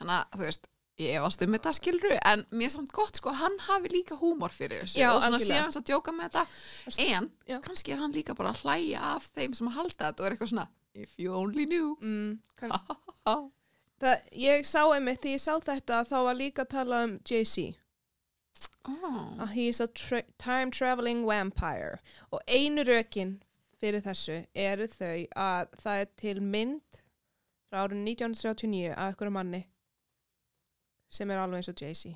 Þannig 0.00 0.16
að 0.16 0.38
þú 0.38 0.42
veist 0.46 0.70
ég 1.02 1.18
efast 1.18 1.42
um 1.44 1.52
þetta 1.52 1.72
skilru 1.76 2.14
en 2.16 2.44
mér 2.56 2.70
er 2.70 2.72
samt 2.72 2.94
gott 2.96 3.18
sko 3.18 3.32
að 3.32 3.40
hann 3.42 3.58
hafi 3.66 3.92
líka 3.92 4.16
húmor 4.20 4.54
fyrir 4.54 4.84
þessu 4.84 5.00
Já, 5.00 5.10
og 5.12 5.22
svona 5.24 5.40
sé 5.42 5.58
hans 5.58 5.76
að 5.76 5.90
djóka 5.90 6.14
með 6.16 6.30
þetta. 6.30 6.44
En 7.04 7.30
Já. 7.50 7.58
kannski 7.64 7.92
er 7.92 8.00
hann 8.00 8.16
líka 8.16 8.36
bara 8.38 8.54
að 8.54 8.62
hlæja 8.64 9.02
af 9.12 9.28
þeim 9.36 9.56
sem 9.58 9.68
að 9.68 9.78
halda 9.80 9.98
þetta 10.06 10.22
og 10.22 10.28
er 10.28 10.36
eitthvað 10.36 10.52
svona 10.54 10.68
if 10.96 11.18
you 11.18 11.34
only 11.34 11.66
knew. 11.66 11.96
Mm, 12.00 12.38
kann, 12.56 12.72
oh. 13.26 13.50
það, 14.00 14.22
ég 14.32 14.68
sá 14.68 14.80
einmitt, 14.86 15.20
þegar 15.20 15.36
ég 15.36 15.44
sá 15.44 15.52
þetta 15.68 16.04
þá 16.08 16.16
var 16.30 16.38
líka 16.38 16.64
að 16.64 16.72
tala 16.78 17.02
um 17.06 17.18
Jay-Z. 17.28 17.76
Að 18.88 19.50
he 19.52 19.68
is 19.68 19.82
a 19.84 19.88
tra 19.92 20.22
time 20.40 20.72
traveling 20.72 21.26
vampire. 21.28 22.00
Og 22.32 22.40
einu 22.48 22.86
rökin 22.88 23.36
fyrir 23.76 24.00
þessu 24.00 24.40
eru 24.56 24.88
þau 24.88 25.26
að 25.36 25.74
það 25.82 26.00
er 26.00 26.12
til 26.22 26.36
mynd 26.40 27.00
frá 27.68 27.82
árun 27.84 28.06
1939 28.06 28.94
af 28.94 29.10
einhverju 29.10 29.34
manni 29.34 29.66
sem 31.08 31.30
er 31.30 31.40
alveg 31.42 31.62
eins 31.62 31.70
og 31.72 31.82
Jay-Z. 31.82 32.14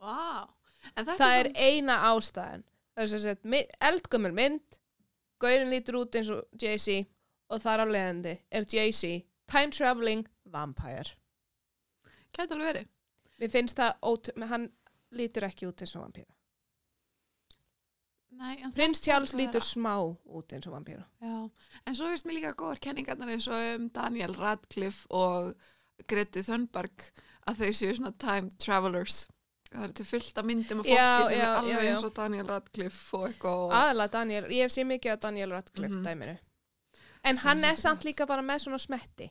Wow. 0.00 0.50
það 0.96 1.24
er, 1.36 1.50
er 1.50 1.52
eina 1.56 1.98
ástæðan. 2.10 2.64
Það 2.94 3.04
er 3.04 3.12
sem 3.12 3.22
sagt 3.24 3.46
eldgömmur 3.90 4.34
mynd 4.36 4.80
gaurin 5.40 5.72
lítur 5.72 6.00
út 6.02 6.16
eins 6.18 6.30
og 6.32 6.44
Jay-Z 6.60 7.06
og 7.50 7.62
þar 7.62 7.84
á 7.84 7.86
leiðandi 7.90 8.34
er 8.50 8.66
Jay-Z 8.68 9.24
time 9.50 9.74
traveling 9.74 10.26
vampire. 10.44 11.16
Gæti 12.30 12.54
alveg 12.54 12.68
verið. 12.72 12.90
Mér 13.40 13.54
finnst 13.54 13.80
það 13.80 13.96
hann 14.52 14.68
lítur 15.16 15.48
ekki 15.48 15.68
út 15.70 15.82
eins 15.82 15.96
og 15.96 16.04
en 18.64 18.72
Prins 18.72 19.02
Charles 19.04 19.32
lítur 19.36 19.64
smá 19.64 19.96
út 20.00 20.52
eins 20.54 20.68
og 20.68 20.76
vampíra. 20.76 21.02
Já, 21.20 21.50
en 21.86 21.96
svo 21.96 22.08
finnst 22.08 22.28
mér 22.28 22.38
líka 22.38 22.54
góðar 22.56 22.80
kenningarnar 22.80 23.32
eins 23.34 23.48
og 23.50 23.66
um 23.74 23.88
Daniel 23.92 24.36
Radcliffe 24.38 25.10
og 25.10 25.52
Greti 26.08 26.44
Thunberg 26.46 27.10
að 27.50 27.60
þau 27.64 27.70
séu 27.80 27.94
svona 27.96 28.12
time 28.18 28.50
travelers. 28.58 29.26
Það 29.70 29.84
er 29.86 29.92
til 30.00 30.04
fullt 30.08 30.38
af 30.38 30.44
myndum 30.48 30.80
og 30.80 30.86
fólki 30.86 30.96
Já, 30.96 31.26
sem 31.28 31.36
já, 31.38 31.42
er 31.46 31.58
alveg 31.60 31.76
já, 31.84 31.90
eins 31.92 32.04
og 32.08 32.14
Daniel 32.16 32.46
Radcliffe 32.48 33.14
og 33.18 33.26
eitthvað. 33.28 33.74
aðalega 33.80 34.10
Daniel, 34.16 34.44
ég 34.50 34.62
hef 34.66 34.72
séð 34.74 34.86
mikið 34.90 35.12
af 35.12 35.20
Daniel 35.20 35.52
Radcliffe 35.54 35.94
Mhm. 35.96 36.04
dæminu 36.06 36.38
en 37.24 37.36
hann 37.36 37.64
er 37.64 37.76
samt 37.76 38.02
líka 38.04 38.26
bara 38.26 38.42
með 38.42 38.64
svona 38.64 38.78
smetti 38.78 39.30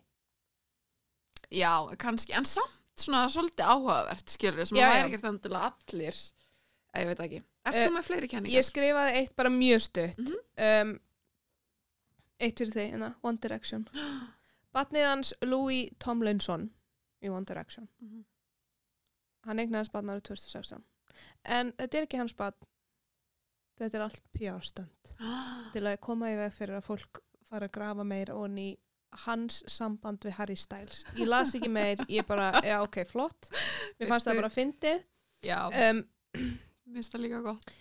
Já, 1.52 1.90
kannski, 1.98 2.34
en 2.38 2.46
samt 2.46 2.76
svona 3.00 3.26
svolítið 3.32 3.66
áhugavert, 3.66 4.30
skilur 4.30 4.66
sem 4.68 4.78
að 4.78 4.92
væri 4.92 5.08
ekkert 5.10 5.28
endilega 5.32 5.72
allir, 5.74 6.18
að 6.94 7.02
ég 7.02 7.08
veit 7.10 7.20
ekki. 7.26 7.40
Ert 7.66 7.76
Eh, 7.76 7.88
þú 7.88 7.94
með 7.96 8.04
fleiri 8.08 8.28
kenningar? 8.30 8.56
ég 8.60 8.66
skrifaði 8.68 9.14
eitt 9.18 9.36
bara 9.36 9.50
mjög 9.50 9.82
stutt 9.82 10.18
Mhm. 10.18 10.36
um, 10.58 11.00
eitt 12.40 12.56
fyrir 12.60 12.72
þig 12.74 12.92
hérna, 12.94 13.16
One 13.24 13.38
Direction 13.38 13.88
batnið 14.76 15.06
hans 15.10 15.34
Louis 15.42 15.90
Tomlinson 16.00 16.70
í 17.24 17.30
One 17.30 17.46
Direction. 17.46 17.90
Mhm. 18.02 18.26
hann 19.48 19.60
eignaðist 19.60 19.92
batn 19.94 20.12
árið 20.12 20.26
2016 20.34 20.84
en 21.46 21.72
þetta 21.80 21.98
er 21.98 22.06
ekki 22.08 22.20
hans 22.20 22.34
batn 22.36 22.68
þetta 23.80 23.98
er 23.98 24.04
allt 24.04 24.22
PR-stönd 24.36 25.14
til 25.74 25.86
að 25.88 26.00
koma 26.04 26.32
í 26.34 26.36
veg 26.40 26.54
fyrir 26.54 26.80
að 26.80 26.88
fólk 26.90 27.22
fara 27.50 27.70
að 27.70 27.76
grafa 27.78 28.04
meir 28.06 28.32
og 28.36 28.60
í 28.60 28.70
hans 29.26 29.64
samband 29.66 30.22
við 30.22 30.36
Harry 30.38 30.56
Styles. 30.60 31.00
Ég 31.18 31.26
las 31.26 31.56
ekki 31.58 31.70
meir, 31.72 31.98
ég 32.12 32.28
bara, 32.30 32.52
já 32.62 32.76
ok, 32.84 33.00
flott. 33.10 33.48
Mér 33.98 34.12
fannst 34.12 34.28
það 34.30 34.42
bara 34.44 34.52
fyndið. 34.54 35.00
Já, 35.42 35.58
um, 35.66 36.04
mér 36.38 37.00
finnst 37.00 37.16
það 37.16 37.24
líka 37.24 37.40
gott. 37.48 37.72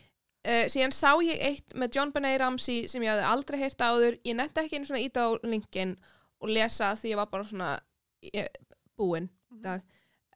uh, 0.49 0.65
síðan 0.73 0.95
sá 0.97 1.11
ég 1.27 1.43
eitt 1.51 1.75
með 1.77 1.99
John 1.99 2.15
Benet 2.15 2.39
Ramsey 2.41 2.87
sem 2.89 3.05
ég 3.05 3.13
hafði 3.13 3.27
aldrei 3.29 3.59
heyrt 3.61 3.85
áður. 3.85 4.17
Ég 4.25 4.39
nefndi 4.39 4.63
ekki 4.65 4.79
einu 4.79 4.89
svona 4.89 5.03
ít 5.05 5.21
á 5.21 5.27
linkin 5.45 5.93
og 6.41 6.55
lesa 6.55 6.95
því 6.97 7.13
ég 7.13 7.21
var 7.21 7.29
bara 7.35 7.45
svona 7.51 7.75
ég, 8.25 8.49
búin 8.99 9.29
Mhm. 9.51 9.63
dag 9.63 9.83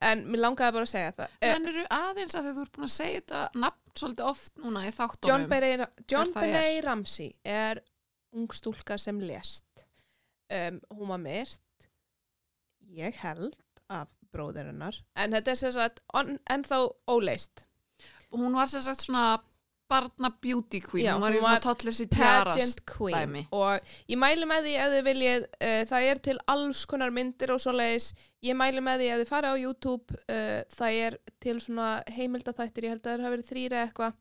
en 0.02 0.24
mér 0.26 0.40
langaði 0.42 0.72
bara 0.74 0.86
að 0.86 0.92
segja 0.94 1.12
það. 1.18 1.28
Uh, 1.42 1.48
En 1.54 1.66
eru 1.70 1.82
aðeins 1.94 2.34
að 2.38 2.46
þú 2.56 2.62
ert 2.64 2.72
búin 2.76 2.88
að 2.88 2.94
segja 2.96 3.20
þetta 3.20 3.42
nafn 3.54 3.92
svolítið 3.94 4.24
oft 4.30 4.56
núna 4.62 4.80
í 4.88 4.90
þáttunum. 4.96 5.28
John, 6.10 6.32
Benet, 6.32 6.84
Ramsey 6.84 7.32
er 7.44 7.82
ung 8.32 8.48
stúlka 8.56 8.98
sem 8.98 9.20
lést 9.20 9.84
um, 10.50 10.80
hún 10.90 11.08
var 11.08 11.18
myrt. 11.18 11.60
Ég 12.92 13.14
held 13.22 13.56
af 13.88 14.08
bróðurinnar 14.32 14.96
en 15.16 15.32
þetta 15.36 15.52
er 15.54 15.54
sem 15.60 15.72
sagt 15.72 16.00
on- 16.14 16.38
ennþá 16.50 16.78
óleist 17.08 17.66
hún 18.32 18.54
var 18.56 18.66
sem 18.72 18.80
sagt 18.82 19.02
svona 19.04 19.38
barna 19.92 20.32
beauty 20.42 20.80
queen, 20.80 21.06
Já, 21.06 21.12
hún 21.14 21.26
var 21.26 21.36
í 21.36 21.44
svona 21.44 21.62
toddlers 21.62 22.02
í 22.02 22.08
queen. 22.88 23.16
dæmi. 23.18 23.44
og 23.52 23.94
ég 24.08 24.18
mæli 24.18 24.48
með 24.48 24.66
því 24.66 24.74
ef 24.86 24.96
þið 24.96 25.06
viljið 25.10 25.46
uh, 25.46 25.78
það 25.92 26.08
er 26.10 26.24
til 26.30 26.36
alls 26.56 26.82
konar 26.90 27.14
myndir 27.14 27.54
og 27.54 27.62
svo 27.62 27.76
leiðis 27.76 28.10
ég 28.42 28.58
mæli 28.58 28.82
með 28.82 29.04
því 29.04 29.12
ef 29.12 29.22
þið 29.22 29.32
fara 29.34 29.52
á 29.52 29.56
YouTube 29.60 30.20
uh, 30.26 30.60
það 30.72 31.00
er 31.06 31.18
til 31.44 31.56
svona 31.60 31.94
heimildaþættir 32.16 32.88
ég 32.88 32.96
held 32.96 33.04
að 33.06 33.12
það 33.12 33.26
hafa 33.26 33.36
verið 33.36 33.50
þrýra 33.52 33.86
eitthvað 33.86 34.20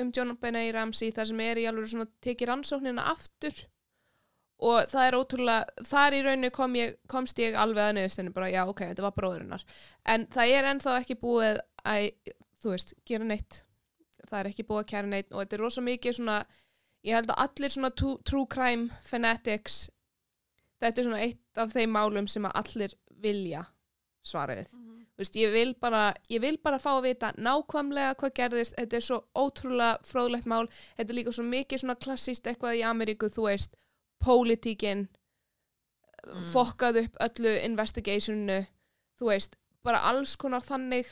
um 0.00 0.12
John 0.16 0.36
Benet 0.40 0.72
Ramsey 0.74 1.12
þar 1.12 1.28
sem 1.30 1.42
er 1.44 1.60
í 1.60 1.66
alveg 1.68 1.90
svona 1.92 2.08
tekið 2.24 2.50
rannsóknina 2.52 3.04
aftur. 3.12 3.66
Og 4.62 4.86
það 4.92 5.08
er 5.08 5.16
ótrúlega 5.18 5.86
þar 5.88 6.14
í 6.14 6.20
rauninu 6.22 6.52
kom 6.54 6.76
ég, 6.78 6.94
komst 7.10 7.40
ég 7.42 7.56
alveg 7.58 7.82
að 7.82 7.96
neðustunni 7.98 8.34
bara 8.34 8.50
já 8.52 8.62
ok, 8.62 8.84
þetta 8.92 9.04
var 9.08 9.16
bróðurinnar 9.16 9.64
en 10.14 10.28
það 10.30 10.54
er 10.54 10.68
ennþá 10.70 10.94
ekki 11.00 11.16
búið 11.18 11.58
að, 11.82 12.06
þú 12.62 12.74
veist, 12.76 12.94
gera 13.08 13.26
neitt 13.26 13.64
það 14.32 14.40
er 14.40 14.50
ekki 14.52 14.64
búið 14.68 14.82
að 14.82 14.90
kæra 14.94 15.10
neitt 15.12 15.32
og 15.32 15.42
þetta 15.44 15.58
er 15.58 15.62
rosa 15.66 15.84
mikið 15.84 16.16
svona 16.18 16.38
ég 17.04 17.16
held 17.18 17.30
að 17.34 17.42
allir 17.44 17.74
svona 17.76 17.90
true, 17.98 18.46
crime 18.48 18.88
fanatics 19.04 19.78
þetta 20.82 21.00
er 21.02 21.08
svona 21.08 21.22
eitt 21.26 21.60
af 21.62 21.72
þeim 21.76 21.92
málum 21.94 22.28
sem 22.30 22.48
að 22.48 22.56
allir 22.62 22.96
vilja 23.22 23.66
svara 24.26 24.54
við. 24.58 24.72
Mhm. 24.72 24.88
Þú 25.12 25.20
veist, 25.22 25.36
ég 25.36 25.52
vil 25.52 25.74
bara 25.78 26.02
ég 26.30 26.40
vil 26.40 26.56
bara 26.62 26.78
fá 26.80 26.90
að 26.96 27.02
vita 27.04 27.32
nákvæmlega 27.36 28.14
hvað 28.18 28.32
gerðist. 28.38 28.74
Þetta 28.78 28.96
er 28.96 29.04
svo 29.04 29.18
ótrúlega 29.36 29.98
fróðlegt 30.08 30.46
mál. 30.50 30.66
Þetta 30.96 31.10
er 31.10 31.18
líka 31.18 31.32
svo 31.36 31.44
mikið 31.44 31.82
svona 31.82 31.96
klassíst 32.00 32.46
eitthvað 32.46 32.78
í 32.78 32.84
Ameríku, 32.88 33.28
þú 33.30 33.48
veist 33.50 33.76
pólitíkin 34.24 35.08
Mm. 36.22 36.44
fokkað 36.52 36.96
upp 37.02 37.16
öllu 37.26 37.52
investigationu 37.64 38.60
þú 39.18 39.26
veist, 39.26 39.56
bara 39.82 39.98
alls 40.06 40.36
konar 40.36 40.62
þannig. 40.62 41.06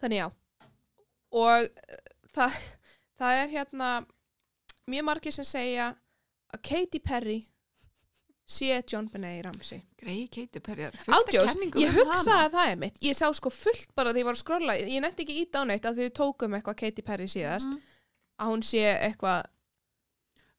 Þannig 0.00 0.18
já 0.22 0.30
og 1.34 1.64
eh, 1.66 1.98
það, 2.36 2.58
það 3.20 3.40
er 3.42 3.50
hérna 3.56 3.90
mjög 4.90 5.06
margir 5.10 5.34
sem 5.36 5.46
segja 5.48 5.90
að 6.54 6.62
Katy 6.68 7.00
Perry 7.02 7.38
sé 8.44 8.76
John 8.92 9.06
Benet 9.08 9.44
Ramsey 9.46 9.80
Grey 9.96 10.26
Katy 10.28 10.60
Perry 10.60 10.84
er 10.90 10.96
fullt 11.00 11.14
af 11.16 11.22
Ádjós, 11.30 11.54
kenningum 11.54 11.80
ég 11.80 11.94
um 11.94 12.10
hugsaði 12.12 12.42
að 12.44 12.52
það 12.58 12.70
er 12.74 12.76
mitt 12.82 12.98
ég 13.06 13.16
sá 13.16 13.24
sko 13.34 13.50
fullt 13.54 13.94
bara 13.96 14.12
þegar 14.12 14.20
ég 14.20 14.28
var 14.28 14.36
að 14.36 14.42
skrolla 14.42 14.74
ég 14.82 15.00
nefndi 15.00 15.24
ekki 15.24 15.36
ít 15.46 15.56
á 15.56 15.62
neitt 15.70 15.88
að 15.88 16.02
þau 16.02 16.10
tókum 16.20 16.56
eitthvað 16.58 16.76
Katy 16.82 17.02
Perry 17.06 17.28
síðast 17.32 17.70
Mhm. 17.70 17.80
að 18.44 18.50
hún 18.52 18.62
sé 18.68 18.82
eitthvað 18.98 19.46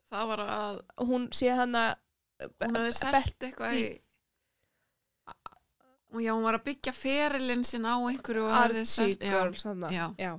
það 0.09 0.27
var 0.31 0.41
að 0.45 0.81
hún 1.11 1.29
sé 1.35 1.53
hann 1.59 1.77
að 1.77 1.93
hún 2.65 2.75
hefði 2.81 2.97
selt 2.97 3.45
eitthvað 3.49 3.77
í 3.77 3.85
og 6.15 6.21
já, 6.23 6.31
hún 6.31 6.45
var 6.47 6.55
að 6.59 6.63
byggja 6.69 6.93
ferilinn 6.95 7.63
sinn 7.67 7.83
á 7.85 7.99
einhverju 7.99 8.45
Archie. 8.47 9.15
Girls 9.19 9.65
þarna. 9.65 9.89
Já. 9.91 10.31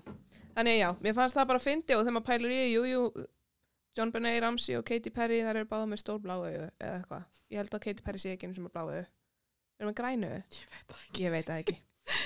Þannig 0.57 0.79
já, 0.81 0.89
mér 1.05 1.17
fannst 1.17 1.37
það 1.39 1.51
bara 1.53 1.63
fyndi 1.63 1.97
og 1.97 2.03
þegar 2.05 2.17
maður 2.17 2.29
pælur 2.31 2.55
í, 2.55 2.61
jú, 2.73 2.85
jú 2.91 3.27
John 3.97 4.13
Benet 4.13 4.43
Ramsey 4.45 4.77
og 4.77 4.85
Katy 4.89 5.13
Perry 5.15 5.41
þar 5.45 5.63
eru 5.63 5.69
báða 5.71 5.89
með 5.89 6.03
stór 6.03 6.19
bláu 6.21 6.43
augu 6.43 6.51
eða 6.53 6.97
eitthvað. 6.99 7.29
Ég 7.53 7.61
held 7.63 7.77
að 7.77 7.85
Katy 7.87 8.05
Perry 8.05 8.21
sé 8.21 8.35
ekki 8.35 8.49
einu 8.49 8.57
sem 8.59 8.67
er 8.69 8.75
bláu 8.75 8.91
augu. 8.91 9.05
Er 9.77 9.89
með 9.89 9.95
grænu 10.01 10.33
augu? 10.33 10.59
ég 10.61 10.73
veit 10.73 10.91
það 10.91 10.99
ekki. 11.07 11.23
Ég 11.25 11.33
veit 11.37 11.49
það 11.49 11.63
ekki. 11.63 11.77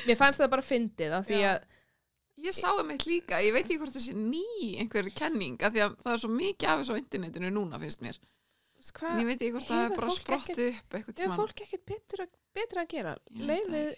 Mér 0.08 0.18
fannst 0.18 0.42
það 0.42 0.50
bara 0.56 0.66
fyndið 0.66 1.14
af 1.16 1.28
því 1.28 1.38
Já. 1.40 1.52
að 1.52 2.48
ég 2.48 2.56
sá 2.56 2.68
um 2.72 2.90
eitt 2.92 3.06
líka, 3.06 3.38
ég 3.44 3.54
veit 3.54 3.64
ekki 3.64 3.78
hvort 3.80 3.94
þessi 3.94 4.16
ný 4.16 4.42
einhver 4.82 5.08
kenning, 5.16 5.62
af 5.62 5.74
því 5.74 5.84
að 5.86 5.96
það 6.02 6.12
er 6.16 6.22
svo 6.24 6.30
mikið 6.34 6.72
af 6.72 6.82
þessu 6.82 6.96
á 6.96 7.00
internetinu 7.00 7.52
núna 7.54 7.80
finnst 7.82 8.04
mér. 8.04 8.20
Hvað, 8.80 9.10
en 9.12 9.20
ég 9.20 9.28
veit 9.28 9.40
ekki 9.40 9.54
hvort 9.56 9.68
það 9.68 9.82
hefur 9.82 9.92
er 9.92 10.00
bara 10.00 10.10
fólk 10.10 10.22
sprottið 10.24 10.68
upp 10.70 10.94
eitthvað 10.96 11.00
hefur 11.00 11.18
tímann. 11.20 11.40
fólk 11.40 11.64
ekkert 11.66 11.84
betra, 11.90 12.84
að 12.84 12.92
gera? 12.94 13.16
Það 13.28 13.50
leifið 13.50 13.90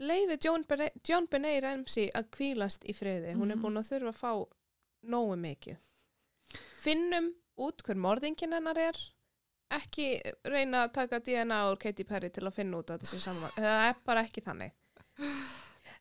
leifið 0.00 0.44
John, 0.44 0.64
Bene- 0.68 0.92
John 1.04 1.26
Benet 1.26 1.62
Ramsey 1.64 2.10
að 2.14 2.28
kvílast 2.36 2.84
í 2.86 2.94
friði 2.94 3.34
hún 3.34 3.50
er 3.50 3.56
Mhm. 3.56 3.62
búin 3.62 3.78
að 3.80 3.88
þurfa 3.92 4.12
að 4.12 4.20
fá 4.22 4.32
nógu 5.10 5.36
mikið 5.36 5.76
finnum 6.80 7.32
út 7.58 7.82
hver 7.82 7.96
morðingin 7.98 8.52
hennar 8.54 8.78
er 8.78 8.98
ekki 9.70 10.20
reyna 10.46 10.86
að 10.86 10.92
taka 10.92 11.18
DNA 11.20 11.58
úr 11.72 11.78
Katy 11.78 12.04
Perry 12.04 12.30
til 12.30 12.44
að 12.46 12.54
finna 12.54 12.78
út 12.78 12.86
þetta 12.86 13.06
sé 13.10 13.20
saman 13.20 13.50
það 13.56 13.88
er 13.90 13.94
bara 14.06 14.22
ekki 14.24 14.40
þannig 14.46 14.72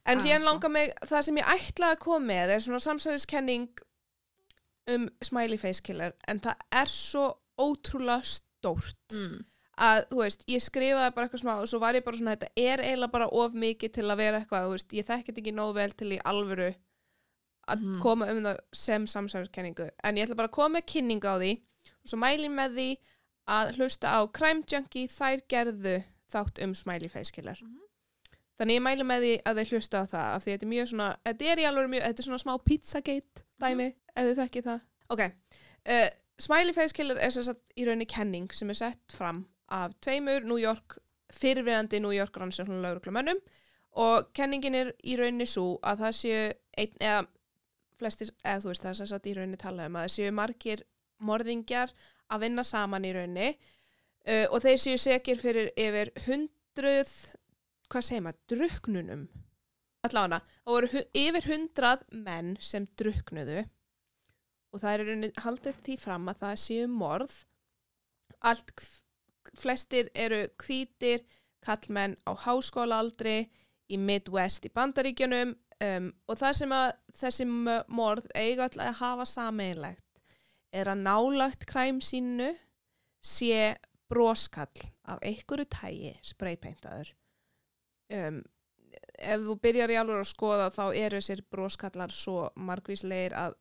en 0.08 0.18
Ah, 0.18 0.22
síðan 0.24 0.40
sko. 0.40 0.46
langar 0.50 0.70
mig 0.72 0.94
það 1.02 1.24
sem 1.24 1.36
ég 1.38 1.44
ætla 1.58 1.92
að 1.96 2.00
koma 2.00 2.26
með 2.34 2.54
er 2.56 2.60
svona 2.60 2.80
samsæðiskenning 2.86 3.68
um 4.88 5.10
smiley 5.22 5.58
face 5.58 5.82
killer 5.82 6.14
en 6.28 6.40
það 6.40 6.56
er 6.72 6.86
svo 6.86 7.26
ótrúlega 7.60 8.24
stórt 8.24 8.96
mm. 9.12 9.42
Að, 9.78 10.04
þú 10.10 10.18
veist, 10.24 10.44
ég 10.50 10.64
skrifaði 10.64 11.14
bara 11.16 11.28
eitthvað 11.28 11.42
smá 11.44 11.54
og 11.62 11.68
svo 11.70 11.80
var 11.84 11.94
ég 11.98 12.04
bara 12.06 12.18
svona, 12.18 12.36
þetta 12.36 12.50
er 12.58 12.82
eiginlega 12.84 13.12
bara 13.14 13.28
of 13.30 13.54
mikið 13.54 13.94
til 13.94 14.06
að 14.10 14.18
vera 14.18 14.40
eitthvað, 14.42 14.66
þú 14.68 14.72
veist, 14.78 14.94
ég 14.98 15.06
þekkit 15.06 15.38
ekki 15.44 15.54
nóg 15.54 15.74
vel 15.78 15.92
til 15.92 16.12
í 16.16 16.20
alvöru 16.26 16.70
að 17.68 17.82
Mhm. 17.84 18.00
koma 18.02 18.26
um 18.32 18.44
það 18.44 18.58
sem 18.74 19.06
samsæðiskenningu 19.08 19.90
en 20.04 20.16
ég 20.16 20.26
ætla 20.28 20.36
bara 20.36 20.48
að 20.48 20.52
koma 20.58 20.80
með 20.80 20.86
kynningu 20.94 21.28
á 21.28 21.36
því 21.38 21.52
og 22.04 22.08
svo 22.10 22.18
mæli 22.18 22.48
ég 22.48 22.56
með 22.56 22.78
því 22.78 22.90
að 23.48 23.76
hlusta 23.78 24.08
á 24.08 24.20
Crime 24.32 24.64
Junkie, 24.72 25.08
þær 25.08 25.42
gerðu 25.50 26.04
þátt 26.32 26.64
um 26.64 26.74
Smiley 26.74 27.10
Face 27.10 27.32
Killer 27.32 27.58
Mhm. 27.62 27.84
Þannig 28.60 28.80
ég 28.80 28.82
mæli 28.82 29.04
með 29.06 29.20
því 29.22 29.34
að 29.46 29.58
þið 29.60 29.70
hlusta 29.70 30.00
á 30.02 30.04
það 30.10 30.36
af 30.36 30.44
því 30.44 30.52
þetta 30.54 30.66
er 30.66 30.70
mjög 30.74 30.88
svona, 30.90 31.18
þetta 31.28 31.46
er 31.46 31.58
í 31.62 31.66
alveg 31.70 31.90
mjög, 31.92 32.02
þetta 32.08 32.20
er 32.20 32.26
svona 32.26 32.42
smá 32.42 32.58
pizzagate 32.66 33.44
dæmi, 33.62 33.94
ef 34.16 34.24
þið 34.26 34.40
þekki 34.42 34.64
það. 34.66 34.82
Ok, 35.12 35.22
uh, 35.86 36.10
Smiley 36.40 36.74
Face 36.74 36.94
Killer 36.94 37.18
er 37.22 37.30
sagt 37.32 37.62
í 37.78 37.86
rauninni 37.86 38.08
kenning 38.08 38.52
sem 38.52 38.70
er 38.70 38.74
sett 38.74 39.12
fram 39.14 39.46
af 39.74 39.96
tveimur 40.02 40.46
New 40.48 40.60
York, 40.62 40.98
fyrirverandi 41.34 42.00
New 42.00 42.14
York 42.16 42.38
rannsóknum 42.38 42.82
lauruglumönnum 42.84 43.40
og 43.98 44.30
kenningin 44.38 44.78
er 44.78 44.92
í 45.04 45.18
rauninni 45.18 45.48
svo 45.50 45.78
að 45.86 46.04
það 46.04 46.18
séu 46.20 46.44
einn, 46.78 47.00
eða 47.02 47.24
flestir, 47.98 48.30
eða 48.44 48.62
þú 48.64 48.72
veist 48.72 48.86
það 48.86 48.92
er 48.92 49.00
sem 49.00 49.10
sagt 49.12 49.28
í 49.28 49.34
rauninni 49.38 49.60
talað 49.62 49.90
um 49.90 49.98
að 49.98 50.06
það 50.06 50.14
séu 50.16 50.36
margir 50.38 50.84
morðingjar 51.18 51.94
að 52.30 52.44
vinna 52.46 52.66
saman 52.68 53.08
í 53.08 53.14
rauninni 53.16 53.50
uh, 54.28 54.46
og 54.52 54.62
þeir 54.64 54.84
séu 54.84 55.02
segir 55.02 55.42
fyrir 55.42 55.72
yfir 55.80 56.14
hundruð, 56.28 57.14
hvað 57.90 58.08
segir 58.10 58.26
maður, 58.28 58.44
druknunum. 58.54 59.26
Allána, 60.08 60.40
það 60.64 60.76
voru 60.76 61.04
yfir 61.18 61.50
hundrað 61.50 62.06
menn 62.14 62.54
sem 62.64 62.86
druknuðu 63.00 63.66
og 64.72 64.82
það 64.84 64.94
er 64.94 65.06
rauninni 65.08 65.32
haldið 65.42 65.82
því 65.88 65.98
fram 66.00 66.30
að 66.30 66.42
það 66.44 66.64
séu 66.64 66.88
morð. 66.92 67.38
Allt, 68.46 68.74
flestir 69.56 70.10
eru 70.16 70.44
hvítir, 70.64 71.24
kallmenn 71.64 72.16
á 72.28 72.32
háskólaaldri, 72.46 73.50
í 73.88 73.98
Midwest 73.98 74.66
í 74.68 74.72
Bandaríkjunum 74.76 75.54
um, 75.84 76.08
og 76.28 76.40
það 76.40 76.56
sem 76.60 76.74
að 76.76 76.88
þessi 77.16 77.46
morð 77.48 78.26
eiga 78.36 78.66
alltaf 78.68 78.84
að 78.90 78.98
hafa 79.00 79.28
sameinlegt 79.32 80.04
er 80.76 80.92
að 80.92 81.04
nálagt 81.06 81.64
kræm 81.70 82.02
sínu 82.04 82.50
sé 83.24 83.78
broskall 84.12 84.84
af 85.08 85.24
einhverju 85.24 85.68
tægi 85.72 86.12
spraypaintaður 86.24 87.14
um, 88.14 88.42
ef 89.18 89.46
þú 89.48 89.56
byrjar 89.64 89.94
í 89.96 89.98
alveg 90.00 90.22
að 90.22 90.30
skoða 90.34 90.68
þá 90.76 90.84
eru 91.00 91.22
þessir 91.22 91.46
broskallar 91.52 92.12
svo 92.12 92.50
margvíslegir 92.56 93.36
að 93.40 93.56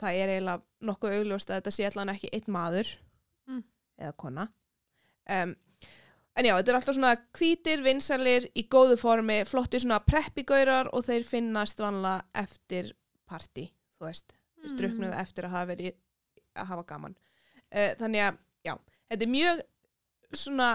það 0.00 0.20
er 0.20 0.34
eiginlega 0.34 0.88
nokkuð 0.88 1.16
augljóst 1.18 1.50
að 1.50 1.60
þetta 1.62 1.74
sé 1.78 1.88
allan 1.88 2.14
ekki 2.14 2.32
einn 2.36 2.52
maður 2.52 2.94
Mm. 3.44 3.60
eða 4.00 4.14
kona 4.16 4.44
um, 5.30 5.54
en 6.34 6.48
já, 6.48 6.54
þetta 6.56 6.72
er 6.72 6.78
alltaf 6.78 6.96
svona 6.96 7.12
hvítir, 7.38 7.82
vinsalir, 7.84 8.48
í 8.58 8.66
góðu 8.68 8.96
formi 8.98 9.40
flottir 9.46 9.84
svona 9.84 10.00
preppigaurar 10.04 10.90
og 10.92 11.04
þeir 11.06 11.26
finnast 11.28 11.78
vanlega 11.80 12.24
eftir 12.44 12.94
party, 13.30 13.68
þú 13.98 14.08
veist. 14.08 14.34
Þeir 14.62 14.72
Mm. 14.72 14.78
druknuðu 14.80 15.20
eftir 15.20 15.44
að 15.44 15.54
hafa 15.54 15.70
verið 15.74 15.94
að 16.56 16.66
hafa 16.72 16.84
gaman. 16.88 17.16
Uh, 17.74 17.92
þannig 18.00 18.22
að, 18.24 18.38
já, 18.64 18.74
þetta 19.10 19.26
er 19.26 19.32
mjög 19.34 19.62
svona 20.34 20.68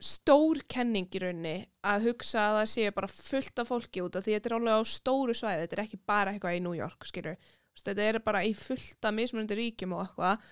stór 0.00 0.62
kenning 0.68 1.08
í 1.12 1.20
rauninni 1.20 1.54
að 1.84 2.06
hugsa 2.08 2.40
að 2.48 2.54
það 2.58 2.68
sé 2.72 2.92
bara 2.96 3.10
fullt 3.12 3.60
af 3.60 3.68
fólki 3.68 4.00
út 4.00 4.16
af 4.16 4.24
því 4.24 4.36
þetta 4.36 4.48
er 4.48 4.54
alveg 4.56 4.80
á 4.80 4.82
stóru 4.88 5.34
svæði 5.36 5.64
þetta 5.66 5.76
er 5.76 5.82
ekki 5.84 6.00
bara 6.08 6.32
eitthvað 6.32 6.56
í 6.56 6.62
New 6.64 6.76
York, 6.76 7.04
skilur 7.04 7.36
þetta 7.80 8.06
er 8.06 8.18
bara 8.24 8.40
í 8.44 8.54
fullt 8.56 9.04
af 9.04 9.14
mismunandi 9.16 9.58
ríkjum 9.58 9.92
og 9.96 10.06
eitthvað 10.06 10.46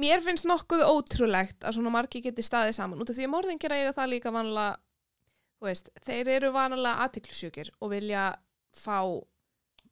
mér 0.00 0.22
finnst 0.24 0.46
nokkuð 0.48 0.84
ótrúlegt 0.88 1.64
að 1.66 1.76
svona 1.76 1.92
margi 1.92 2.22
geti 2.24 2.44
staðið 2.46 2.78
saman. 2.78 3.02
Út 3.02 3.10
af 3.12 3.18
því 3.18 3.26
að 3.28 3.34
morðingir 3.34 3.74
eiga 3.76 3.92
það 3.96 4.12
líka 4.14 4.32
vanlega 4.34 4.78
þú 5.62 5.68
veist, 5.68 5.92
þeir 6.06 6.30
eru 6.38 6.50
vanlega 6.54 7.04
aðtiklusjúkir 7.04 7.70
og 7.78 7.92
vilja 7.94 8.32
fá 8.74 8.98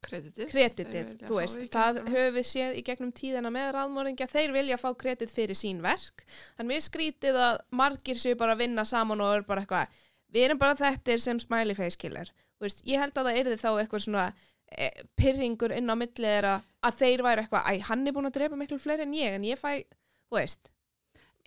Kreditið. 0.01 0.47
kreditið, 0.49 1.09
þú 1.29 1.35
veist, 1.37 1.59
það 1.69 1.99
höfum 2.09 2.37
við 2.39 2.45
séð 2.49 2.77
í 2.79 2.81
gegnum 2.87 3.11
tíðina 3.13 3.51
með 3.53 3.67
ráðmóringja, 3.75 4.25
þeir 4.31 4.55
vilja 4.55 4.79
fá 4.81 4.87
kredit 4.97 5.29
fyrir 5.29 5.57
sín 5.59 5.83
verk, 5.83 6.23
þannig 6.57 6.73
við 6.73 6.85
skrítið 6.87 7.37
að 7.37 7.59
margir 7.77 8.17
séu 8.17 8.33
bara 8.39 8.55
að 8.55 8.63
vinna 8.63 8.85
saman 8.89 9.21
og 9.21 9.35
er 9.35 9.45
bara 9.45 9.61
eitthvað, 9.61 9.99
við 10.33 10.47
erum 10.47 10.61
bara 10.63 10.79
þettir 10.79 11.21
sem 11.21 11.37
smiley 11.43 11.77
face 11.77 12.01
killer, 12.01 12.33
þú 12.57 12.65
veist, 12.65 12.81
ég 12.89 13.03
held 13.03 13.13
að 13.13 13.29
það 13.29 13.39
yrði 13.43 13.59
þá 13.61 13.69
eitthvað 13.75 14.05
svona 14.07 14.25
pyrringur 15.19 15.73
inn 15.75 15.91
á 15.91 15.95
millið 15.95 16.27
þeirra 16.27 16.53
að 16.87 16.99
þeir 17.01 17.23
væri 17.25 17.43
eitthvað, 17.43 17.65
æ, 17.67 17.73
hann 17.89 18.05
er 18.07 18.15
búin 18.15 18.29
að 18.29 18.37
drepa 18.37 18.59
miklu 18.59 18.79
fleiri 18.81 19.05
en 19.07 19.17
ég, 19.17 19.35
en 19.37 19.47
ég 19.47 19.59
fæ, 19.59 19.81
þú 20.31 20.39
veist, 20.39 20.71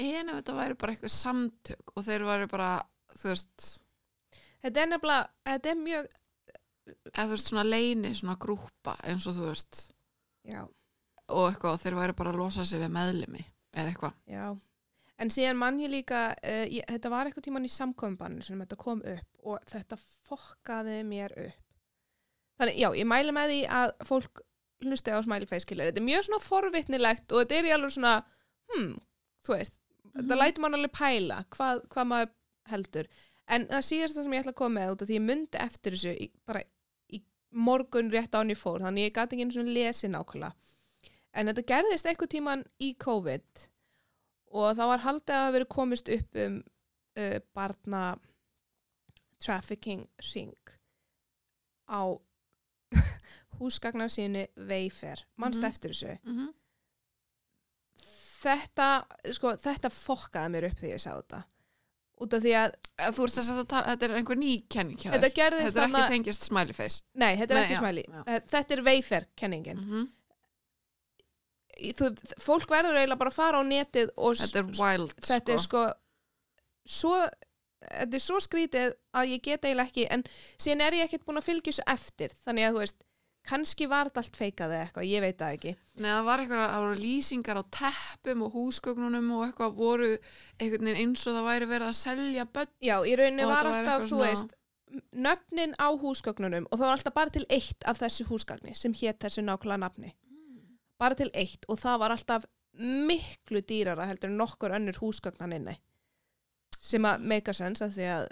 En 0.02 0.30
ef 0.30 0.40
þetta 0.40 0.54
væri 0.56 0.76
bara 0.78 0.94
eitthvað 0.94 1.14
samtök 1.14 1.92
og 1.94 2.04
þeir 2.06 2.26
væri 2.26 2.46
bara, 2.50 2.68
þú 3.14 3.30
veist, 3.30 3.66
þetta 4.64 4.82
er 4.82 4.88
nefnilega, 4.90 5.26
þetta 5.46 5.70
er 5.70 5.80
mjög, 5.82 6.08
eða 7.12 7.26
þú 7.28 7.34
veist 7.36 7.50
svona 7.50 7.66
leini, 7.68 8.14
svona 8.18 8.38
grúpa 8.42 8.96
eins 9.06 9.28
og 9.30 9.36
þú 9.38 9.48
veist 9.52 9.82
já, 10.50 10.64
og 11.30 11.44
eitthvað, 11.46 11.78
þeir 11.84 11.98
væri 12.00 12.16
bara 12.18 12.34
að 12.34 12.40
losa 12.42 12.66
sig 12.66 12.82
við 12.82 12.90
meðlimi 12.96 13.44
eða 13.74 13.92
eitthvað. 13.92 14.18
Já, 14.34 14.44
en 15.22 15.34
síðan 15.36 15.60
mann 15.62 15.78
ég 15.82 15.94
líka, 15.94 16.24
uh, 16.42 16.64
ég, 16.66 16.82
þetta 16.90 17.14
var 17.14 17.30
eitthvað 17.30 17.46
tíman 17.46 17.68
í 17.68 17.72
samkominbannu 17.76 18.42
sem 18.42 18.66
þetta 18.66 18.80
kom 18.82 19.04
upp 19.14 19.46
og 19.46 19.70
þetta 19.70 20.00
fokkaði 20.26 21.02
mér 21.06 21.38
upp. 21.46 21.63
Þannig, 22.60 22.76
já, 22.78 22.88
ég 22.94 23.08
mæli 23.10 23.34
með 23.34 23.52
því 23.52 23.60
að 23.80 23.94
fólk 24.08 24.42
hlusti 24.84 25.14
á 25.14 25.18
smiley 25.24 25.48
face 25.50 25.66
killer. 25.68 25.90
Þetta 25.90 26.02
er 26.02 26.08
mjög 26.08 26.26
svona 26.28 26.44
forvitnilegt 26.44 27.32
og 27.32 27.42
þetta 27.42 27.58
er 27.58 27.68
í 27.68 27.74
alveg 27.74 27.94
svona, 27.96 28.14
hmm, 28.72 28.90
þú 29.46 29.56
veist, 29.56 29.78
þetta 30.14 30.38
lætur 30.38 30.64
mann 30.64 30.78
alveg 30.78 30.94
pæla 30.94 31.40
hvað, 31.54 31.82
hvað 31.92 32.10
maður 32.10 32.34
heldur. 32.72 33.10
En 33.54 33.66
það 33.68 33.86
síðast 33.88 34.18
það 34.18 34.26
sem 34.26 34.36
ég 34.36 34.44
ætla 34.44 34.54
að 34.54 34.60
koma 34.60 34.78
með 34.78 34.92
út 34.94 35.04
af 35.04 35.10
því 35.10 35.18
ég 35.18 35.24
myndi 35.24 35.60
eftir 35.60 35.96
þessu 35.96 36.14
í, 36.14 36.28
bara 36.48 36.62
í 37.12 37.20
morgun 37.52 38.12
rétt 38.12 38.36
án 38.38 38.52
ég 38.52 38.60
fór, 38.60 38.84
þannig 38.84 39.08
ég 39.08 39.16
gæti 39.16 39.36
ekki 39.36 39.46
einu 39.46 39.56
svona 39.56 39.74
lesi 39.76 40.10
nákvæmlega. 40.12 40.54
En 41.34 41.50
þetta 41.50 41.66
gerðist 41.66 42.06
eitthvað 42.06 42.32
tíman 42.36 42.62
í 42.78 42.92
COVID 43.02 43.64
og 44.54 44.78
það 44.78 44.90
var 44.92 45.02
haldið 45.02 45.40
að 45.40 45.52
vera 45.56 45.72
komist 45.74 46.10
upp 46.14 46.38
um 46.44 46.60
uh, 47.18 47.38
barna 47.56 48.04
trafficking 49.42 50.06
ring 50.30 50.54
á 51.90 52.14
húsgagnarsínu 53.60 54.46
Wayfair, 54.68 55.24
mannst 55.36 55.60
Mhm. 55.60 55.70
eftir 55.70 55.90
þessu 55.94 56.18
Mm 56.24 56.36
-hmm. 56.38 56.52
þetta, 58.44 58.88
sko, 59.32 59.54
þetta 59.56 59.90
fokkaði 59.94 60.50
mér 60.54 60.66
upp 60.70 60.78
þegar 60.80 60.94
ég 60.98 61.00
sá 61.04 61.12
þetta 61.16 61.42
út 62.24 62.32
af 62.38 62.42
því 62.44 62.52
að 62.62 62.74
Þú 62.94 63.24
ert 63.24 63.38
að 63.40 63.44
setja, 63.48 63.62
ta- 63.66 63.82
þetta 63.88 64.04
er 64.06 64.12
einhver 64.20 64.36
ný 64.38 64.50
kenning 64.70 64.96
hjá 65.02 65.10
þetta 65.10 65.26
þér. 65.26 65.34
gerðist 65.34 65.74
Þetta 65.74 65.82
er 65.82 65.88
ekki 65.88 66.10
tengist 66.12 66.42
smiley 66.46 66.72
face. 66.72 67.02
nei, 67.14 67.32
þetta 67.36 67.50
er 67.50 67.54
Nei, 67.58 67.64
ekki 67.64 67.74
já, 67.74 67.80
smæli 67.80 68.04
já. 68.06 68.40
þetta 68.52 68.70
er 68.76 68.82
Wayfair 68.86 69.26
kenningin 69.36 69.76
Mm 69.78 69.88
-hmm. 69.90 70.06
þú, 71.98 72.10
fólk 72.38 72.68
verður 72.70 72.94
eiginlega 73.00 73.18
bara 73.18 73.30
að 73.30 73.34
fara 73.34 73.58
á 73.58 73.62
netið 73.66 74.10
og 74.16 74.36
Þetta 74.36 74.58
er 74.58 74.64
wild, 74.78 75.14
þetta 75.20 75.52
er 75.52 75.58
sko 75.58 75.92
svo, 76.86 77.28
þetta 77.90 78.18
er 78.18 78.22
svo 78.24 78.38
skrítið 78.42 78.94
að 79.14 79.32
ég 79.34 79.42
get 79.44 79.66
eiginlega 79.66 79.90
ekki 79.90 80.06
en 80.14 80.24
síðan 80.56 80.84
er 80.86 80.98
ég 81.00 81.08
ekkert 81.08 81.26
búin 81.26 81.40
að 81.40 81.48
fylgja 81.48 81.72
þessu 81.72 81.84
eftir. 81.94 82.34
Þannig 82.44 82.66
að 82.68 82.74
þú 82.74 82.82
veist, 82.84 83.04
kannski 83.44 83.88
var 83.90 84.08
þetta 84.08 84.22
allt 84.22 84.38
feikað 84.40 84.74
eða 84.74 84.86
eitthvað, 84.86 85.06
ég 85.10 85.24
veit 85.24 85.38
það 85.40 85.56
ekki. 85.58 85.72
Nei, 86.00 86.08
það 86.08 86.26
var 86.28 86.42
eitthvað, 86.42 86.64
það 86.72 86.84
voru 86.86 86.98
lýsingar 87.02 87.60
á 87.60 87.64
teppum 87.78 88.44
og 88.46 88.58
húsgögnunum 88.58 89.30
og 89.36 89.46
eitthvað 89.46 89.78
voru 89.78 90.10
einhvern 90.14 90.88
veginn 90.88 91.00
eins 91.04 91.24
og 91.28 91.36
það 91.36 91.48
væri 91.50 91.70
verið 91.74 91.90
að 91.90 91.98
selja 92.00 92.46
börn. 92.56 92.74
já, 92.80 92.96
í 93.04 93.16
rauninni 93.20 93.44
Og 93.44 93.52
var 93.52 93.70
alltaf, 93.70 94.08
þú 94.08 94.20
veist 94.22 94.58
nöfnin 95.12 95.74
á 95.76 95.88
húsgögnunum 95.98 96.68
og 96.70 96.78
það 96.78 96.86
var 96.86 96.96
alltaf 96.96 97.16
bara 97.16 97.34
til 97.34 97.46
eitt 97.50 97.84
af 97.84 97.98
þessu 98.00 98.28
húsgagni 98.28 98.76
sem 98.78 98.94
hétt 98.94 99.20
þessu 99.20 99.44
nákvæmlega 99.44 99.82
nafni. 99.82 100.14
Bara 100.98 101.18
til 101.18 101.30
eitt 101.34 101.66
og 101.68 101.80
það 101.82 102.00
var 102.00 102.14
alltaf 102.14 102.46
miklu 102.78 103.60
dýrara 103.60 104.06
heldur 104.08 104.30
en 104.30 104.38
nokkur 104.40 104.72
önnur 104.78 104.96
húsgagnan 105.02 105.52
inni 105.58 105.76
sem 106.84 107.06
að 107.08 107.28
make 107.32 107.50
a 107.50 107.56
sense 107.56 107.84
að 107.84 107.94
því 107.96 108.08
að 108.14 108.24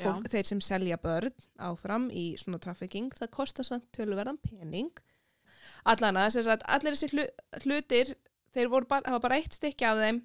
fólk, 0.00 0.28
þeir 0.32 0.48
sem 0.48 0.60
selja 0.64 0.98
börn 1.00 1.34
áfram 1.62 2.08
í 2.10 2.34
svona 2.40 2.60
trafficking 2.62 3.12
það 3.14 3.32
kostar 3.36 3.66
samt 3.68 3.86
töluverðan 3.94 4.40
pening. 4.42 4.92
Allan 5.84 6.18
að 6.18 6.38
þess 6.38 6.52
að 6.54 6.64
allir 6.76 6.96
þessi 6.96 7.10
hlu, 7.12 7.26
hlutir 7.64 8.14
þeir 8.54 8.70
voru 8.72 8.88
bara, 8.88 9.04
það 9.06 9.16
var 9.16 9.24
bara 9.26 9.40
eitt 9.40 9.56
stykki 9.56 9.86
af 9.88 10.00
þeim 10.00 10.22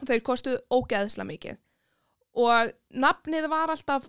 og 0.00 0.08
þeir 0.08 0.24
kostuðu 0.26 0.62
ógeðsla 0.72 1.26
mikið. 1.28 1.60
Og 2.40 2.72
nafnið 3.04 3.48
var 3.50 3.72
alltaf 3.74 4.08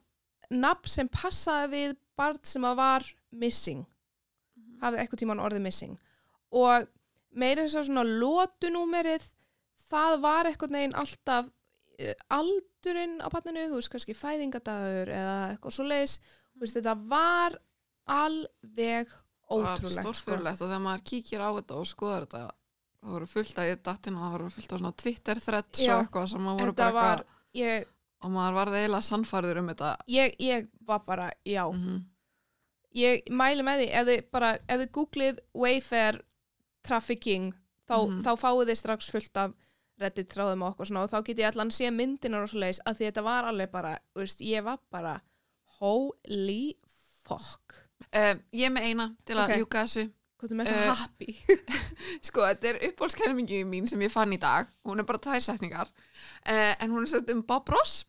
nafn 0.51 0.91
sem 0.91 1.09
passaði 1.11 1.71
við 1.73 1.95
barn 2.19 2.39
sem 2.45 2.65
að 2.67 2.79
var 2.79 3.07
missing. 3.31 3.85
Hafði 4.81 5.01
eitthvað 5.01 5.23
tíman 5.23 5.43
orðið 5.43 5.65
missing. 5.65 5.97
Og 6.51 6.87
meira 7.31 7.65
þess 7.65 7.79
að 7.81 7.89
svona 7.89 8.05
lótunúmerið 8.07 9.25
það 9.91 10.19
var 10.23 10.49
eitthvað 10.49 10.75
neginn 10.75 10.97
alltaf 10.99 11.49
aldurinn 12.33 13.19
á 13.21 13.27
barninu, 13.29 13.67
þú 13.69 13.75
veist 13.79 13.91
kannski 13.93 14.15
fæðingadagur 14.17 15.11
eða 15.13 15.35
eitthvað 15.51 15.75
svo 15.75 15.85
leiðis 15.85 16.19
þetta 16.75 16.95
var 17.09 17.57
alveg 18.07 19.07
ótrúlegt 19.51 19.91
sko. 19.99 20.13
Stórfurlegt 20.13 20.61
og 20.61 20.67
þegar 20.69 20.83
maður 20.85 21.03
kíkir 21.11 21.43
á 21.43 21.49
þetta 21.57 21.77
og 21.81 21.87
skoðar 21.89 22.25
þetta 22.25 22.43
það 23.01 23.15
voru 23.15 23.27
fullt 23.27 23.55
dattinn 23.83 24.15
og 24.17 24.21
það 24.25 24.31
voru 24.37 24.49
fullt 24.55 24.71
af 24.75 24.79
svona 24.81 24.93
Twitter 25.01 25.39
threads 25.41 25.79
Já. 25.81 25.93
og 25.95 26.03
eitthvað 26.05 26.27
sem 26.31 26.41
maður 26.45 26.59
voru 26.61 26.73
bara 26.77 26.91
var 26.93 27.23
ég, 27.57 27.85
og 28.21 28.31
maður 28.31 28.57
varði 28.59 28.81
eiginlega 28.81 29.07
sannfærður 29.09 29.57
um 29.61 29.67
þetta. 29.71 29.91
ég, 30.07 30.35
ég 30.39 30.67
var 30.87 30.99
bara, 31.05 31.31
já 31.45 31.63
Mm 31.71 31.81
-hmm. 31.81 32.01
ég 32.95 33.21
mæli 33.31 33.63
með 33.63 33.79
því 33.81 33.87
ef 33.93 34.07
þið 34.07 34.31
bara, 34.31 34.51
ef 34.67 34.79
þið 34.81 34.91
googlið 34.91 35.39
Wayfair 35.53 36.21
trafficking 36.83 37.53
þá, 37.89 37.95
Mhm. 38.07 38.21
þá 38.23 38.31
fáið 38.37 38.67
þið 38.69 38.77
strax 38.77 39.09
fullt 39.11 39.37
af 39.37 39.53
reddit 39.99 40.31
þráðum 40.33 40.63
og 40.65 40.71
okkur 40.73 40.87
svona 40.89 41.03
og 41.05 41.11
þá 41.11 41.19
get 41.27 41.41
ég 41.43 41.49
allan 41.51 41.71
sé 41.75 41.91
myndinar 41.93 42.45
og 42.45 42.49
svo 42.49 42.61
leiðis 42.63 42.79
að 42.85 42.97
því 43.01 43.09
þetta 43.09 43.23
var 43.27 43.49
alveg 43.51 43.71
bara, 43.73 43.91
veist, 44.17 44.41
ég 44.41 44.63
var 44.65 44.79
bara 44.93 45.17
holy 45.79 46.75
fuck 47.25 47.75
um, 48.11 48.41
ég 48.53 48.65
er 48.69 48.73
með 48.73 48.87
eina 48.91 49.09
til 49.25 49.37
að 49.37 49.45
Ok. 49.51 49.57
ljúka 49.61 49.83
þessu 49.85 50.07
hvað 50.41 50.53
er 50.55 50.57
með 50.61 50.71
Eh, 50.71 50.79
það 50.87 51.01
happy 51.03 51.35
Sko, 52.27 52.45
þetta 52.47 52.69
er 52.71 52.79
uppbólskermingi 52.89 53.59
mín 53.69 53.85
sem 53.89 54.01
ég 54.01 54.09
fann 54.13 54.33
í 54.33 54.39
dag. 54.41 54.69
Hún 54.87 54.99
er 55.01 55.05
bara 55.05 55.19
tvær 55.21 55.43
setningar. 55.45 55.89
Uh, 56.49 56.73
en 56.81 56.89
hún 56.93 57.03
er 57.05 57.11
sett 57.11 57.29
um 57.33 57.43
Bob 57.45 57.69
Ross. 57.69 57.99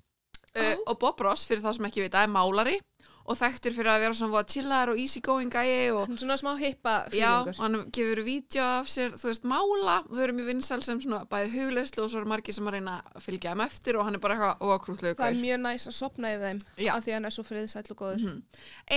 Uh, 0.57 0.77
Og 0.89 0.97
Bob 1.01 1.21
Ross, 1.25 1.45
fyrir 1.49 1.61
þá 1.65 1.75
sem 1.77 1.87
ekki 1.89 2.03
vita, 2.07 2.23
er 2.25 2.33
málari 2.33 2.79
og 3.23 3.39
þekktur 3.39 3.75
fyrir 3.77 3.93
að 3.93 4.03
vera 4.05 4.17
svona 4.19 4.43
chillar 4.51 4.91
og 4.93 4.99
easy 4.99 5.21
going 5.25 5.53
gæi 5.53 5.93
og 5.95 6.11
svona 6.19 6.37
smá 6.41 6.53
hippa 6.59 6.95
já, 7.15 7.31
og 7.43 7.51
fílingur 7.53 7.61
hann 7.63 7.77
gefur 7.95 8.23
vídeo 8.27 8.65
af 8.81 8.91
sér, 8.91 9.15
þú 9.15 9.31
veist, 9.31 9.47
mála. 9.47 9.97
Og 10.09 10.17
þau 10.17 10.25
eru 10.27 10.37
mjög 10.39 10.51
vinsal 10.51 10.83
sem 10.83 11.01
svona 11.03 11.23
bæði 11.31 11.53
hugleyslu 11.55 12.05
og 12.05 12.11
svo 12.11 12.23
eru 12.23 12.33
margir 12.33 12.57
sem 12.57 12.67
að 12.67 12.79
reyna 12.79 12.99
að 13.15 13.27
fylgja 13.27 13.55
þeim 13.55 13.65
eftir 13.67 13.99
og 13.99 14.07
hann 14.09 14.19
er 14.19 14.23
bara 14.25 14.37
eitthvað 14.39 14.67
óakrútlegu 14.69 15.19
það 15.21 15.31
er 15.31 15.41
mjög 15.43 15.63
næs 15.67 15.89
að 15.89 15.99
sopna 15.99 16.35
yfir 16.35 16.47
þeim 16.49 16.63
Já. 16.77 16.93
af 16.97 17.05
því 17.05 17.13
að 17.13 17.19
hann 17.19 17.31
er 17.31 17.37
svo 17.37 17.47
friðsæll 17.47 17.91
og 17.95 18.03
góður. 18.03 18.23
Mhm. 18.23 18.43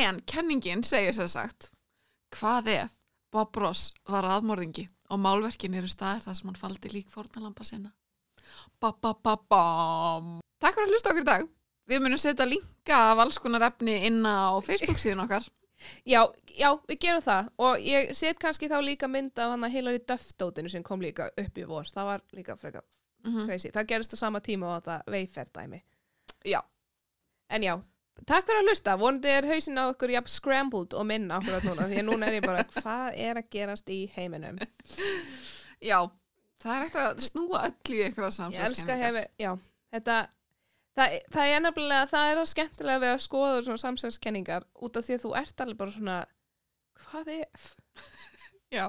En 0.02 0.22
kenningin 0.26 0.84
segir 0.84 1.14
sér 1.14 1.30
sagt 1.30 1.72
Hvað 2.36 2.72
ef 2.74 2.96
Bob 3.32 3.56
Ross 3.60 3.92
var 4.10 4.24
aðmörðingi 4.24 4.88
og 5.12 5.22
málverkin 5.22 5.76
eru 5.78 5.88
staðir 5.92 6.26
þar 6.26 6.36
sem 6.40 6.50
hann 6.50 6.60
faldi 6.60 6.92
lík 6.92 7.12
fórnalampa 7.14 7.64
sinna? 7.68 7.92
Ba 8.82 8.92
ba 8.92 9.14
ba 9.14 9.36
bam. 9.50 10.40
Takk 10.62 10.76
fyrir 10.78 10.88
að 10.90 10.96
hlusta 10.96 11.12
okkur 11.12 11.26
í 11.26 11.30
dag 11.30 11.48
Við 11.90 12.02
munum 12.02 12.22
setja 12.22 12.48
linka 12.50 12.98
af 13.12 13.22
alls 13.22 13.38
konar 13.42 13.68
efni 13.68 14.00
inn 14.08 14.24
á 14.26 14.58
Facebook 14.66 15.02
síðan 15.02 15.26
okkar. 15.28 15.46
Já, 16.08 16.24
já, 16.56 16.70
við 16.88 16.98
gerum 17.04 17.22
það. 17.22 17.50
Og 17.62 17.82
ég 17.84 18.14
set 18.18 18.40
kannski 18.42 18.70
þá 18.72 18.78
líka 18.82 19.10
mynd 19.12 19.38
af 19.38 19.52
hann 19.52 19.66
að 19.68 19.74
Hilary 19.76 20.00
Duff-dótinu 20.08 20.72
sem 20.72 20.82
kom 20.88 21.04
líka 21.04 21.28
upp 21.30 21.60
í 21.62 21.66
vor. 21.68 21.90
Það 21.94 22.08
var 22.10 22.24
líka 22.34 22.56
frekar 22.58 22.86
mm 23.26 23.46
crazy. 23.46 23.70
Það 23.76 23.90
gerist 23.92 24.16
á 24.16 24.18
sama 24.18 24.42
tíma 24.42 24.70
og 24.70 24.80
þetta 24.80 24.96
veiferdæmi 25.12 25.82
Já, 26.46 26.62
en 27.50 27.66
já, 27.66 27.74
takk 28.26 28.48
fyrir 28.48 28.64
að 28.64 28.70
hlusta. 28.70 28.98
Vonandi 29.02 29.32
er 29.34 29.48
hausin 29.50 29.82
á 29.82 29.86
ykkur 29.92 30.14
jafn 30.16 30.32
scrambled 30.32 30.94
og 30.94 31.06
minna 31.10 31.40
okkur 31.42 31.58
að 31.60 31.68
núna 31.70 31.88
því 31.90 32.02
að 32.02 32.08
núna 32.10 32.30
er 32.30 32.38
ég 32.40 32.46
bara 32.46 32.66
hvað 32.80 33.20
er 33.28 33.42
að 33.42 33.50
gerast 33.58 33.90
í 33.94 34.00
heiminum? 34.16 34.62
Já 35.84 36.00
Það 36.66 36.76
er 36.76 36.86
ekkert 36.88 37.04
að 37.04 37.26
snúa 37.28 37.64
öll 37.68 37.94
í 37.94 38.02
ykkur 38.08 38.26
að 38.26 38.56
ég 38.56 38.64
elska 38.70 38.96
hefi, 38.98 39.26
já, 39.38 39.52
þetta 39.94 40.16
það, 40.98 41.18
það 41.36 41.54
er 41.54 41.64
nefnilega, 41.66 42.10
það 42.12 42.32
er 42.32 42.42
að 42.42 42.52
skemmtilega 42.52 43.04
við 43.04 43.14
að 43.14 43.24
skoða 43.26 43.64
svona 43.68 43.84
samsæðskenningar 43.84 44.68
út 44.88 45.00
af 45.00 45.08
því 45.08 45.18
að 45.18 45.26
þú 45.26 45.34
ert 45.42 45.66
alveg 45.66 45.82
bara 45.82 45.96
svona 45.96 46.20
hvað 47.06 47.32
er, 47.36 47.66
Já, 48.76 48.86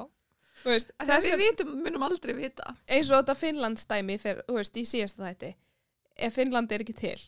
veist 0.65 0.93
við 1.03 1.15
að, 1.17 1.41
vitum, 1.43 1.73
munum 1.85 2.05
aldrei 2.07 2.35
vita. 2.37 2.75
Eins 2.89 3.11
og 3.11 3.21
þetta 3.21 3.39
Finnlandsdæmi 3.39 4.19
þú 4.23 4.59
veist, 4.59 4.77
í 4.79 4.85
síðasta 4.89 5.27
þætti. 5.27 5.53
Ef 6.17 6.39
Finnland 6.39 6.73
er 6.73 6.85
ekki 6.85 6.97
til. 6.97 7.19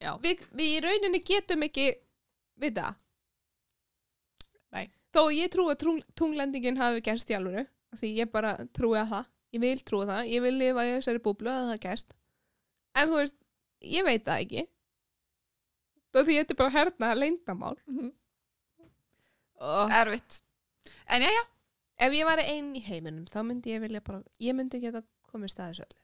Já, 0.00 0.14
við, 0.22 0.42
við 0.56 0.76
í 0.78 0.80
rauninni 0.84 1.20
getum 1.24 1.66
ekki 1.66 1.90
vita 2.60 2.94
Nei. 4.72 4.86
þó 5.12 5.26
ég 5.34 5.50
trú 5.52 5.66
að 5.68 5.84
tunglendingin 6.16 6.80
hafi 6.80 7.02
gerst 7.04 7.30
í 7.32 7.36
alvöru 7.36 7.66
því 7.98 8.12
ég 8.20 8.32
bara 8.32 8.54
trúi 8.76 8.96
að 9.00 9.12
það. 9.14 9.30
Ég 9.50 9.62
vil 9.64 9.82
trúi 9.82 10.06
það, 10.06 10.26
ég 10.30 10.44
vil 10.44 10.54
lifa 10.54 10.86
í 10.86 10.90
þessari 10.94 11.22
búblu 11.24 11.50
að 11.50 11.72
það 11.72 11.80
gerst. 11.84 12.12
En 12.94 13.10
þú 13.10 13.16
veist, 13.18 13.36
ég 13.82 14.04
veit 14.04 14.24
það 14.24 14.44
ekki. 14.44 14.66
Þá 16.10 16.18
því 16.26 16.36
þetta 16.40 16.50
er 16.50 16.58
bara 16.58 16.70
herna 16.74 17.14
leyndamál 17.14 17.76
Mhm. 17.86 18.10
og 19.60 19.90
erfitt. 19.92 20.40
En 21.08 21.22
já, 21.22 21.28
já, 21.30 21.42
ef 22.06 22.12
ég 22.16 22.24
var 22.24 22.38
einn 22.42 22.74
í 22.76 22.82
heiminum 22.82 23.26
þá 23.26 23.42
myndi 23.46 23.74
ég 23.74 23.80
vilja 23.84 24.00
bara, 24.04 24.22
ég 24.40 24.54
myndi 24.56 24.80
geta 24.80 25.02
komið 25.32 25.52
staðis 25.54 25.80
öllu. 25.84 26.00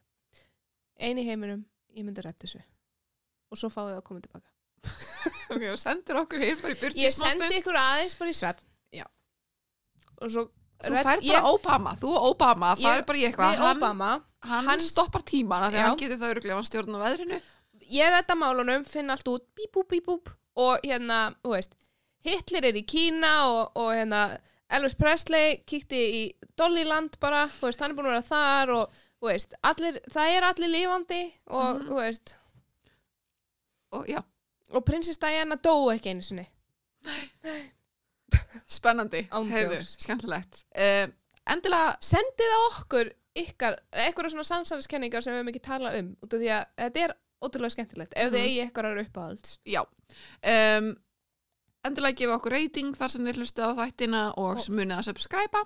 Einn 0.99 1.17
í 1.17 1.25
heiminum, 1.27 1.65
ég 1.95 2.05
myndi 2.05 2.21
rætt 2.23 2.39
þessu. 2.39 2.61
Og 3.51 3.57
svo 3.57 3.69
fáið 3.69 3.93
það 3.95 4.01
að 4.01 4.03
koma 4.03 4.21
tilbaka. 4.21 4.49
Ok, 5.51 5.63
og 5.71 5.79
sendir 5.79 6.15
okkur 6.21 6.39
hér 6.43 6.61
bara 6.61 6.73
í 6.75 6.79
byrti 6.79 7.01
ég 7.03 7.11
sendi 7.15 7.57
ykkur 7.59 7.75
aðeins 7.79 8.15
bara 8.19 8.31
í 8.31 8.35
svefn. 8.37 8.63
Já. 8.95 9.05
og 10.21 10.29
svo 10.31 10.47
Þú 10.77 10.93
fær 10.93 11.03
bara 11.03 11.21
ég- 11.25 11.45
Obama, 11.49 11.95
þú 11.97 12.09
og 12.13 12.25
Obama, 12.35 12.75
það 12.75 12.83
Ég- 12.85 12.97
er 12.99 13.03
bara 13.03 13.17
í 13.17 13.23
eitthvað. 13.25 13.55
hann, 13.57 13.81
hann 14.43 14.65
hans- 14.67 14.91
stoppar 14.91 15.23
tímana 15.25 15.71
þegar 15.71 15.81
Já. 15.81 15.87
hann 15.89 15.97
getur 15.97 16.17
það 16.21 16.33
öruglega 16.35 16.53
hann 16.53 16.67
stjórn 16.69 16.95
á 16.95 16.99
veðrinu 17.01 17.41
ég 17.89 18.09
redda 18.13 18.35
málunum, 18.35 18.83
finn 18.85 19.09
allt 19.09 19.27
út 19.27 19.45
bíp, 19.55 19.71
búp, 19.73 19.87
bíp, 19.91 20.05
búp 20.05 20.29
og 20.57 20.79
hérna, 20.83 21.35
þú 21.43 21.53
veist 21.55 21.75
Hitler 22.25 22.65
er 22.65 22.73
í 22.79 22.85
Kína 22.85 23.33
og, 23.47 23.71
og 23.77 23.91
hérna 23.95 24.21
Elvis 24.73 24.95
Presley 24.99 25.61
kíkti 25.69 25.99
í 26.17 26.23
Dollyland 26.59 27.19
bara, 27.23 27.45
þú 27.47 27.69
veist, 27.69 27.79
hann 27.79 27.93
er 27.93 27.95
búin 27.95 28.09
að 28.09 28.15
vera 28.17 28.25
þar 28.27 28.71
og 28.75 28.97
þú 29.21 29.29
veist, 29.29 29.53
allir, 29.63 29.99
það 30.11 30.33
er 30.37 30.47
allir 30.49 30.73
lifandi 30.73 31.21
og 31.47 31.69
Mhm. 31.77 31.87
þú 31.87 31.95
veist. 32.01 32.33
Og 33.95 34.07
já, 34.11 34.19
og 34.73 34.83
prinsess 34.85 35.17
Diana 35.17 35.55
dó 35.55 35.75
ekki 35.93 36.09
einu 36.11 36.21
sinni. 36.21 36.47
Spennandi. 38.67 39.21
Án 39.31 39.47
heyrðu, 39.51 39.77
djóks. 39.79 39.93
skemmtilegt. 40.03 40.63
Uh, 40.75 41.07
endilega, 41.47 41.93
sendið 42.03 42.51
á 42.51 42.59
okkur 42.73 43.11
ykkar, 43.37 43.77
eitthvað 43.93 44.33
svona 44.33 44.47
samsæðiskenningar 44.49 45.23
sem 45.23 45.33
við 45.33 45.39
höfum 45.39 45.51
ekki 45.53 45.63
tala 45.67 45.93
um 45.99 46.09
út 46.25 46.33
af 46.33 46.41
því 46.41 46.49
að 46.57 46.65
þetta 46.81 47.03
er 47.05 47.13
ótrúlega 47.43 47.75
skemmtilegt 47.75 48.13
ef 48.15 48.31
þið 48.31 48.39
Mhm. 48.39 48.47
eigi 48.47 48.61
eitthvað 48.65 49.01
uppáhalds. 49.05 49.57
Já. 49.65 49.81
Um, 50.43 50.95
endilega 51.85 52.15
gefa 52.17 52.37
okkur 52.39 52.51
reyting 52.51 52.95
þar 52.95 53.09
sem 53.13 53.25
þið 53.25 53.37
hlustið 53.41 53.63
á 53.67 53.71
þættina 53.81 54.21
og 54.37 54.57
Og- 54.57 54.69
munið 54.73 54.97
að 54.97 55.07
subscriba 55.11 55.61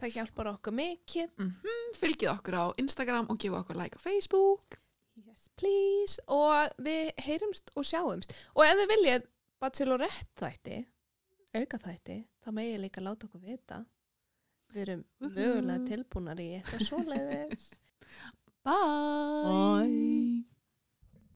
það 0.00 0.12
hjálpar 0.16 0.46
okkur 0.54 0.72
mikið. 0.72 1.28
Mm 1.38 1.54
fylgið 1.94 2.30
okkur 2.34 2.54
á 2.58 2.64
Instagram 2.78 3.26
og 3.30 3.38
gefa 3.38 3.60
okkur 3.62 3.76
like 3.76 3.94
á 3.96 4.00
Facebook. 4.02 4.78
Yes 5.14 5.48
please. 5.56 6.18
Og 6.26 6.70
við 6.82 7.12
heyrumst 7.22 7.70
og 7.76 7.84
sjáumst. 7.84 8.32
Og 8.56 8.64
ef 8.64 8.74
þið 8.80 8.88
viljið 8.94 9.26
Bachelorette 9.60 10.34
þætti 10.40 10.86
auka 11.54 11.78
þætti, 11.78 12.16
þá 12.44 12.50
megið 12.50 12.80
líka 12.82 13.00
láta 13.00 13.26
okkur 13.28 13.40
vita. 13.46 13.84
Við 14.74 14.82
erum 14.88 15.04
mögulega 15.20 15.86
tilbúnar 15.86 16.40
í 16.42 16.48
eitthvað 16.58 16.82
svoleiðis. 16.88 17.70
Bye, 18.64 19.44
Bye. 19.46 20.44